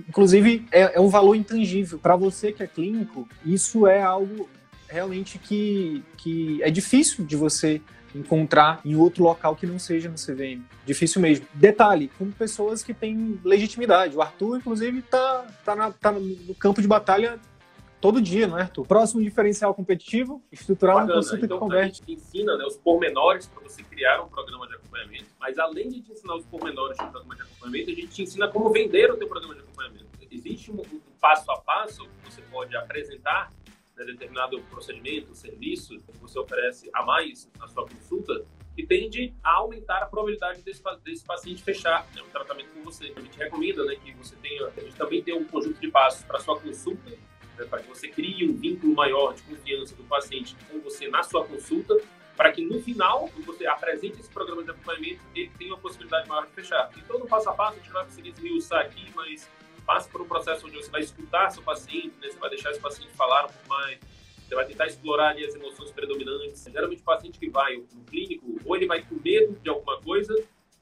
Inclusive, 0.07 0.67
é, 0.71 0.97
é 0.97 1.01
um 1.01 1.09
valor 1.09 1.35
intangível. 1.35 1.99
Para 1.99 2.15
você 2.15 2.53
que 2.53 2.63
é 2.63 2.67
clínico, 2.67 3.27
isso 3.43 3.87
é 3.87 4.03
algo 4.03 4.47
realmente 4.87 5.39
que, 5.39 6.05
que 6.19 6.63
é 6.63 6.71
difícil 6.71 7.25
de 7.25 7.37
você 7.37 7.81
encontrar 8.15 8.81
em 8.85 8.97
outro 8.97 9.25
local 9.25 9.55
que 9.55 9.67
não 9.67 9.79
seja 9.79 10.09
no 10.09 10.17
CVM. 10.17 10.63
Difícil 10.85 11.21
mesmo. 11.21 11.47
Detalhe, 11.55 12.11
com 12.19 12.31
pessoas 12.31 12.83
que 12.83 12.95
têm 12.95 13.41
legitimidade. 13.45 14.17
O 14.17 14.23
Arthur, 14.23 14.59
inclusive, 14.59 15.03
tá, 15.03 15.47
tá, 15.65 15.77
na, 15.77 15.91
tá 15.91 16.13
no 16.13 16.55
campo 16.55 16.81
de 16.81 16.89
batalha 16.89 17.39
todo 18.01 18.21
dia, 18.21 18.47
não 18.47 18.59
é, 18.59 18.63
Arthur? 18.63 18.87
Próximo 18.87 19.23
diferencial 19.23 19.75
competitivo, 19.75 20.43
estruturar 20.51 20.97
uma 20.97 21.07
consulta 21.07 21.45
então, 21.45 21.59
que 21.59 21.65
converte. 21.65 22.03
A 22.03 22.07
gente 22.07 22.21
ensina 22.21 22.57
né, 22.57 22.65
os 22.65 22.77
pormenores 22.77 23.47
para 23.47 23.63
você 23.63 23.83
criar 23.83 24.23
um 24.23 24.29
programa 24.29 24.67
de 24.67 24.75
acompanhamento, 24.75 25.27
mas 25.39 25.59
além 25.59 25.89
de 25.89 26.01
te 26.01 26.13
ensinar 26.13 26.37
os 26.37 26.45
pormenores 26.47 26.97
do 26.97 27.07
programa 27.07 27.37
de 27.37 27.43
acompanhamento, 27.43 27.91
a 27.91 27.95
gente 27.95 28.09
te 28.09 28.23
ensina 28.23 28.49
como 28.49 28.71
vender 28.71 29.11
o 29.11 29.17
teu 29.17 29.29
programa 29.29 29.55
de 29.55 29.61
acompanhamento. 29.61 30.07
Existe 30.31 30.71
um, 30.71 30.81
um 30.81 31.01
passo 31.21 31.51
a 31.51 31.59
passo 31.59 32.05
que 32.05 32.31
você 32.31 32.43
pode 32.43 32.77
apresentar 32.77 33.51
né, 33.99 34.05
determinado 34.05 34.61
procedimento, 34.65 35.35
serviço 35.35 36.01
que 36.01 36.19
você 36.19 36.39
oferece 36.39 36.89
a 36.95 37.05
mais 37.05 37.51
na 37.59 37.67
sua 37.67 37.87
consulta, 37.87 38.45
que 38.75 38.87
tende 38.87 39.35
a 39.43 39.57
aumentar 39.57 39.99
a 39.99 40.07
probabilidade 40.07 40.63
desse, 40.63 40.83
desse 41.05 41.25
paciente 41.25 41.63
fechar 41.63 42.07
né, 42.15 42.23
um 42.23 42.31
tratamento 42.31 42.71
com 42.73 42.83
você. 42.83 43.13
A 43.17 43.21
gente 43.21 43.37
recomenda 43.37 43.85
né, 43.85 43.97
que 43.97 44.13
você 44.13 44.37
tenha, 44.37 44.67
a 44.69 44.81
gente 44.81 44.95
também 44.95 45.23
tenha 45.23 45.37
um 45.37 45.45
conjunto 45.45 45.81
de 45.81 45.91
passos 45.91 46.25
para 46.25 46.39
sua 46.39 46.59
consulta, 46.61 47.11
né, 47.11 47.65
para 47.69 47.81
que 47.83 47.89
você 47.89 48.09
crie 48.09 48.49
um 48.49 48.57
vínculo 48.57 48.95
maior 48.95 49.35
de 49.35 49.43
confiança 49.43 49.97
do 49.97 50.05
paciente 50.05 50.57
com 50.71 50.79
você 50.81 51.09
na 51.09 51.23
sua 51.25 51.45
consulta, 51.45 52.01
para 52.37 52.53
que 52.53 52.65
no 52.65 52.81
final, 52.81 53.29
quando 53.35 53.47
você 53.47 53.67
apresente 53.67 54.21
esse 54.21 54.31
programa 54.31 54.63
de 54.63 54.71
acompanhamento, 54.71 55.21
ele 55.35 55.51
tenha 55.59 55.75
uma 55.75 55.81
possibilidade 55.81 56.29
maior 56.29 56.47
de 56.47 56.53
fechar. 56.53 56.89
Então, 56.97 57.19
no 57.19 57.27
passo 57.27 57.51
a 57.51 57.53
passo, 57.53 57.73
a 57.73 57.77
gente 57.81 57.91
vai 57.91 58.05
conseguir 58.05 58.29
esmiuçar 58.29 58.83
aqui, 58.83 59.13
mas 59.17 59.51
passa 59.89 60.07
por 60.11 60.21
um 60.21 60.27
processo 60.27 60.67
onde 60.67 60.77
você 60.77 60.91
vai 60.91 61.01
escutar 61.01 61.49
seu 61.49 61.63
paciente, 61.63 62.13
né? 62.21 62.29
você 62.29 62.39
vai 62.39 62.51
deixar 62.51 62.71
esse 62.73 62.79
paciente 62.79 63.11
falar 63.15 63.47
um 63.47 63.49
pouco 63.49 63.69
mais, 63.71 63.99
você 64.47 64.55
vai 64.55 64.67
tentar 64.67 64.87
explorar 64.87 65.31
ali 65.31 65.47
as 65.47 65.55
emoções 65.55 65.91
predominantes. 65.91 66.63
Geralmente 66.71 67.01
o 67.01 67.05
paciente 67.05 67.39
que 67.39 67.49
vai 67.49 67.77
no 67.77 68.05
clínico, 68.05 68.61
ou 68.67 68.77
ele 68.77 68.87
vai 68.87 69.03
com 69.03 69.15
medo 69.25 69.59
de 69.63 69.71
alguma 69.71 69.99
coisa, 70.03 70.35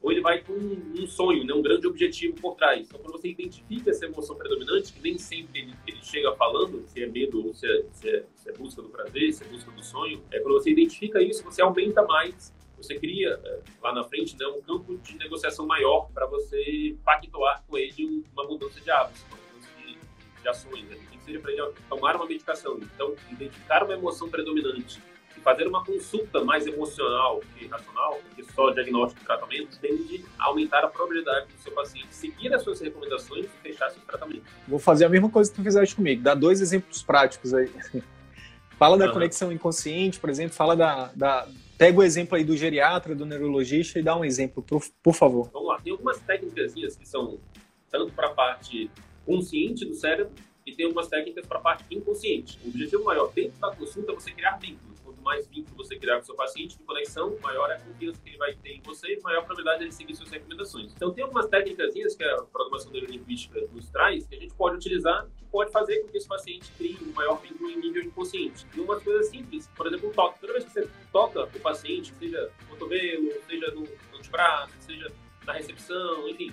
ou 0.03 0.11
ele 0.11 0.21
vai 0.21 0.41
com 0.41 0.53
um 0.53 1.07
sonho, 1.07 1.45
né? 1.45 1.55
um 1.55 1.63
grande 1.63 1.87
objetivo 1.87 2.35
por 2.35 2.57
trás. 2.57 2.85
Então, 2.85 2.99
quando 2.99 3.13
você 3.13 3.29
identifica 3.29 3.91
essa 3.91 4.07
emoção 4.07 4.35
predominante, 4.35 4.93
que 4.93 5.01
nem 5.01 5.17
sempre 5.19 5.61
ele, 5.61 5.75
ele 5.87 6.03
chega 6.03 6.33
falando, 6.35 6.85
se 6.89 7.01
é 7.01 7.07
medo 7.07 7.47
ou 7.47 7.55
se 7.55 7.65
é, 7.65 7.85
se, 7.93 8.11
é, 8.11 8.25
se 8.35 8.51
é, 8.51 8.53
busca 8.55 8.83
do 8.83 8.89
prazer, 8.89 9.33
se 9.33 9.45
é 9.45 9.47
busca 9.47 9.71
do 9.71 9.85
sonho, 9.85 10.21
é 10.33 10.41
quando 10.41 10.55
você 10.55 10.71
identifica 10.71 11.23
isso, 11.23 11.45
você 11.45 11.63
aumenta 11.63 12.03
mais 12.03 12.53
você 12.87 12.99
cria 12.99 13.41
é, 13.45 13.59
lá 13.83 13.93
na 13.93 14.05
frente 14.05 14.37
né, 14.39 14.47
um 14.47 14.63
campo 14.63 14.97
de 14.99 15.17
negociação 15.19 15.67
maior 15.67 16.09
para 16.15 16.27
você 16.27 16.97
pactuar 17.05 17.63
com 17.67 17.77
ele 17.77 18.25
uma 18.33 18.45
mudança 18.45 18.81
de 18.81 18.91
hábitos, 18.91 19.25
uma 19.29 19.39
mudança 19.39 19.69
de, 19.79 19.99
de 20.43 20.49
ações. 20.49 20.85
Né? 20.85 20.97
Que 21.11 21.19
seja 21.25 21.41
para 21.41 21.53
ele 21.53 21.63
tomar 21.89 22.17
uma 22.17 22.27
medicação. 22.27 22.79
Então, 22.79 23.15
identificar 23.31 23.83
uma 23.83 23.95
emoção 23.95 24.29
predominante 24.29 25.03
e 25.37 25.41
fazer 25.41 25.67
uma 25.67 25.85
consulta 25.85 26.45
mais 26.45 26.67
emocional 26.67 27.41
que 27.57 27.67
racional, 27.67 28.21
que 28.35 28.45
só 28.45 28.71
diagnóstico 28.71 29.23
e 29.23 29.27
tratamento, 29.27 29.79
tende 29.81 30.25
a 30.39 30.47
aumentar 30.47 30.85
a 30.85 30.89
probabilidade 30.89 31.47
do 31.47 31.59
seu 31.61 31.73
paciente 31.73 32.15
seguir 32.15 32.55
as 32.55 32.63
suas 32.63 32.81
recomendações 32.81 33.47
e 33.47 33.63
fechar 33.63 33.91
seu 33.91 34.01
tratamento. 34.03 34.45
Vou 34.69 34.79
fazer 34.79 35.05
a 35.05 35.09
mesma 35.09 35.29
coisa 35.29 35.51
que 35.51 35.57
tu 35.57 35.63
fizeste 35.63 35.97
comigo, 35.97 36.23
dá 36.23 36.35
dois 36.35 36.61
exemplos 36.61 37.03
práticos 37.03 37.53
aí. 37.53 37.71
Fala 38.79 38.99
da 38.99 39.07
uhum. 39.07 39.13
conexão 39.13 39.51
inconsciente, 39.51 40.21
por 40.21 40.29
exemplo, 40.29 40.55
fala 40.55 40.77
da, 40.77 41.11
da 41.15 41.49
Pega 41.79 41.99
o 41.99 42.03
exemplo 42.03 42.37
aí 42.37 42.45
do 42.45 42.57
geriatra, 42.57 43.15
do 43.15 43.27
neurologista 43.27 43.99
e 43.99 44.03
dá 44.03 44.17
um 44.17 44.25
exemplo, 44.25 44.63
por, 44.63 44.83
por 45.03 45.15
favor. 45.15 45.51
Vamos 45.53 45.69
lá. 45.69 45.81
Tem 45.81 45.93
algumas 45.93 46.19
técnicas 46.21 46.75
que 46.97 47.07
são 47.07 47.39
tanto 47.91 48.13
para 48.13 48.29
a 48.29 48.31
parte 48.31 48.91
consciente 49.27 49.85
do 49.85 49.95
cérebro 49.95 50.33
e 50.65 50.73
tem 50.73 50.87
algumas 50.87 51.09
técnicas 51.09 51.47
para 51.47 51.59
a 51.59 51.61
parte 51.61 51.85
inconsciente. 51.95 52.59
O 52.65 52.69
objetivo 52.69 53.05
maior 53.05 53.31
dentro 53.33 53.59
da 53.61 53.71
consulta 53.75 54.13
é 54.13 54.15
você 54.15 54.33
criar 54.33 54.57
vínculos 54.57 54.96
mais 55.27 55.47
vínculo 55.49 55.77
você 55.77 55.97
criar 55.97 56.19
com 56.19 56.23
seu 56.23 56.37
paciente 56.37 56.79
de 56.79 56.85
conexão, 56.85 57.37
maior 57.43 57.69
é 57.69 57.75
a 57.75 57.81
confiança 57.81 58.21
que 58.23 58.31
ele 58.31 58.39
vai 58.39 58.55
ter 58.55 58.77
em 58.77 58.81
você 58.81 59.15
e 59.15 59.21
maior 59.21 59.41
a 59.41 59.43
probabilidade 59.43 59.79
de 59.81 59.85
ele 59.87 59.93
seguir 59.93 60.15
suas 60.15 60.31
recomendações. 60.31 60.93
Então, 60.95 61.13
tem 61.13 61.25
algumas 61.25 61.47
técnicas 61.49 61.93
que 61.93 62.25
a 62.25 62.37
programação 62.45 62.93
neurolinguística 62.93 63.61
nos 63.73 63.91
traz 63.91 64.25
que 64.27 64.37
a 64.37 64.39
gente 64.39 64.55
pode 64.55 64.77
utilizar 64.77 65.27
que 65.37 65.45
pode 65.47 65.73
fazer 65.73 66.01
com 66.03 66.09
que 66.09 66.17
esse 66.17 66.29
paciente 66.29 66.71
crie 66.79 66.97
um 67.03 67.13
maior 67.13 67.41
vínculo 67.43 67.69
em 67.71 67.81
nível 67.81 68.03
inconsciente. 68.05 68.65
E 68.75 68.81
umas 68.81 69.03
coisas 69.03 69.29
simples, 69.29 69.69
por 69.77 69.89
exemplo, 69.89 70.11
o 70.11 70.13
toque. 70.13 70.41
Toda 70.41 70.53
vez 70.53 70.65
que 70.65 70.71
você 70.71 70.89
toca 71.13 71.43
o 71.43 71.61
paciente, 71.61 72.15
seja 72.19 72.51
no 72.61 72.67
cotovelo, 72.69 73.33
seja 73.49 73.71
no, 73.73 73.87
antebraço, 74.17 74.73
seja 74.81 75.13
na 75.45 75.53
recepção, 75.55 76.29
enfim, 76.29 76.53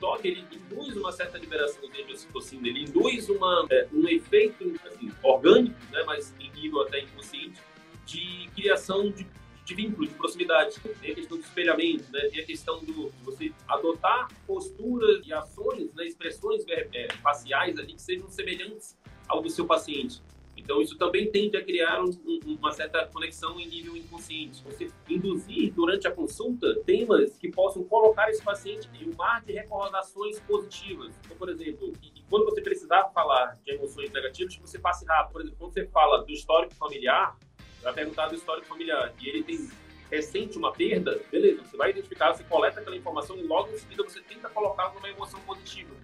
toque 0.00 0.28
ele 0.28 0.44
induz 0.52 0.96
uma 0.96 1.12
certa 1.12 1.38
liberação 1.38 1.88
de 1.88 2.12
ocitocina, 2.12 2.68
ele 2.68 2.82
induz 2.82 3.28
uma, 3.28 3.66
é, 3.70 3.88
um 3.92 4.06
efeito 4.08 4.74
assim, 4.86 5.10
orgânico, 5.22 5.76
né, 5.90 6.02
mas 6.06 6.34
em 6.38 6.50
nível 6.52 6.82
até 6.82 7.00
inconsciente, 7.00 7.60
de 8.06 8.50
criação 8.54 9.10
de 9.10 9.26
de 9.64 9.74
vínculo, 9.74 10.06
de 10.06 10.14
proximidade. 10.14 10.78
Tem 11.00 11.12
a 11.12 11.14
questão 11.14 11.38
do 11.38 11.42
espelhamento, 11.42 12.04
né? 12.12 12.28
tem 12.28 12.42
a 12.42 12.46
questão 12.46 12.84
do, 12.84 13.10
de 13.10 13.24
você 13.24 13.52
adotar 13.66 14.28
posturas 14.46 15.26
e 15.26 15.32
ações, 15.32 15.92
né? 15.94 16.04
expressões 16.04 16.62
é, 16.68 17.08
faciais 17.22 17.78
ali 17.78 17.94
que 17.94 18.02
sejam 18.02 18.28
semelhantes 18.28 18.96
ao 19.26 19.40
do 19.40 19.48
seu 19.48 19.66
paciente. 19.66 20.22
Então, 20.56 20.80
isso 20.80 20.96
também 20.96 21.30
tende 21.30 21.56
a 21.56 21.64
criar 21.64 22.00
um, 22.00 22.10
um, 22.24 22.54
uma 22.58 22.72
certa 22.72 23.06
conexão 23.06 23.58
em 23.58 23.66
nível 23.66 23.96
inconsciente. 23.96 24.62
Você 24.64 24.90
induzir 25.08 25.72
durante 25.72 26.06
a 26.06 26.12
consulta 26.12 26.80
temas 26.86 27.36
que 27.36 27.50
possam 27.50 27.82
colocar 27.84 28.30
esse 28.30 28.42
paciente 28.42 28.88
em 28.94 29.10
um 29.10 29.14
mar 29.16 29.44
de 29.44 29.52
recordações 29.52 30.38
positivas. 30.40 31.12
Então, 31.24 31.36
por 31.36 31.48
exemplo, 31.48 31.92
e, 32.00 32.22
quando 32.30 32.44
você 32.44 32.62
precisar 32.62 33.10
falar 33.12 33.58
de 33.64 33.72
emoções 33.72 34.10
negativas, 34.10 34.56
você 34.56 34.78
passe 34.78 35.04
rápido. 35.04 35.32
Por 35.32 35.40
exemplo, 35.42 35.58
quando 35.58 35.72
você 35.72 35.86
fala 35.86 36.24
do 36.24 36.32
histórico 36.32 36.74
familiar, 36.76 37.36
vai 37.84 37.92
perguntar 37.92 38.28
do 38.28 38.34
histórico 38.34 38.66
familiar 38.66 39.12
e 39.20 39.28
ele 39.28 39.42
tem 39.42 39.70
recente 40.10 40.58
uma 40.58 40.72
perda, 40.72 41.20
beleza, 41.30 41.62
você 41.64 41.76
vai 41.76 41.90
identificar, 41.90 42.32
você 42.32 42.44
coleta 42.44 42.80
aquela 42.80 42.96
informação 42.96 43.36
e 43.36 43.42
logo 43.42 43.70
em 43.72 43.78
seguida 43.78 44.02
você 44.02 44.20
tenta 44.20 44.48
colocar 44.48 44.92
numa 44.94 45.08
emoção 45.08 45.40
positiva. 45.40 45.94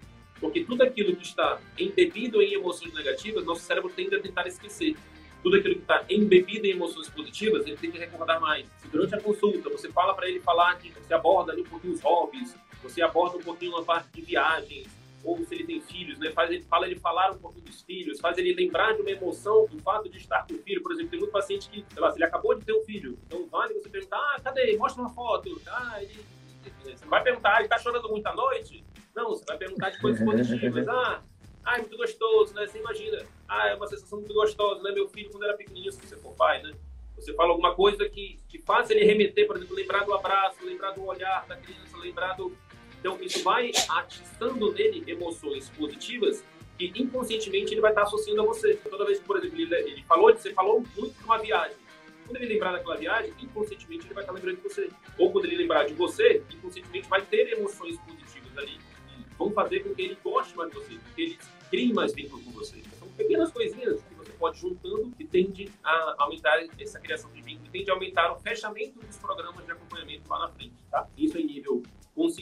Porque 0.40 0.64
tudo 0.64 0.82
aquilo 0.82 1.14
que 1.16 1.24
está 1.24 1.60
embebido 1.78 2.40
em 2.40 2.54
emoções 2.54 2.92
negativas, 2.94 3.44
nosso 3.44 3.60
cérebro 3.60 3.90
tende 3.90 4.14
a 4.14 4.20
tentar 4.20 4.46
esquecer. 4.46 4.96
Tudo 5.42 5.56
aquilo 5.56 5.74
que 5.74 5.82
está 5.82 6.04
embebido 6.08 6.66
em 6.66 6.70
emoções 6.70 7.08
positivas, 7.08 7.66
ele 7.66 7.76
tem 7.76 7.90
que 7.90 7.98
recordar 7.98 8.40
mais. 8.40 8.66
Se 8.78 8.88
durante 8.88 9.14
a 9.14 9.20
consulta 9.20 9.68
você 9.68 9.90
fala 9.90 10.14
para 10.14 10.28
ele 10.28 10.40
falar 10.40 10.76
que 10.78 10.90
você 10.90 11.12
aborda 11.12 11.52
ali 11.52 11.62
um 11.62 11.66
pouquinho 11.66 11.94
os 11.94 12.00
hobbies, 12.00 12.56
você 12.82 13.02
aborda 13.02 13.36
um 13.36 13.42
pouquinho 13.42 13.76
a 13.76 13.84
parte 13.84 14.08
de 14.12 14.22
viagens, 14.22 14.88
ou 15.24 15.44
se 15.44 15.54
ele 15.54 15.64
tem 15.64 15.80
filhos, 15.80 16.18
né? 16.18 16.30
Faz 16.32 16.50
ele, 16.50 16.62
fala 16.62 16.86
ele 16.86 16.98
falar 16.98 17.32
um 17.32 17.38
pouquinho 17.38 17.64
dos 17.64 17.82
filhos, 17.82 18.20
faz 18.20 18.38
ele 18.38 18.54
lembrar 18.54 18.94
de 18.94 19.02
uma 19.02 19.10
emoção 19.10 19.66
do 19.66 19.78
fato 19.80 20.08
de 20.08 20.18
estar 20.18 20.46
com 20.46 20.54
o 20.54 20.58
filho. 20.58 20.82
Por 20.82 20.92
exemplo, 20.92 21.10
tem 21.10 21.20
muito 21.20 21.32
paciente 21.32 21.68
que, 21.68 21.84
sei 21.92 22.02
lá, 22.02 22.10
se 22.10 22.18
ele 22.18 22.24
acabou 22.24 22.54
de 22.54 22.64
ter 22.64 22.72
um 22.72 22.82
filho, 22.82 23.18
então 23.26 23.46
vale 23.48 23.74
você 23.74 23.88
perguntar, 23.88 24.16
ah, 24.16 24.40
cadê? 24.42 24.76
Mostra 24.76 25.02
uma 25.02 25.10
foto. 25.10 25.60
Ah, 25.66 26.02
ele... 26.02 26.24
Você 26.84 27.06
vai 27.06 27.22
perguntar, 27.22 27.54
ah, 27.54 27.56
ele 27.56 27.64
está 27.64 27.78
chorando 27.78 28.08
muito 28.08 28.26
à 28.26 28.34
noite? 28.34 28.84
Não, 29.14 29.30
você 29.30 29.44
vai 29.44 29.58
perguntar 29.58 29.90
de 29.90 30.00
coisas 30.00 30.24
positivas. 30.24 30.86
Ah, 30.90 31.22
ah, 31.64 31.76
é 31.76 31.78
muito 31.82 31.96
gostoso, 31.96 32.54
né? 32.54 32.66
Você 32.66 32.78
imagina, 32.78 33.22
ah, 33.46 33.68
é 33.68 33.74
uma 33.74 33.86
sensação 33.86 34.18
muito 34.18 34.32
gostosa, 34.32 34.82
né? 34.82 34.92
Meu 34.92 35.08
filho, 35.08 35.30
quando 35.30 35.44
era 35.44 35.56
pequenininho, 35.56 35.92
se 35.92 36.00
você 36.00 36.16
for 36.16 36.34
pai, 36.34 36.62
né? 36.62 36.72
Você 37.16 37.34
fala 37.34 37.50
alguma 37.50 37.74
coisa 37.74 38.08
que, 38.08 38.38
que 38.48 38.58
faz 38.58 38.88
ele 38.90 39.04
remeter, 39.04 39.46
por 39.46 39.56
exemplo, 39.56 39.76
lembrar 39.76 40.04
do 40.04 40.14
abraço, 40.14 40.64
lembrar 40.64 40.92
do 40.92 41.04
olhar 41.04 41.46
da 41.46 41.56
criança, 41.56 41.96
lembrar 41.98 42.34
do... 42.34 42.56
Então, 43.00 43.18
isso 43.20 43.42
vai 43.42 43.72
atiçando 43.88 44.72
nele 44.72 45.02
emoções 45.10 45.68
positivas 45.70 46.44
que 46.78 46.92
inconscientemente 46.94 47.72
ele 47.72 47.80
vai 47.80 47.90
estar 47.90 48.02
associando 48.02 48.42
a 48.42 48.44
você. 48.44 48.74
Toda 48.74 49.04
vez 49.04 49.18
que, 49.18 49.24
por 49.24 49.38
exemplo, 49.38 49.60
ele, 49.60 49.74
ele 49.74 50.02
falou, 50.04 50.32
você 50.32 50.52
falou 50.52 50.84
muito 50.96 51.18
de 51.18 51.24
uma 51.24 51.38
viagem. 51.38 51.76
Quando 52.26 52.36
ele 52.36 52.54
lembrar 52.54 52.72
daquela 52.72 52.96
viagem, 52.96 53.34
inconscientemente 53.40 54.06
ele 54.06 54.14
vai 54.14 54.22
estar 54.22 54.32
lembrando 54.32 54.56
de 54.56 54.62
você. 54.62 54.88
Ou 55.18 55.32
quando 55.32 55.46
ele 55.46 55.56
lembrar 55.56 55.84
de 55.84 55.94
você, 55.94 56.42
inconscientemente 56.52 57.08
vai 57.08 57.22
ter 57.22 57.52
emoções 57.52 57.98
positivas 57.98 58.56
ali 58.56 58.78
vão 59.40 59.50
fazer 59.52 59.80
com 59.80 59.94
que 59.94 60.02
ele 60.02 60.18
goste 60.22 60.54
mais 60.54 60.68
de 60.68 60.76
você, 60.76 60.98
que 61.16 61.22
ele 61.22 61.38
crie 61.70 61.92
mais 61.94 62.12
vínculo 62.12 62.42
com 62.44 62.50
você. 62.50 62.82
São 62.98 63.08
pequenas 63.08 63.50
coisinhas 63.50 64.02
que 64.02 64.14
você 64.14 64.32
pode 64.32 64.60
juntando 64.60 65.10
que 65.16 65.24
tende 65.24 65.72
a 65.82 66.16
aumentar 66.18 66.62
essa 66.78 67.00
criação 67.00 67.32
de 67.32 67.40
vínculo, 67.40 67.70
tende 67.70 67.90
a 67.90 67.94
aumentar 67.94 68.30
o 68.32 68.38
fechamento 68.38 69.00
dos 69.00 69.16
programas 69.16 69.64
de 69.64 69.72
acompanhamento 69.72 70.28
lá 70.28 70.40
na 70.40 70.48
frente, 70.50 70.74
tá? 70.90 71.08
Isso 71.16 71.38
em 71.38 71.46
nível 71.46 71.82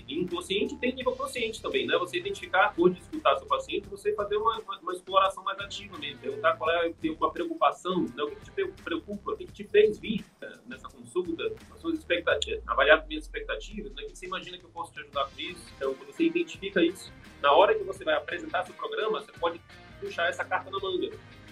inconsciente 0.08 0.76
tem 0.76 0.94
nível 0.94 1.12
consciente 1.12 1.60
também, 1.60 1.86
né? 1.86 1.96
Você 1.98 2.18
identificar, 2.18 2.74
por 2.74 2.90
escutar 2.92 3.36
seu 3.36 3.46
paciente, 3.46 3.88
você 3.88 4.12
fazer 4.14 4.36
uma, 4.36 4.58
uma, 4.60 4.78
uma, 4.78 4.92
exploração 4.92 5.44
mais 5.44 5.58
ativa 5.60 5.96
mesmo, 5.98 6.18
perguntar 6.18 6.56
qual 6.56 6.70
é 6.70 6.92
tem 7.00 7.10
uma 7.10 7.30
preocupação, 7.30 8.02
né? 8.02 8.22
o 8.22 8.30
que 8.30 8.44
te 8.44 8.50
preocupa, 8.82 9.32
o 9.32 9.36
que 9.36 9.46
te 9.46 9.64
fez 9.64 9.98
vir 9.98 10.24
né? 10.40 10.58
nessa 10.66 10.88
consulta, 10.88 11.52
as 11.72 11.80
suas 11.80 11.98
expectativas, 11.98 12.62
avaliar 12.66 12.98
as 12.98 13.06
minhas 13.06 13.24
expectativas, 13.24 13.92
né? 13.94 14.02
O 14.02 14.06
que 14.06 14.16
você 14.16 14.26
imagina 14.26 14.58
que 14.58 14.64
eu 14.64 14.70
posso 14.70 14.92
te 14.92 15.00
ajudar 15.00 15.28
com 15.30 15.40
isso? 15.40 15.64
Então, 15.76 15.94
quando 15.94 16.12
você 16.12 16.24
identifica 16.24 16.82
isso, 16.82 17.12
na 17.40 17.52
hora 17.52 17.74
que 17.74 17.84
você 17.84 18.04
vai 18.04 18.14
apresentar 18.14 18.64
seu 18.64 18.74
programa, 18.74 19.20
você 19.20 19.32
pode 19.32 19.60
puxar 20.00 20.28
essa 20.28 20.44
carta 20.44 20.70
na 20.70 20.78
manga. 20.78 21.10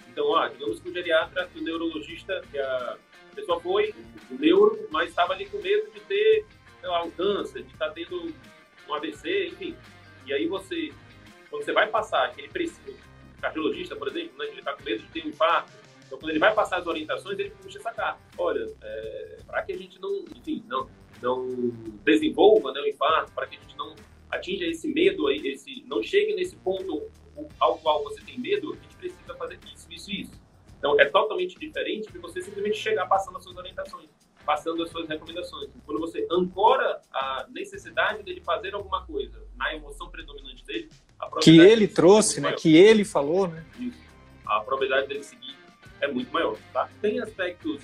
Então, 0.09 0.35
ah, 0.35 0.47
digamos 0.49 0.79
que 0.79 0.89
o 0.89 0.93
geriatra, 0.93 1.47
que 1.47 1.59
o 1.59 1.63
neurologista, 1.63 2.41
que 2.51 2.57
a 2.57 2.97
pessoa 3.35 3.59
foi, 3.59 3.93
o 4.31 4.33
neuro, 4.33 4.87
mas 4.91 5.09
estava 5.09 5.33
ali 5.33 5.45
com 5.45 5.59
medo 5.59 5.91
de 5.91 5.99
ter 6.01 6.45
sei 6.87 6.91
lá, 6.91 7.43
de 7.43 7.59
estar 7.59 7.87
tá 7.87 7.91
tendo 7.91 8.33
um 8.87 8.93
AVC, 8.93 9.47
enfim. 9.47 9.75
E 10.25 10.33
aí 10.33 10.47
você, 10.47 10.93
quando 11.49 11.63
você 11.63 11.73
vai 11.73 11.87
passar 11.87 12.25
aquele 12.25 12.47
preciso, 12.47 12.97
cardiologista, 13.41 13.95
por 13.95 14.07
exemplo, 14.07 14.37
né, 14.37 14.45
ele 14.45 14.59
está 14.59 14.73
com 14.73 14.83
medo 14.83 15.03
de 15.03 15.09
ter 15.09 15.25
um 15.25 15.29
infarto, 15.29 15.71
então 16.05 16.17
quando 16.17 16.29
ele 16.29 16.39
vai 16.39 16.53
passar 16.53 16.77
as 16.77 16.87
orientações, 16.87 17.37
ele 17.37 17.49
puxa 17.61 17.77
essa 17.77 17.91
carta. 17.91 18.19
Olha, 18.37 18.65
é, 18.81 19.37
para 19.45 19.61
que 19.63 19.73
a 19.73 19.77
gente 19.77 19.99
não, 19.99 20.23
enfim, 20.35 20.63
não, 20.67 20.89
não 21.21 21.47
desenvolva 22.03 22.71
né, 22.71 22.79
o 22.79 22.87
infarto, 22.87 23.31
para 23.33 23.45
que 23.45 23.57
a 23.57 23.59
gente 23.59 23.75
não 23.77 23.93
atinja 24.31 24.65
esse 24.65 24.87
medo 24.87 25.27
aí, 25.27 25.45
esse, 25.47 25.83
não 25.87 26.01
chegue 26.01 26.35
nesse 26.35 26.55
ponto 26.55 27.09
ao 27.59 27.77
qual 27.79 28.03
você 28.03 28.21
tem 28.21 28.39
medo, 28.39 28.73
a 28.73 28.75
gente 28.75 28.95
precisa 28.95 29.35
fazer 29.35 29.59
isso, 29.65 29.87
isso 29.91 30.11
e 30.11 30.21
isso. 30.21 30.41
Então 30.77 30.99
é 30.99 31.05
totalmente 31.05 31.59
diferente 31.59 32.11
de 32.11 32.17
você 32.17 32.41
simplesmente 32.41 32.77
chegar 32.77 33.05
passando 33.07 33.37
as 33.37 33.43
suas 33.43 33.57
orientações 33.57 34.09
passando 34.47 34.81
as 34.81 34.89
suas 34.89 35.09
recomendações. 35.09 35.69
Quando 35.85 35.99
você 35.99 36.25
ancora 36.31 37.01
a 37.13 37.45
necessidade 37.49 38.23
dele 38.23 38.39
fazer 38.39 38.73
alguma 38.73 39.05
coisa 39.05 39.43
na 39.57 39.75
emoção 39.75 40.09
predominante 40.09 40.63
dele, 40.63 40.89
que 41.41 41.59
ele 41.59 41.85
trouxe, 41.85 42.39
né? 42.39 42.53
Que 42.53 42.77
ele 42.77 43.03
falou, 43.03 43.49
né? 43.49 43.65
Isso. 43.77 43.99
A 44.45 44.61
probabilidade 44.61 45.09
dele 45.09 45.23
seguir 45.23 45.57
é 45.99 46.07
muito 46.07 46.31
maior, 46.31 46.57
tá? 46.71 46.89
Tem 47.01 47.19
aspectos 47.19 47.83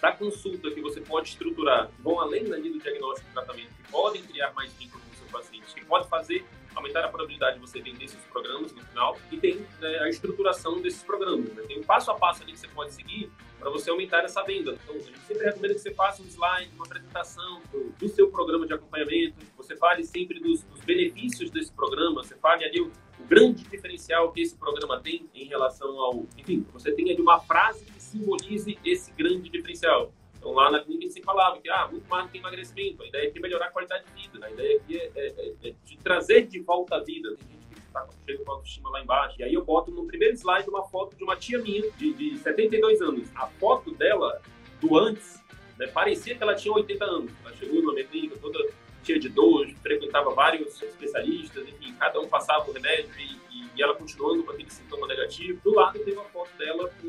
da 0.00 0.12
consulta 0.12 0.70
que 0.70 0.80
você 0.80 1.00
pode 1.00 1.30
estruturar, 1.30 1.90
vão 1.98 2.20
além 2.20 2.44
da 2.44 2.58
do 2.58 2.78
diagnóstico 2.78 3.28
e 3.30 3.32
tratamento, 3.32 3.70
que 3.74 3.90
podem 3.90 4.22
criar 4.22 4.52
mais 4.52 4.72
vínculo 4.74 5.02
com 5.02 5.14
o 5.14 5.18
seu 5.18 5.26
paciente, 5.26 5.74
que 5.74 5.84
pode 5.84 6.08
fazer 6.08 6.44
aumentar 6.76 7.04
a 7.04 7.08
probabilidade 7.08 7.58
de 7.58 7.60
você 7.60 7.80
vender 7.80 8.04
esses 8.04 8.22
programas 8.26 8.72
no 8.72 8.82
final 8.82 9.18
e 9.32 9.36
tem 9.36 9.66
né, 9.80 9.98
a 10.00 10.08
estruturação 10.08 10.80
desses 10.80 11.02
programas. 11.02 11.52
Né? 11.54 11.62
Tem 11.66 11.80
um 11.80 11.82
passo 11.82 12.10
a 12.10 12.14
passo 12.14 12.42
ali 12.42 12.52
que 12.52 12.58
você 12.58 12.68
pode 12.68 12.92
seguir 12.92 13.32
para 13.58 13.70
você 13.70 13.90
aumentar 13.90 14.24
essa 14.24 14.42
venda. 14.42 14.76
Então, 14.84 14.94
sempre 15.34 15.46
recomenda 15.46 15.74
que 15.74 15.80
você 15.80 15.92
faça 15.92 16.22
um 16.22 16.26
slide, 16.26 16.70
uma 16.74 16.84
apresentação 16.84 17.62
do, 17.72 17.92
do 17.98 18.08
seu 18.08 18.30
programa 18.30 18.66
de 18.66 18.72
acompanhamento, 18.72 19.34
você 19.56 19.76
fale 19.76 20.04
sempre 20.04 20.38
dos, 20.40 20.62
dos, 20.62 20.80
benefícios 20.80 21.50
desse 21.50 21.72
programa, 21.72 22.22
você 22.22 22.36
fale 22.36 22.64
ali 22.64 22.80
o, 22.80 22.86
o, 23.18 23.24
grande 23.24 23.64
diferencial 23.64 24.30
que 24.32 24.42
esse 24.42 24.56
programa 24.56 25.00
tem 25.00 25.28
em 25.34 25.44
relação 25.44 25.98
ao... 25.98 26.26
Enfim, 26.36 26.64
você 26.72 26.92
tenha 26.92 27.12
ali 27.12 27.20
uma 27.20 27.40
frase 27.40 27.84
que 27.84 28.00
simbolize 28.00 28.78
esse 28.84 29.10
grande 29.12 29.48
diferencial. 29.48 30.12
Então, 30.36 30.52
lá 30.52 30.70
na 30.70 30.80
clínica 30.80 31.06
a 31.06 31.08
gente 31.14 31.24
falava 31.24 31.58
que, 31.58 31.70
ah, 31.70 31.88
muito 31.88 32.06
mais 32.08 32.26
do 32.26 32.32
que 32.32 32.38
emagrecimento, 32.38 33.02
a 33.02 33.06
ideia 33.06 33.32
é 33.34 33.40
melhorar 33.40 33.66
a 33.66 33.70
qualidade 33.70 34.04
de 34.04 34.22
vida, 34.22 34.44
a 34.44 34.50
ideia 34.50 34.76
aqui 34.76 34.98
é, 34.98 35.10
é, 35.16 35.26
é, 35.26 35.68
é 35.68 35.74
de 35.84 35.96
trazer 35.98 36.46
de 36.46 36.60
volta 36.60 36.96
a 36.96 37.00
vida. 37.00 37.34
Tem 37.36 37.48
gente 37.48 37.66
que 37.66 37.78
está 37.78 38.06
chega 38.26 38.44
com 38.44 38.52
autoestima 38.52 38.90
lá 38.90 39.02
embaixo. 39.02 39.40
E 39.40 39.42
aí 39.42 39.54
eu 39.54 39.64
boto 39.64 39.90
no 39.90 40.06
primeiro 40.06 40.34
slide 40.34 40.68
uma 40.68 40.84
foto 40.84 41.16
de 41.16 41.24
uma 41.24 41.34
tia 41.34 41.58
minha, 41.58 41.90
de, 41.92 42.12
de 42.12 42.36
72 42.38 43.00
anos. 43.00 43.30
A 43.34 43.46
foto 43.46 43.90
dela, 43.92 44.42
do 44.86 44.98
antes, 44.98 45.42
né, 45.78 45.86
parecia 45.88 46.34
que 46.34 46.42
ela 46.42 46.54
tinha 46.54 46.74
80 46.74 47.04
anos. 47.04 47.32
Ela 47.44 47.56
chegou 47.56 47.82
na 47.82 47.92
minha 47.92 48.06
clínica 48.06 48.36
toda 48.40 48.58
cheia 49.02 49.18
de 49.18 49.28
dor, 49.28 49.68
frequentava 49.82 50.30
vários 50.30 50.80
especialistas, 50.82 51.68
enfim, 51.68 51.94
cada 51.98 52.20
um 52.20 52.28
passava 52.28 52.68
o 52.70 52.72
remédio 52.72 53.10
e, 53.18 53.36
e, 53.54 53.70
e 53.76 53.82
ela 53.82 53.94
continuando 53.94 54.42
com 54.42 54.52
aquele 54.52 54.70
sintoma 54.70 55.06
negativo. 55.06 55.60
Do 55.62 55.74
lado 55.74 55.98
tem 55.98 56.14
uma 56.14 56.24
foto 56.24 56.50
dela 56.56 56.90
com 57.00 57.08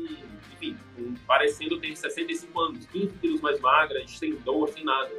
enfim, 0.56 0.76
parecendo 1.26 1.78
ter 1.78 1.94
65 1.94 2.60
anos, 2.60 2.86
15 2.86 3.18
quilos 3.18 3.40
mais 3.40 3.60
magra, 3.60 4.02
sem 4.08 4.34
dor, 4.36 4.68
sem 4.68 4.84
nada. 4.84 5.10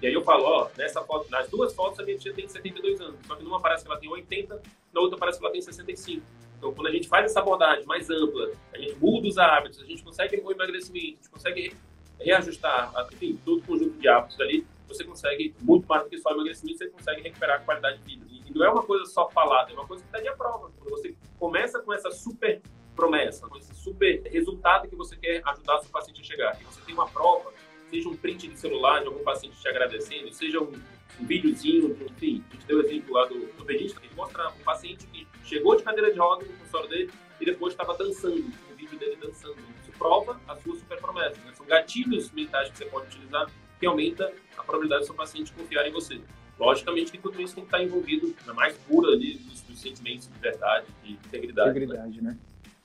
E 0.00 0.06
aí 0.06 0.14
eu 0.14 0.22
falo, 0.22 0.44
ó, 0.44 0.70
nessa 0.76 1.02
foto, 1.02 1.30
nas 1.30 1.48
duas 1.50 1.74
fotos 1.74 1.98
a 2.00 2.04
minha 2.04 2.16
tia 2.16 2.32
tem 2.32 2.48
72 2.48 3.00
anos, 3.00 3.18
só 3.26 3.34
que 3.34 3.42
numa 3.42 3.60
parece 3.60 3.84
que 3.84 3.90
ela 3.90 3.98
tem 3.98 4.08
80, 4.08 4.62
na 4.92 5.00
outra 5.00 5.18
parece 5.18 5.38
que 5.38 5.44
ela 5.44 5.52
tem 5.52 5.60
65. 5.60 6.24
Então, 6.56 6.72
quando 6.72 6.88
a 6.88 6.90
gente 6.90 7.08
faz 7.08 7.24
essa 7.24 7.40
abordagem 7.40 7.84
mais 7.84 8.08
ampla, 8.10 8.50
a 8.72 8.78
gente 8.78 8.94
muda 8.96 9.28
os 9.28 9.38
hábitos, 9.38 9.80
a 9.80 9.84
gente 9.84 10.02
consegue 10.02 10.40
o 10.42 10.50
emagrecimento, 10.50 11.06
a 11.06 11.22
gente 11.22 11.30
consegue 11.30 11.76
reajustar, 12.20 12.92
enfim, 13.12 13.38
todo 13.44 13.58
o 13.58 13.62
conjunto 13.62 13.98
de 13.98 14.08
hábitos 14.08 14.40
ali, 14.40 14.66
você 14.86 15.04
consegue, 15.04 15.54
muito 15.60 15.86
mais 15.86 16.02
do 16.02 16.08
que 16.08 16.18
só 16.18 16.30
emagrecimento, 16.30 16.78
você 16.78 16.88
consegue 16.88 17.22
recuperar 17.22 17.60
a 17.60 17.60
qualidade 17.60 17.98
de 17.98 18.04
vida. 18.04 18.26
E 18.46 18.52
não 18.58 18.64
é 18.64 18.70
uma 18.70 18.82
coisa 18.82 19.04
só 19.04 19.28
falada, 19.28 19.70
é 19.70 19.74
uma 19.74 19.86
coisa 19.86 20.02
que 20.02 20.08
está 20.08 20.18
de 20.18 20.36
prova. 20.36 20.70
Quando 20.78 20.90
você 20.90 21.14
começa 21.38 21.78
com 21.80 21.92
essa 21.92 22.10
super 22.10 22.62
promessa, 22.96 23.46
com 23.46 23.56
esse 23.56 23.72
super 23.76 24.22
resultado 24.24 24.88
que 24.88 24.96
você 24.96 25.16
quer 25.16 25.40
ajudar 25.44 25.78
seu 25.78 25.90
paciente 25.90 26.20
a 26.20 26.24
chegar. 26.24 26.58
E 26.60 26.64
você 26.64 26.80
tem 26.80 26.94
uma 26.94 27.08
prova, 27.08 27.52
seja 27.90 28.08
um 28.08 28.16
print 28.16 28.48
de 28.48 28.58
celular 28.58 29.00
de 29.02 29.06
algum 29.06 29.22
paciente 29.22 29.60
te 29.60 29.68
agradecendo, 29.68 30.32
seja 30.32 30.60
um, 30.60 30.72
um 31.20 31.26
videozinho, 31.26 31.96
enfim, 32.10 32.42
a 32.50 32.54
gente 32.54 32.66
deu 32.66 32.78
o 32.78 32.80
exemplo 32.80 33.14
lá 33.14 33.24
do, 33.26 33.46
do 33.56 33.64
pedista, 33.64 34.00
que 34.00 34.12
mostra 34.16 34.48
um 34.48 34.64
paciente 34.64 35.06
que 35.06 35.28
chegou 35.44 35.76
de 35.76 35.84
cadeira 35.84 36.12
de 36.12 36.18
rodas 36.18 36.48
no 36.48 36.56
consultório 36.56 36.88
dele 36.88 37.10
e 37.40 37.44
depois 37.44 37.72
estava 37.72 37.96
dançando, 37.96 38.44
um 38.70 38.74
vídeo 38.74 38.98
dele 38.98 39.16
dançando. 39.16 39.56
Prova 39.98 40.40
a 40.46 40.56
sua 40.56 40.76
super 40.76 40.98
promessa. 41.00 41.36
Né? 41.44 41.52
São 41.54 41.66
gatilhos 41.66 42.30
mentais 42.32 42.70
que 42.70 42.78
você 42.78 42.84
pode 42.86 43.06
utilizar 43.06 43.50
que 43.78 43.86
aumenta 43.86 44.32
a 44.56 44.62
probabilidade 44.62 45.02
do 45.02 45.06
seu 45.06 45.14
paciente 45.14 45.52
confiar 45.52 45.86
em 45.86 45.92
você. 45.92 46.20
Logicamente 46.58 47.12
que 47.12 47.18
tudo 47.18 47.40
isso 47.40 47.54
tem 47.54 47.64
que 47.64 47.68
estar 47.68 47.82
envolvido 47.82 48.34
na 48.44 48.52
mais 48.52 48.76
pura 48.78 49.12
ali 49.12 49.34
dos, 49.38 49.60
dos 49.62 49.80
sentimentos 49.80 50.28
de 50.28 50.38
verdade, 50.38 50.86
de 51.04 51.12
integridade. 51.12 51.70
Integridade, 51.70 52.20
né? 52.20 52.36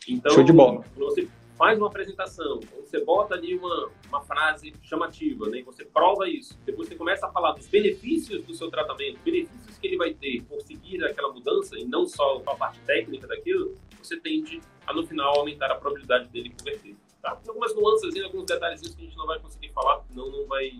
Então, 0.08 0.32
Show 0.34 0.44
de 0.44 0.54
bola. 0.54 0.84
Quando 0.96 1.06
você 1.06 1.28
faz 1.58 1.78
uma 1.78 1.88
apresentação, 1.88 2.60
você 2.80 3.04
bota 3.04 3.34
ali 3.34 3.56
uma, 3.56 3.90
uma 4.10 4.22
frase 4.22 4.74
chamativa, 4.84 5.50
né? 5.50 5.60
E 5.60 5.64
você 5.64 5.84
prova 5.86 6.30
isso. 6.30 6.58
Depois 6.66 6.88
você 6.88 6.96
começa 6.96 7.26
a 7.26 7.32
falar 7.32 7.54
dos 7.54 7.68
benefícios 7.68 8.44
do 8.44 8.54
seu 8.54 8.70
tratamento, 8.70 9.20
benefícios 9.24 9.78
que 9.78 9.88
ele 9.88 9.98
vai 9.98 10.14
ter 10.14 10.44
por 10.44 10.62
seguir 10.62 11.04
aquela 11.04 11.32
mudança 11.32 11.78
e 11.78 11.86
não 11.86 12.06
só 12.06 12.44
a 12.46 12.56
parte 12.56 12.80
técnica 12.82 13.28
daquilo, 13.28 13.76
você 14.02 14.20
tende 14.20 14.62
a 14.86 14.94
no 14.94 15.06
final 15.08 15.40
aumentar 15.40 15.72
a 15.72 15.76
probabilidade 15.76 16.28
dele 16.30 16.54
converter. 16.58 16.96
Tá? 17.24 17.38
Tem 17.38 17.48
algumas 17.48 17.74
nuances, 17.74 18.22
alguns 18.22 18.46
detalhes 18.46 18.82
que 18.82 19.02
a 19.02 19.06
gente 19.06 19.16
não 19.16 19.26
vai 19.26 19.40
conseguir 19.40 19.70
falar, 19.70 20.02
não, 20.14 20.30
não 20.30 20.46
vai. 20.46 20.74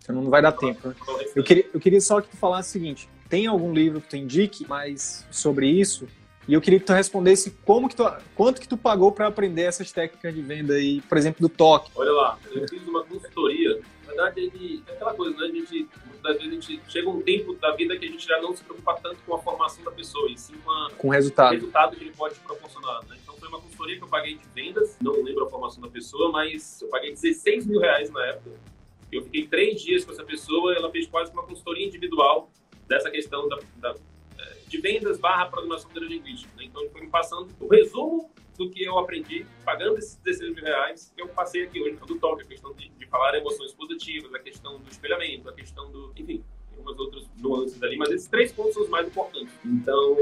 Então 0.00 0.14
não 0.14 0.30
vai 0.30 0.40
dar 0.40 0.52
tempo. 0.52 0.86
Né? 0.86 0.94
Eu, 1.34 1.42
queria, 1.42 1.68
eu 1.74 1.80
queria 1.80 2.00
só 2.00 2.20
que 2.20 2.28
tu 2.28 2.36
falasse 2.36 2.68
o 2.68 2.72
seguinte: 2.72 3.08
tem 3.28 3.48
algum 3.48 3.72
livro 3.72 4.00
que 4.00 4.08
tu 4.08 4.16
indique 4.16 4.66
mais 4.68 5.26
sobre 5.28 5.66
isso? 5.66 6.06
E 6.46 6.54
eu 6.54 6.60
queria 6.60 6.78
que 6.78 6.86
tu 6.86 6.92
respondesse 6.92 7.50
como 7.66 7.88
que 7.88 7.96
tu, 7.96 8.04
quanto 8.34 8.60
que 8.60 8.68
tu 8.68 8.76
pagou 8.76 9.10
para 9.10 9.26
aprender 9.26 9.62
essas 9.62 9.90
técnicas 9.90 10.32
de 10.32 10.40
venda 10.40 10.74
aí, 10.74 11.02
por 11.02 11.18
exemplo, 11.18 11.46
do 11.46 11.48
toque. 11.48 11.90
Olha 11.94 12.12
lá, 12.12 12.38
eu 12.52 12.66
fiz 12.66 12.86
uma 12.86 13.04
consultoria. 13.04 13.80
Na 14.06 14.12
verdade, 14.14 14.40
ele, 14.40 14.82
é 14.86 14.92
aquela 14.92 15.12
coisa, 15.12 15.36
né? 15.36 15.46
A 15.46 15.50
gente, 15.50 15.88
muitas 16.06 16.36
vezes, 16.36 16.48
a 16.48 16.54
gente 16.54 16.80
chega 16.88 17.10
um 17.10 17.20
tempo 17.20 17.54
da 17.54 17.72
vida 17.72 17.98
que 17.98 18.06
a 18.06 18.08
gente 18.08 18.24
já 18.24 18.40
não 18.40 18.56
se 18.56 18.62
preocupa 18.62 18.98
tanto 19.02 19.18
com 19.26 19.34
a 19.34 19.38
formação 19.40 19.84
da 19.84 19.90
pessoa, 19.90 20.30
e 20.30 20.38
sim 20.38 20.54
com, 20.64 20.70
a, 20.70 20.90
com 20.96 21.08
o 21.08 21.10
resultado. 21.10 21.52
resultado 21.52 21.96
que 21.96 22.04
ele 22.04 22.14
pode 22.16 22.36
proporcionar. 22.36 23.04
Né? 23.08 23.18
Foi 23.48 23.58
uma 23.58 23.62
consultoria 23.62 23.96
que 23.96 24.04
eu 24.04 24.08
paguei 24.08 24.36
de 24.36 24.46
vendas, 24.54 24.96
não 25.00 25.22
lembro 25.22 25.44
a 25.44 25.48
formação 25.48 25.80
da 25.80 25.88
pessoa, 25.88 26.30
mas 26.30 26.82
eu 26.82 26.88
paguei 26.88 27.12
16 27.12 27.66
mil 27.66 27.80
reais 27.80 28.10
na 28.10 28.26
época. 28.26 28.50
Eu 29.10 29.22
fiquei 29.22 29.46
três 29.46 29.80
dias 29.80 30.04
com 30.04 30.12
essa 30.12 30.24
pessoa, 30.24 30.74
ela 30.74 30.90
fez 30.90 31.06
quase 31.06 31.32
uma 31.32 31.42
consultoria 31.42 31.86
individual 31.86 32.50
dessa 32.86 33.10
questão 33.10 33.48
da, 33.48 33.58
da 33.76 33.94
de 34.68 34.78
vendas 34.80 35.18
barra 35.18 35.46
programação 35.46 35.90
neurolinguística. 35.92 36.52
Né? 36.56 36.64
Então, 36.64 36.82
ele 36.82 36.90
foi 36.90 37.00
me 37.00 37.08
passando 37.08 37.48
o 37.58 37.68
resumo 37.68 38.30
do 38.56 38.68
que 38.70 38.82
eu 38.82 38.98
aprendi, 38.98 39.46
pagando 39.64 39.98
esses 39.98 40.16
16 40.16 40.54
mil 40.54 40.64
reais, 40.64 41.12
que 41.14 41.22
eu 41.22 41.28
passei 41.28 41.64
aqui 41.64 41.80
hoje 41.80 41.96
do 41.96 42.18
toque, 42.18 42.42
a 42.42 42.44
questão 42.44 42.72
de, 42.74 42.88
de 42.88 43.06
falar 43.06 43.34
emoções 43.36 43.72
positivas, 43.72 44.34
a 44.34 44.38
questão 44.38 44.78
do 44.78 44.90
espelhamento, 44.90 45.48
a 45.48 45.52
questão 45.52 45.90
do, 45.90 46.12
enfim, 46.16 46.44
algumas 46.78 46.98
outras 46.98 47.24
nuances 47.38 47.82
ali, 47.82 47.96
mas 47.96 48.10
esses 48.10 48.28
três 48.28 48.52
pontos 48.52 48.74
são 48.74 48.84
os 48.84 48.88
mais 48.88 49.06
importantes. 49.06 49.52
Então, 49.64 50.16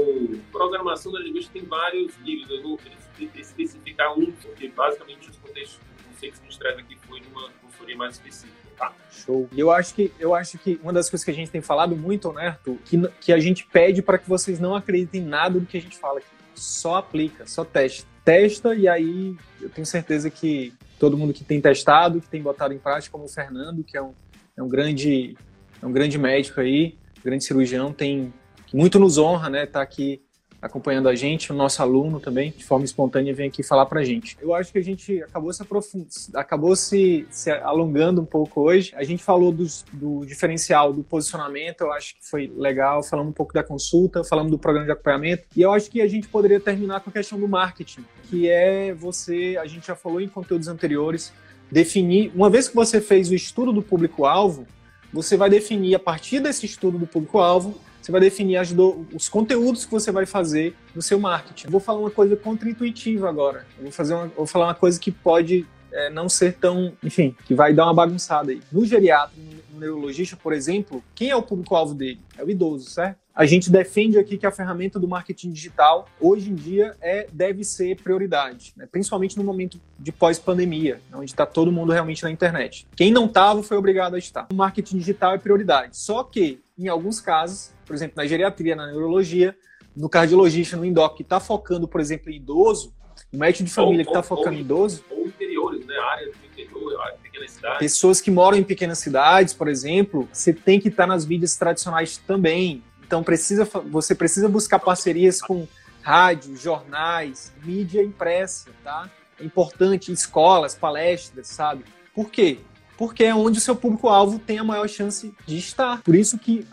programação 0.51 1.11
neurolinguística 1.11 1.59
tem 1.59 1.67
vários 1.67 2.17
níveis, 2.19 2.49
eu 2.49 2.77
queria 3.15 3.41
especificar 3.41 4.17
um, 4.17 4.31
porque 4.31 4.67
basicamente 4.69 5.29
os 5.29 5.37
contextos, 5.37 5.79
os 5.97 6.05
conceitos 6.13 6.39
que 6.39 6.45
a 6.45 6.49
gente 6.49 6.59
traz 6.59 6.77
aqui 6.79 6.97
foi 7.07 7.19
de 7.21 7.27
uma 7.27 7.49
consultoria 7.61 7.97
mais 7.97 8.15
específica. 8.15 8.57
Tá. 8.77 8.93
Show. 9.09 9.49
E 9.51 9.59
eu 9.59 9.71
acho 9.71 9.95
que 9.95 10.13
eu 10.19 10.35
acho 10.35 10.55
que 10.59 10.79
uma 10.83 10.93
das 10.93 11.09
coisas 11.09 11.25
que 11.25 11.31
a 11.31 11.33
gente 11.33 11.49
tem 11.49 11.61
falado 11.61 11.95
muito, 11.95 12.31
né, 12.31 12.49
Arthur, 12.49 12.77
que, 12.85 13.07
que 13.21 13.33
a 13.33 13.39
gente 13.39 13.65
pede 13.65 14.03
para 14.03 14.19
que 14.19 14.29
vocês 14.29 14.59
não 14.59 14.75
acreditem 14.75 15.21
em 15.21 15.25
nada 15.25 15.59
do 15.59 15.65
que 15.65 15.77
a 15.77 15.81
gente 15.81 15.97
fala 15.97 16.19
aqui. 16.19 16.27
Só 16.53 16.95
aplica, 16.95 17.47
só 17.47 17.65
testa. 17.65 18.07
Testa 18.23 18.75
e 18.75 18.87
aí 18.87 19.35
eu 19.59 19.69
tenho 19.69 19.85
certeza 19.85 20.29
que 20.29 20.73
todo 20.99 21.17
mundo 21.17 21.33
que 21.33 21.43
tem 21.43 21.59
testado, 21.59 22.21
que 22.21 22.27
tem 22.27 22.41
botado 22.41 22.73
em 22.73 22.77
prática, 22.77 23.11
como 23.11 23.25
o 23.25 23.27
Fernando, 23.27 23.83
que 23.83 23.97
é 23.97 24.01
um, 24.01 24.13
é 24.55 24.61
um 24.61 24.67
grande 24.67 25.35
é 25.81 25.85
um 25.85 25.91
grande 25.91 26.17
médico 26.17 26.59
aí, 26.59 26.97
grande 27.23 27.43
cirurgião, 27.43 27.91
tem 27.91 28.33
muito 28.73 28.99
nos 28.99 29.17
honra, 29.17 29.49
né, 29.49 29.63
estar 29.63 29.79
tá 29.79 29.81
aqui 29.81 30.21
acompanhando 30.61 31.07
a 31.07 31.15
gente, 31.15 31.51
o 31.51 31.55
nosso 31.55 31.81
aluno 31.81 32.19
também, 32.19 32.51
de 32.55 32.63
forma 32.63 32.83
espontânea, 32.83 33.33
vem 33.33 33.47
aqui 33.47 33.61
falar 33.61 33.85
para 33.85 34.01
a 34.01 34.03
gente. 34.03 34.35
Eu 34.41 34.53
acho 34.53 34.71
que 34.71 34.77
a 34.77 34.83
gente 34.83 35.21
acabou 35.23 35.53
se 35.53 35.61
aprofund... 35.61 36.07
acabou 36.33 36.75
se, 36.75 37.27
se 37.29 37.51
alongando 37.51 38.21
um 38.21 38.25
pouco 38.25 38.61
hoje. 38.61 38.91
A 38.95 39.03
gente 39.03 39.23
falou 39.23 39.51
dos, 39.51 39.85
do 39.93 40.25
diferencial 40.25 40.91
do 40.91 41.03
posicionamento, 41.03 41.81
eu 41.81 41.91
acho 41.91 42.15
que 42.15 42.27
foi 42.27 42.51
legal, 42.55 43.03
falando 43.03 43.29
um 43.29 43.33
pouco 43.33 43.53
da 43.53 43.63
consulta, 43.63 44.23
falando 44.23 44.49
do 44.49 44.57
programa 44.57 44.85
de 44.85 44.91
acompanhamento, 44.91 45.43
e 45.55 45.61
eu 45.61 45.71
acho 45.71 45.89
que 45.89 46.01
a 46.01 46.07
gente 46.07 46.27
poderia 46.27 46.59
terminar 46.59 47.01
com 47.01 47.09
a 47.09 47.13
questão 47.13 47.39
do 47.39 47.47
marketing, 47.47 48.03
que 48.23 48.49
é 48.49 48.93
você, 48.93 49.57
a 49.61 49.67
gente 49.67 49.87
já 49.87 49.95
falou 49.95 50.19
em 50.19 50.27
conteúdos 50.27 50.67
anteriores, 50.67 51.31
definir, 51.71 52.31
uma 52.33 52.49
vez 52.49 52.67
que 52.67 52.75
você 52.75 52.99
fez 52.99 53.29
o 53.29 53.35
estudo 53.35 53.71
do 53.71 53.81
público-alvo, 53.81 54.65
você 55.11 55.37
vai 55.37 55.49
definir 55.49 55.95
a 55.95 55.99
partir 55.99 56.39
desse 56.39 56.65
estudo 56.65 56.97
do 56.97 57.07
público-alvo 57.07 57.79
você 58.07 58.11
vai 58.13 58.21
definir 58.21 58.65
do, 58.73 59.05
os 59.13 59.27
conteúdos 59.27 59.83
que 59.83 59.91
você 59.91 60.13
vai 60.13 60.25
fazer 60.25 60.73
no 60.95 61.01
seu 61.01 61.19
marketing. 61.19 61.67
Vou 61.67 61.81
falar 61.81 61.99
uma 61.99 62.09
coisa 62.09 62.37
contra-intuitiva 62.37 63.27
agora. 63.27 63.67
Eu 63.77 63.83
vou, 63.83 63.91
fazer 63.91 64.13
uma, 64.13 64.27
vou 64.27 64.47
falar 64.47 64.67
uma 64.67 64.75
coisa 64.75 64.97
que 64.97 65.11
pode 65.11 65.65
é, 65.91 66.09
não 66.09 66.29
ser 66.29 66.53
tão, 66.53 66.93
enfim, 67.03 67.35
que 67.45 67.53
vai 67.53 67.73
dar 67.73 67.83
uma 67.83 67.93
bagunçada 67.93 68.51
aí. 68.51 68.61
No 68.71 68.85
geriatra, 68.85 69.33
no 69.73 69.79
neurologista, 69.81 70.37
por 70.37 70.53
exemplo, 70.53 71.03
quem 71.13 71.31
é 71.31 71.35
o 71.35 71.43
público-alvo 71.43 71.93
dele? 71.93 72.21
É 72.37 72.43
o 72.45 72.49
idoso, 72.49 72.89
certo? 72.89 73.17
A 73.37 73.45
gente 73.45 73.69
defende 73.69 74.17
aqui 74.17 74.35
que 74.35 74.47
a 74.47 74.51
ferramenta 74.51 74.99
do 74.99 75.07
marketing 75.07 75.51
digital, 75.51 76.07
hoje 76.19 76.49
em 76.49 76.55
dia, 76.55 76.95
é, 76.99 77.27
deve 77.31 77.63
ser 77.63 77.95
prioridade, 78.01 78.73
né? 78.75 78.87
principalmente 78.91 79.37
no 79.37 79.43
momento 79.43 79.79
de 79.99 80.11
pós-pandemia, 80.11 80.99
onde 81.13 81.29
está 81.29 81.45
todo 81.45 81.71
mundo 81.71 81.91
realmente 81.91 82.23
na 82.23 82.31
internet. 82.31 82.87
Quem 82.95 83.11
não 83.11 83.27
estava 83.27 83.61
foi 83.61 83.77
obrigado 83.77 84.15
a 84.15 84.17
estar. 84.17 84.47
O 84.51 84.55
marketing 84.55 84.97
digital 84.97 85.35
é 85.35 85.37
prioridade. 85.37 85.95
Só 85.95 86.23
que, 86.23 86.59
em 86.75 86.87
alguns 86.87 87.21
casos, 87.21 87.71
por 87.85 87.95
exemplo, 87.95 88.15
na 88.17 88.25
geriatria, 88.25 88.75
na 88.75 88.87
neurologia, 88.87 89.55
no 89.95 90.09
cardiologista, 90.09 90.75
no 90.75 90.83
endoc, 90.83 91.15
que 91.15 91.21
está 91.21 91.39
focando, 91.39 91.87
por 91.87 92.01
exemplo, 92.01 92.31
em 92.31 92.37
idoso, 92.37 92.91
o 93.31 93.37
médico 93.37 93.65
de 93.65 93.71
família 93.71 93.99
ou, 93.99 94.05
que 94.05 94.09
está 94.09 94.23
focando 94.23 94.55
ou, 94.55 94.55
em 94.55 94.61
idoso. 94.61 95.05
Ou 95.11 95.27
interiores, 95.27 95.85
né? 95.85 95.95
Áreas 96.11 96.35
do 96.35 96.45
interior, 96.47 97.01
áreas 97.01 97.17
de 97.17 97.23
pequenas 97.23 97.51
cidades. 97.51 97.77
Pessoas 97.77 98.19
que 98.19 98.31
moram 98.31 98.57
em 98.57 98.63
pequenas 98.63 98.97
cidades, 98.97 99.53
por 99.53 99.67
exemplo, 99.67 100.27
você 100.33 100.51
tem 100.51 100.79
que 100.79 100.87
estar 100.87 101.03
tá 101.03 101.07
nas 101.07 101.23
mídias 101.23 101.55
tradicionais 101.55 102.17
também. 102.17 102.83
Então 103.07 103.23
precisa, 103.23 103.65
você 103.89 104.13
precisa 104.13 104.49
buscar 104.49 104.79
parcerias 104.79 105.41
com 105.41 105.65
rádio, 106.01 106.55
jornais, 106.57 107.53
mídia 107.63 108.03
impressa, 108.03 108.69
tá? 108.83 109.09
É 109.39 109.45
importante, 109.45 110.11
escolas, 110.11 110.75
palestras, 110.75 111.47
sabe? 111.47 111.85
Por 112.13 112.29
quê? 112.29 112.59
porque 112.97 113.23
é 113.23 113.33
onde 113.33 113.59
o 113.59 113.61
seu 113.61 113.75
público-alvo 113.75 114.39
tem 114.39 114.57
a 114.57 114.63
maior 114.63 114.87
chance 114.89 115.31
de 115.45 115.57
estar. 115.57 116.01
Por 116.01 116.15
isso 116.15 116.39
que 116.39 116.65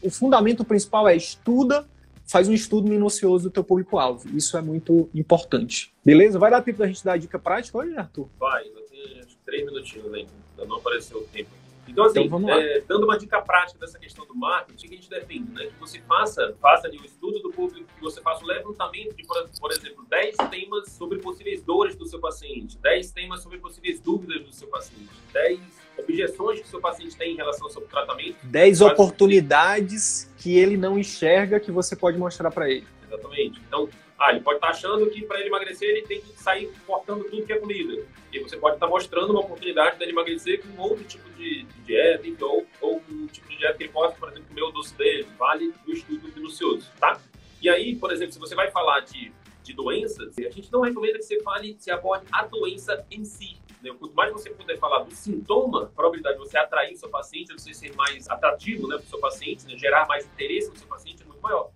o 0.00 0.08
fundamento 0.08 0.64
principal 0.64 1.08
é 1.08 1.16
estuda, 1.16 1.86
faz 2.24 2.48
um 2.48 2.54
estudo 2.54 2.88
minucioso 2.88 3.48
do 3.48 3.50
teu 3.50 3.64
público-alvo. 3.64 4.28
Isso 4.34 4.56
é 4.56 4.62
muito 4.62 5.10
importante. 5.12 5.92
Beleza? 6.04 6.38
Vai 6.38 6.52
dar 6.52 6.62
tempo 6.62 6.78
da 6.78 6.86
gente 6.86 7.04
dar 7.04 7.14
a 7.14 7.16
dica 7.16 7.38
prática 7.38 7.76
hoje, 7.76 7.96
Arthur? 7.96 8.28
Vai, 8.38 8.62
eu 8.68 8.82
tenho 8.88 9.26
três 9.44 9.66
minutinhos. 9.66 10.14
Ainda 10.14 10.30
não 10.68 10.76
apareceu 10.76 11.18
o 11.18 11.24
tempo 11.24 11.50
então, 11.90 12.04
assim, 12.04 12.20
então, 12.20 12.48
é, 12.48 12.80
dando 12.86 13.04
uma 13.04 13.18
dica 13.18 13.42
prática 13.42 13.78
dessa 13.78 13.98
questão 13.98 14.24
do 14.24 14.34
marketing, 14.34 14.86
que 14.86 14.94
a 14.94 14.96
gente 14.96 15.10
defende, 15.10 15.50
né? 15.52 15.66
Que 15.66 15.80
você 15.80 16.00
faça, 16.00 16.54
faça 16.60 16.86
ali 16.86 16.98
um 16.98 17.04
estudo 17.04 17.40
do 17.40 17.50
público, 17.50 17.86
que 17.94 18.00
você 18.00 18.20
faça 18.20 18.44
um 18.44 18.46
levantamento 18.46 19.14
de, 19.16 19.24
por, 19.24 19.48
por 19.60 19.72
exemplo, 19.72 20.06
10 20.08 20.36
temas 20.50 20.92
sobre 20.92 21.18
possíveis 21.18 21.62
dores 21.62 21.96
do 21.96 22.06
seu 22.06 22.20
paciente, 22.20 22.78
10 22.78 23.10
temas 23.10 23.42
sobre 23.42 23.58
possíveis 23.58 24.00
dúvidas 24.00 24.42
do 24.42 24.52
seu 24.52 24.68
paciente, 24.68 25.10
10 25.32 25.60
objeções 25.98 26.60
que 26.60 26.66
o 26.66 26.70
seu 26.70 26.80
paciente 26.80 27.16
tem 27.16 27.32
em 27.32 27.36
relação 27.36 27.66
ao 27.66 27.72
seu 27.72 27.82
tratamento. 27.82 28.36
10 28.44 28.80
oportunidades 28.82 30.32
que 30.38 30.56
ele 30.56 30.76
não 30.76 30.98
enxerga 30.98 31.58
que 31.58 31.72
você 31.72 31.96
pode 31.96 32.16
mostrar 32.16 32.50
para 32.50 32.70
ele. 32.70 32.86
Exatamente. 33.06 33.60
Então, 33.66 33.88
ah, 34.20 34.30
ele 34.30 34.40
pode 34.40 34.58
estar 34.58 34.68
achando 34.68 35.08
que 35.08 35.24
para 35.24 35.40
ele 35.40 35.48
emagrecer 35.48 35.88
ele 35.88 36.02
tem 36.02 36.20
que 36.20 36.38
sair 36.38 36.70
cortando 36.86 37.24
tudo 37.24 37.46
que 37.46 37.52
é 37.54 37.58
comida. 37.58 38.06
E 38.30 38.38
você 38.38 38.54
pode 38.54 38.76
estar 38.76 38.86
mostrando 38.86 39.30
uma 39.30 39.40
oportunidade 39.40 39.98
dele 39.98 40.12
emagrecer 40.12 40.62
com 40.62 40.82
outro 40.82 41.02
tipo 41.04 41.28
de, 41.30 41.62
de 41.62 41.80
dieta, 41.80 42.44
ou, 42.44 42.66
ou 42.82 43.02
um 43.10 43.26
tipo 43.26 43.48
de 43.48 43.56
dieta 43.56 43.78
que 43.78 43.84
ele 43.84 43.92
possa, 43.92 44.14
por 44.16 44.28
exemplo, 44.28 44.46
comer 44.48 44.62
o 44.62 44.70
doce 44.72 44.94
dele. 44.94 45.26
Vale 45.38 45.72
do 45.86 45.92
estudo 45.92 46.30
minucioso, 46.36 46.86
tá? 47.00 47.18
E 47.62 47.70
aí, 47.70 47.96
por 47.96 48.12
exemplo, 48.12 48.34
se 48.34 48.38
você 48.38 48.54
vai 48.54 48.70
falar 48.70 49.00
de, 49.00 49.32
de 49.62 49.72
doenças, 49.72 50.36
a 50.38 50.50
gente 50.50 50.70
não 50.70 50.82
recomenda 50.82 51.16
que 51.16 51.24
você 51.24 51.40
fale, 51.42 51.74
se 51.78 51.90
aborde 51.90 52.26
a 52.30 52.44
doença 52.44 53.02
em 53.10 53.24
si. 53.24 53.56
Né? 53.82 53.90
Quanto 53.98 54.14
mais 54.14 54.30
você 54.30 54.50
puder 54.50 54.78
falar 54.78 55.02
do 55.02 55.14
sintoma, 55.14 55.84
a 55.84 55.86
probabilidade 55.86 56.36
de 56.36 56.44
você 56.44 56.58
atrair 56.58 56.92
o 56.92 56.96
seu 56.98 57.08
paciente, 57.08 57.54
de 57.54 57.62
você 57.62 57.72
ser 57.72 57.94
mais 57.94 58.28
atrativo 58.28 58.86
né, 58.86 58.96
para 58.96 59.04
o 59.06 59.08
seu 59.08 59.18
paciente, 59.18 59.64
né? 59.66 59.78
gerar 59.78 60.06
mais 60.06 60.26
interesse 60.26 60.68
no 60.68 60.76
seu 60.76 60.86
paciente 60.86 61.22
é 61.22 61.24
muito 61.24 61.40
maior. 61.40 61.70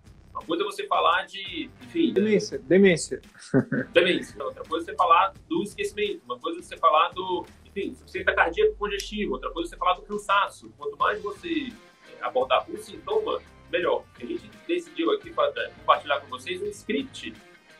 Uma 0.45 0.57
coisa 0.57 0.63
é 0.63 0.65
você 0.65 0.87
falar 0.87 1.23
de, 1.23 1.69
enfim... 1.81 2.13
Demência, 2.13 2.59
demência. 2.59 3.21
Demência. 3.91 4.43
Outra 4.43 4.63
coisa 4.63 4.85
é 4.85 4.93
você 4.93 4.95
falar 4.95 5.33
do 5.49 5.63
esquecimento. 5.63 6.21
Uma 6.23 6.37
coisa 6.37 6.59
é 6.59 6.61
você 6.61 6.77
falar 6.77 7.09
do, 7.09 7.45
enfim, 7.65 7.89
insuficiência 7.89 8.33
cardíaca 8.33 8.75
congestiva. 8.77 9.33
Outra 9.33 9.49
coisa 9.51 9.67
é 9.67 9.69
você 9.71 9.77
falar 9.77 9.93
do 9.95 10.03
cansaço. 10.03 10.71
Quanto 10.77 10.97
mais 10.97 11.19
você 11.21 11.73
é, 12.19 12.23
abordar 12.23 12.63
um 12.69 12.77
sintoma, 12.77 13.41
melhor. 13.71 14.03
A 14.21 14.25
gente 14.25 14.49
decidiu 14.67 15.11
aqui 15.11 15.29
é, 15.29 15.69
compartilhar 15.79 16.21
com 16.21 16.27
vocês 16.27 16.61
um 16.61 16.67
script 16.67 17.33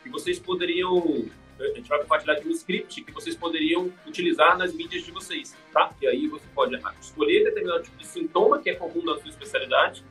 que 0.03 0.09
vocês 0.09 0.39
poderiam 0.39 1.30
a 1.57 1.68
gente 1.68 1.88
vai 1.88 1.99
compartilhar 1.99 2.34
aqui 2.34 2.47
um 2.49 2.51
script 2.51 3.01
que 3.01 3.11
vocês 3.13 3.34
poderiam 3.34 3.89
utilizar 4.05 4.57
nas 4.57 4.74
mídias 4.74 5.03
de 5.03 5.11
vocês, 5.11 5.55
tá? 5.72 5.89
E 6.01 6.07
aí 6.07 6.28
você 6.28 6.45
pode 6.53 6.78
escolher 6.99 7.45
determinado 7.45 7.84
tipo 7.84 7.95
de 7.95 8.05
sintoma 8.05 8.59
que 8.59 8.70
é 8.70 8.76
comum 8.76 9.01
na 9.05 9.18
sua 9.18 9.30
especialidade, 9.30 10.03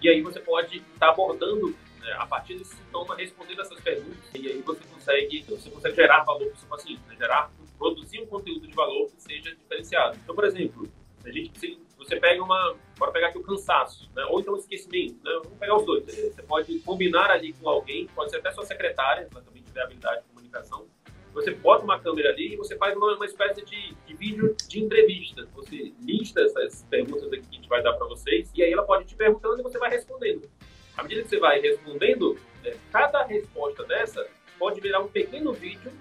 e 0.00 0.08
aí 0.08 0.22
você 0.22 0.40
pode 0.40 0.78
estar 0.78 1.06
tá 1.06 1.08
abordando 1.10 1.76
a 2.12 2.26
partir 2.26 2.58
desse 2.58 2.76
sintoma, 2.76 3.16
respondendo 3.16 3.60
essas 3.60 3.80
perguntas, 3.80 4.18
e 4.34 4.48
aí 4.48 4.62
você 4.62 4.84
consegue, 4.84 5.44
você 5.48 5.70
consegue 5.70 5.96
gerar 5.96 6.24
valor 6.24 6.46
para 6.46 6.54
o 6.54 6.56
seu 6.56 6.68
paciente, 6.68 7.02
né? 7.08 7.16
gerar, 7.16 7.50
produzir 7.78 8.20
um 8.20 8.26
conteúdo 8.26 8.66
de 8.66 8.74
valor 8.74 9.06
que 9.10 9.22
seja 9.22 9.54
diferenciado. 9.54 10.18
Então, 10.22 10.34
por 10.34 10.44
exemplo, 10.44 10.88
a 11.24 11.30
gente, 11.30 11.58
se 11.58 11.78
você 11.96 12.16
pega 12.16 12.42
uma, 12.42 12.76
bora 12.98 13.12
pegar 13.12 13.28
aqui 13.28 13.38
o 13.38 13.42
cansaço, 13.42 14.08
né? 14.14 14.24
ou 14.26 14.40
então 14.40 14.54
o 14.54 14.56
esquecimento, 14.56 15.16
né? 15.24 15.32
vamos 15.42 15.58
pegar 15.58 15.76
os 15.76 15.84
dois. 15.84 16.04
Você 16.04 16.42
pode 16.42 16.78
combinar 16.80 17.30
ali 17.30 17.52
com 17.54 17.68
alguém, 17.68 18.06
pode 18.08 18.30
ser 18.30 18.38
até 18.38 18.52
sua 18.52 18.64
secretária, 18.64 19.28
ela 19.30 19.42
também 19.42 19.62
tiver 19.62 19.82
habilidade 19.82 20.22
de 20.22 20.28
comunicação, 20.28 20.86
você 21.36 21.50
bota 21.50 21.84
uma 21.84 22.00
câmera 22.00 22.30
ali 22.30 22.54
e 22.54 22.56
você 22.56 22.76
faz 22.76 22.96
uma, 22.96 23.14
uma 23.14 23.26
espécie 23.26 23.62
de, 23.62 23.94
de, 24.06 24.14
vídeo 24.14 24.56
de 24.66 24.82
entrevista. 24.82 25.46
Você 25.54 25.92
lista 26.00 26.40
essas 26.40 26.82
perguntas 26.84 27.30
aqui 27.30 27.42
que 27.42 27.56
a 27.56 27.56
gente 27.56 27.68
vai 27.68 27.82
dar 27.82 27.92
para 27.92 28.06
vocês 28.06 28.50
e 28.54 28.62
aí 28.62 28.72
ela 28.72 28.84
pode 28.84 29.04
te 29.04 29.14
perguntando 29.14 29.60
e 29.60 29.62
você 29.62 29.78
vai 29.78 29.90
respondendo. 29.90 30.48
À 30.96 31.02
medida 31.02 31.22
que 31.22 31.28
você 31.28 31.38
vai 31.38 31.60
respondendo, 31.60 32.38
é, 32.64 32.76
cada 32.90 33.22
resposta 33.24 33.84
dessa 33.84 34.26
pode 34.58 34.80
virar 34.80 35.00
um 35.00 35.08
pequeno 35.08 35.52
vídeo 35.52 35.92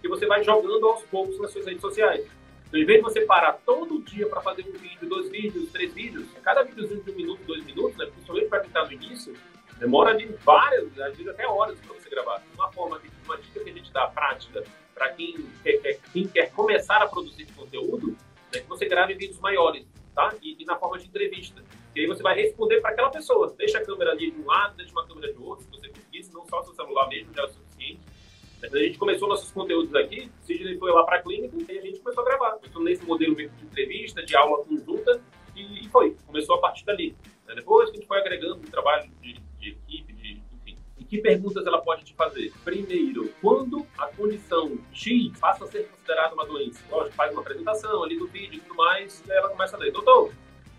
que 0.00 0.08
você 0.08 0.26
vai 0.26 0.44
jogando 0.44 0.86
aos 0.86 1.02
poucos 1.04 1.38
nas 1.40 1.50
suas 1.50 1.66
redes 1.66 1.80
sociais. 1.80 2.26
Então, 2.68 2.80
em 2.80 2.84
vez 2.84 2.98
de 2.98 3.04
você 3.04 3.20
parar 3.22 3.54
todo 3.64 4.02
dia 4.02 4.28
para 4.28 4.40
fazer 4.40 4.64
um 4.68 4.72
vídeo, 4.72 5.08
dois 5.08 5.30
vídeos, 5.30 5.70
três 5.72 5.92
vídeos, 5.92 6.26
cada 6.42 6.62
videozinho 6.62 7.02
de 7.02 7.10
um 7.10 7.14
minuto, 7.14 7.42
dois 7.44 7.64
minutos, 7.64 7.96
né, 7.96 8.06
principalmente 8.06 8.48
para 8.48 8.60
quem 8.60 8.68
está 8.68 8.84
no 8.84 8.92
início, 8.92 9.34
demora 9.78 10.10
ali 10.10 10.26
várias, 10.44 10.86
às 11.00 11.16
vezes 11.16 11.28
até 11.28 11.46
horas 11.46 11.78
para 11.80 11.94
você 11.94 12.08
gravar. 12.08 12.42
Uma 12.54 12.70
forma, 12.72 13.00
uma 13.24 13.38
dica 13.38 13.60
que 13.60 13.70
a 13.70 13.72
gente 13.72 13.92
dá 13.92 14.06
prática 14.08 14.64
para 14.94 15.10
quem 15.10 15.46
quer, 15.62 15.98
quem 16.12 16.28
quer 16.28 16.50
começar 16.52 17.02
a 17.02 17.08
produzir 17.08 17.46
conteúdo, 17.56 18.16
é 18.52 18.60
que 18.60 18.68
você 18.68 18.86
grave 18.86 19.14
vídeos 19.14 19.40
maiores, 19.40 19.84
tá? 20.14 20.32
E, 20.40 20.62
e 20.62 20.64
na 20.64 20.76
forma 20.76 20.98
de 20.98 21.06
entrevista. 21.06 21.62
E 21.94 22.00
aí 22.00 22.06
você 22.06 22.22
vai 22.22 22.34
responder 22.34 22.80
para 22.80 22.90
aquela 22.90 23.10
pessoa. 23.10 23.54
Deixa 23.56 23.78
a 23.78 23.84
câmera 23.84 24.12
ali 24.12 24.30
de 24.30 24.40
um 24.40 24.46
lado, 24.46 24.76
deixa 24.76 24.92
uma 24.92 25.06
câmera 25.06 25.32
de 25.32 25.38
outro, 25.38 25.64
se 25.64 25.70
você 25.70 25.88
conseguir, 25.88 26.32
não 26.32 26.46
só 26.46 26.62
seu 26.62 26.74
celular 26.74 27.08
mesmo 27.08 27.32
já 27.34 27.42
é 27.42 27.44
o 27.44 27.48
suficiente. 27.48 28.00
A 28.62 28.78
gente 28.78 28.98
começou 28.98 29.28
nossos 29.28 29.50
conteúdos 29.50 29.94
aqui, 29.94 30.30
o 30.42 30.46
Sidney 30.46 30.78
foi 30.78 30.90
lá 30.90 31.04
para 31.04 31.18
a 31.18 31.22
clínica 31.22 31.54
e 31.70 31.78
a 31.78 31.82
gente 31.82 32.00
começou 32.00 32.22
a 32.22 32.26
gravar. 32.26 32.52
Começou 32.52 32.82
nesse 32.82 33.04
modelo 33.04 33.34
de 33.34 33.44
entrevista, 33.62 34.24
de 34.24 34.34
aula 34.34 34.64
conjunta, 34.64 35.22
e, 35.54 35.84
e 35.84 35.88
foi. 35.90 36.16
Começou 36.26 36.56
a 36.56 36.60
partir 36.60 36.84
dali. 36.84 37.14
Depois 37.54 37.90
que 37.90 37.96
a 37.96 38.00
gente 38.00 38.08
foi 38.08 38.18
agregando 38.18 38.56
o 38.56 38.70
trabalho 38.70 39.08
de, 39.20 39.34
de 39.58 39.68
equipe, 39.68 40.14
que 41.14 41.20
perguntas 41.22 41.64
ela 41.64 41.80
pode 41.80 42.04
te 42.04 42.12
fazer? 42.14 42.52
Primeiro, 42.64 43.32
quando 43.40 43.86
a 43.96 44.08
condição 44.08 44.76
X 44.92 45.38
passa 45.38 45.64
a 45.64 45.68
ser 45.68 45.88
considerada 45.88 46.34
uma 46.34 46.44
doença? 46.44 46.82
Lógico, 46.90 47.14
faz 47.14 47.30
uma 47.30 47.40
apresentação 47.40 48.02
ali 48.02 48.18
do 48.18 48.26
vídeo 48.26 48.56
e 48.56 48.60
tudo 48.60 48.74
mais, 48.74 49.22
e 49.24 49.30
aí 49.30 49.38
ela 49.38 49.48
começa 49.48 49.76
a 49.76 49.78
ler, 49.78 49.92
doutor, 49.92 50.32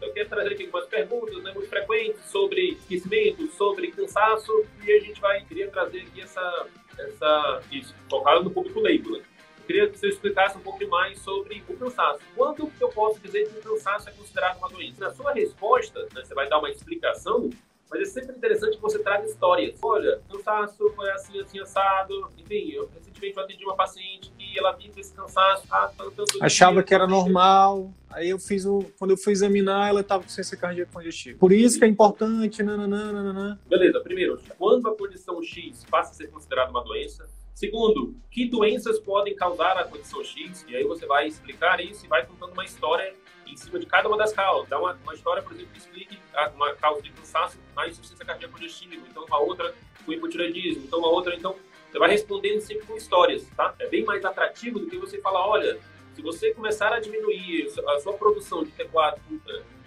eu 0.05 0.13
quero 0.13 0.29
trazer 0.29 0.53
aqui 0.53 0.65
algumas 0.65 0.85
perguntas 0.87 1.43
né, 1.43 1.51
muito 1.53 1.69
frequentes 1.69 2.23
sobre 2.25 2.71
esquecimento, 2.71 3.47
sobre 3.53 3.91
cansaço, 3.91 4.65
e 4.83 4.91
a 4.91 4.99
gente 4.99 5.19
vai, 5.19 5.43
queria 5.43 5.69
trazer 5.69 6.01
aqui 6.01 6.21
essa, 6.21 6.67
essa 6.97 7.61
isso, 7.71 7.93
focado 8.09 8.43
no 8.43 8.51
público 8.51 8.79
leigo, 8.79 9.11
né? 9.11 9.23
Eu 9.59 9.65
queria 9.65 9.89
que 9.89 9.97
você 9.97 10.09
explicasse 10.09 10.55
um 10.57 10.61
pouco 10.61 10.87
mais 10.87 11.17
sobre 11.19 11.63
o 11.67 11.75
cansaço. 11.75 12.19
Quando 12.35 12.71
eu 12.79 12.89
posso 12.89 13.19
dizer 13.19 13.49
que 13.49 13.57
o 13.57 13.61
cansaço 13.63 14.07
é 14.07 14.11
considerado 14.11 14.57
uma 14.59 14.69
doença? 14.69 15.03
Na 15.03 15.11
sua 15.11 15.33
resposta, 15.33 16.07
né, 16.13 16.23
você 16.23 16.35
vai 16.35 16.47
dar 16.47 16.59
uma 16.59 16.69
explicação 16.69 17.49
mas 17.89 18.01
é 18.01 18.05
sempre 18.05 18.35
interessante 18.35 18.75
que 18.75 18.81
você 18.81 18.99
traga 18.99 19.25
histórias. 19.25 19.77
Olha, 19.81 20.19
cansaço 20.29 20.89
foi 20.95 21.09
assim, 21.11 21.39
assim, 21.39 21.59
assado. 21.59 22.29
Enfim, 22.37 22.71
eu 22.71 22.89
recentemente 22.93 23.37
eu 23.37 23.43
atendi 23.43 23.63
uma 23.65 23.75
paciente 23.75 24.31
que 24.37 24.57
ela 24.57 24.71
vive 24.71 24.99
esse 24.99 25.13
cansaço. 25.13 25.65
Ah, 25.69 25.91
tá 25.95 26.09
tanto 26.15 26.43
Achava 26.43 26.81
que 26.83 26.93
era 26.93 27.07
normal. 27.07 27.93
Aí 28.09 28.29
eu 28.29 28.39
fiz 28.39 28.65
o. 28.65 28.85
Quando 28.97 29.11
eu 29.11 29.17
fui 29.17 29.33
examinar, 29.33 29.89
ela 29.89 30.01
estava 30.01 30.23
com 30.23 30.29
ciência 30.29 30.57
cardíaca 30.57 30.91
congestiva. 30.91 31.37
Por 31.37 31.51
isso 31.51 31.77
que 31.77 31.85
é 31.85 31.87
importante. 31.87 32.63
Nananã, 32.63 33.11
nananã. 33.11 33.59
Beleza, 33.67 33.99
primeiro, 33.99 34.39
quando 34.57 34.87
a 34.87 34.95
condição 34.95 35.41
X 35.43 35.85
passa 35.89 36.11
a 36.11 36.13
ser 36.15 36.27
considerada 36.27 36.71
uma 36.71 36.83
doença, 36.83 37.27
Segundo, 37.55 38.13
que 38.29 38.49
doenças 38.49 38.99
podem 38.99 39.33
causar 39.33 39.77
a 39.77 39.85
condição 39.85 40.21
X? 40.21 40.65
E 40.67 40.75
aí 40.75 40.83
você 40.83 41.05
vai 41.05 41.25
explicar 41.25 41.79
isso 41.79 42.05
e 42.05 42.09
vai 42.09 42.25
contando 42.25 42.51
uma 42.51 42.65
história 42.65 43.13
em 43.47 43.57
cima 43.57 43.79
de 43.79 43.85
cada 43.85 44.07
uma 44.07 44.17
das 44.17 44.33
causas. 44.33 44.69
Dá 44.69 44.79
uma, 44.79 44.93
uma 45.03 45.13
história, 45.13 45.41
por 45.41 45.53
exemplo, 45.53 45.71
que 45.71 45.79
explique 45.79 46.19
uma 46.55 46.73
causa 46.75 47.01
de 47.01 47.11
cansaço 47.11 47.57
na 47.75 47.87
insuficiência 47.87 48.25
cardíaca 48.25 48.53
congestiva, 48.53 49.05
então 49.09 49.25
uma 49.25 49.39
outra 49.39 49.73
com 50.05 50.13
hipotireoidismo, 50.13 50.83
então 50.83 50.99
uma 50.99 51.09
outra, 51.09 51.35
então 51.35 51.55
você 51.91 51.99
vai 51.99 52.09
respondendo 52.09 52.59
sempre 52.59 52.85
com 52.85 52.95
histórias, 52.95 53.47
tá? 53.55 53.73
É 53.79 53.87
bem 53.87 54.03
mais 54.03 54.23
atrativo 54.25 54.79
do 54.79 54.87
que 54.87 54.97
você 54.97 55.19
falar, 55.19 55.47
olha, 55.47 55.79
se 56.13 56.21
você 56.21 56.53
começar 56.53 56.93
a 56.93 56.99
diminuir 56.99 57.67
a 57.87 57.99
sua 57.99 58.13
produção 58.13 58.63
de 58.63 58.71
T4 58.71 59.19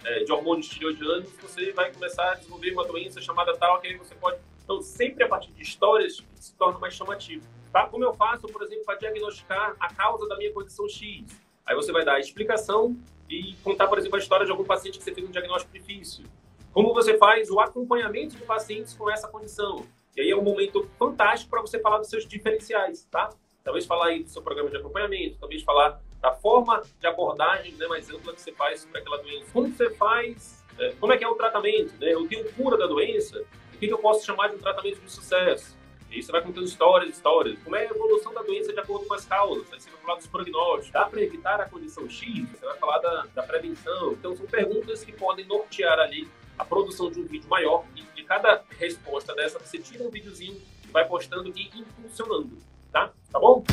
é, 0.03 0.23
de 0.23 0.31
hormônios 0.31 0.67
tireoidianos, 0.67 1.31
você 1.41 1.71
vai 1.71 1.91
começar 1.91 2.31
a 2.31 2.35
desenvolver 2.35 2.71
uma 2.71 2.85
doença 2.85 3.21
chamada 3.21 3.55
tal, 3.57 3.79
que 3.79 3.87
aí 3.87 3.97
você 3.97 4.15
pode... 4.15 4.39
Então, 4.63 4.81
sempre 4.81 5.23
a 5.23 5.27
partir 5.27 5.51
de 5.51 5.63
histórias 5.63 6.23
se 6.35 6.55
torna 6.55 6.77
mais 6.77 6.93
chamativo. 6.93 7.47
Tá? 7.71 7.87
Como 7.87 8.03
eu 8.03 8.13
faço, 8.13 8.47
por 8.47 8.61
exemplo, 8.61 8.85
para 8.85 8.95
diagnosticar 8.95 9.75
a 9.79 9.93
causa 9.93 10.27
da 10.27 10.37
minha 10.37 10.53
condição 10.53 10.87
X? 10.87 11.25
Aí 11.69 11.75
você 11.75 11.91
vai 11.91 12.03
dar 12.03 12.15
a 12.15 12.19
explicação 12.19 12.97
e 13.29 13.53
contar, 13.63 13.87
por 13.87 13.99
exemplo, 13.99 14.15
a 14.15 14.19
história 14.19 14.43
de 14.43 14.51
algum 14.51 14.63
paciente 14.63 14.97
que 14.97 15.03
você 15.03 15.13
fez 15.13 15.27
um 15.27 15.31
diagnóstico 15.31 15.71
difícil. 15.71 16.25
Como 16.73 16.95
você 16.95 17.15
faz 17.15 17.51
o 17.51 17.59
acompanhamento 17.59 18.35
de 18.35 18.41
pacientes 18.41 18.95
com 18.95 19.07
essa 19.07 19.27
condição. 19.27 19.85
E 20.17 20.21
aí 20.21 20.31
é 20.31 20.35
um 20.35 20.41
momento 20.41 20.89
fantástico 20.97 21.51
para 21.51 21.61
você 21.61 21.77
falar 21.79 21.99
dos 21.99 22.09
seus 22.09 22.25
diferenciais, 22.25 23.05
tá? 23.11 23.29
Talvez 23.63 23.85
falar 23.85 24.07
aí 24.07 24.23
do 24.23 24.29
seu 24.31 24.41
programa 24.41 24.71
de 24.71 24.77
acompanhamento, 24.77 25.37
talvez 25.39 25.61
falar 25.61 26.01
da 26.19 26.33
forma 26.33 26.81
de 26.99 27.05
abordagem 27.05 27.73
né, 27.75 27.85
mais 27.85 28.09
ampla 28.09 28.33
que 28.33 28.41
você 28.41 28.51
faz 28.51 28.85
para 28.85 28.99
aquela 28.99 29.17
doença. 29.17 29.45
Como 29.53 29.69
você 29.69 29.91
faz, 29.91 30.65
é, 30.79 30.89
como 30.99 31.13
é 31.13 31.17
que 31.17 31.23
é 31.23 31.27
o 31.27 31.35
tratamento, 31.35 31.93
né? 31.99 32.11
Eu 32.11 32.27
tenho 32.27 32.51
cura 32.53 32.77
da 32.77 32.87
doença, 32.87 33.43
o 33.75 33.77
que, 33.77 33.85
que 33.85 33.93
eu 33.93 33.99
posso 33.99 34.25
chamar 34.25 34.47
de 34.47 34.55
um 34.55 34.59
tratamento 34.59 34.99
de 35.01 35.11
sucesso? 35.11 35.77
E 36.11 36.15
aí 36.15 36.23
você 36.23 36.31
vai 36.31 36.41
contando 36.41 36.65
histórias, 36.65 37.11
histórias. 37.11 37.59
Como 37.63 37.75
é 37.75 37.81
a 37.81 37.91
evolução 37.91 38.33
da 38.33 38.41
doença 38.41 38.73
de 38.73 38.79
acordo 38.79 39.05
com 39.05 39.13
as 39.13 39.25
causas? 39.25 39.71
Aí 39.71 39.79
você 39.79 39.91
vai 39.91 39.99
falar 40.01 40.15
dos 40.15 40.25
prognósticos. 40.25 40.91
Dá 40.91 41.05
para 41.05 41.21
evitar 41.21 41.61
a 41.61 41.65
condição 41.65 42.09
X? 42.09 42.49
Você 42.49 42.65
vai 42.65 42.77
falar 42.77 42.97
da, 42.97 43.27
da 43.35 43.43
prevenção. 43.43 44.13
Então, 44.13 44.35
são 44.35 44.47
perguntas 44.47 45.03
que 45.03 45.11
podem 45.11 45.45
nortear 45.45 45.99
ali 45.99 46.27
a 46.57 46.65
produção 46.65 47.11
de 47.11 47.19
um 47.19 47.25
vídeo 47.25 47.47
maior. 47.47 47.85
E 47.95 48.01
de 48.15 48.23
cada 48.23 48.63
resposta 48.79 49.35
dessa, 49.35 49.59
você 49.59 49.77
tira 49.77 50.03
um 50.03 50.09
videozinho 50.09 50.59
vai 50.91 51.07
postando 51.07 51.53
e 51.55 51.69
impulsionando. 51.79 52.57
Tá? 52.91 53.13
Tá 53.31 53.39
bom? 53.39 53.63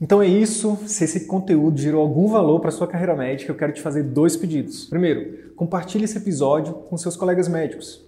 Então 0.00 0.20
é 0.20 0.26
isso. 0.26 0.76
Se 0.88 1.04
esse 1.04 1.28
conteúdo 1.28 1.78
gerou 1.78 2.02
algum 2.02 2.26
valor 2.26 2.58
para 2.58 2.72
sua 2.72 2.88
carreira 2.88 3.14
médica, 3.14 3.52
eu 3.52 3.56
quero 3.56 3.72
te 3.72 3.80
fazer 3.80 4.02
dois 4.02 4.36
pedidos. 4.36 4.86
Primeiro, 4.86 5.52
compartilhe 5.54 6.04
esse 6.04 6.18
episódio 6.18 6.74
com 6.74 6.96
seus 6.96 7.16
colegas 7.16 7.46
médicos 7.46 8.07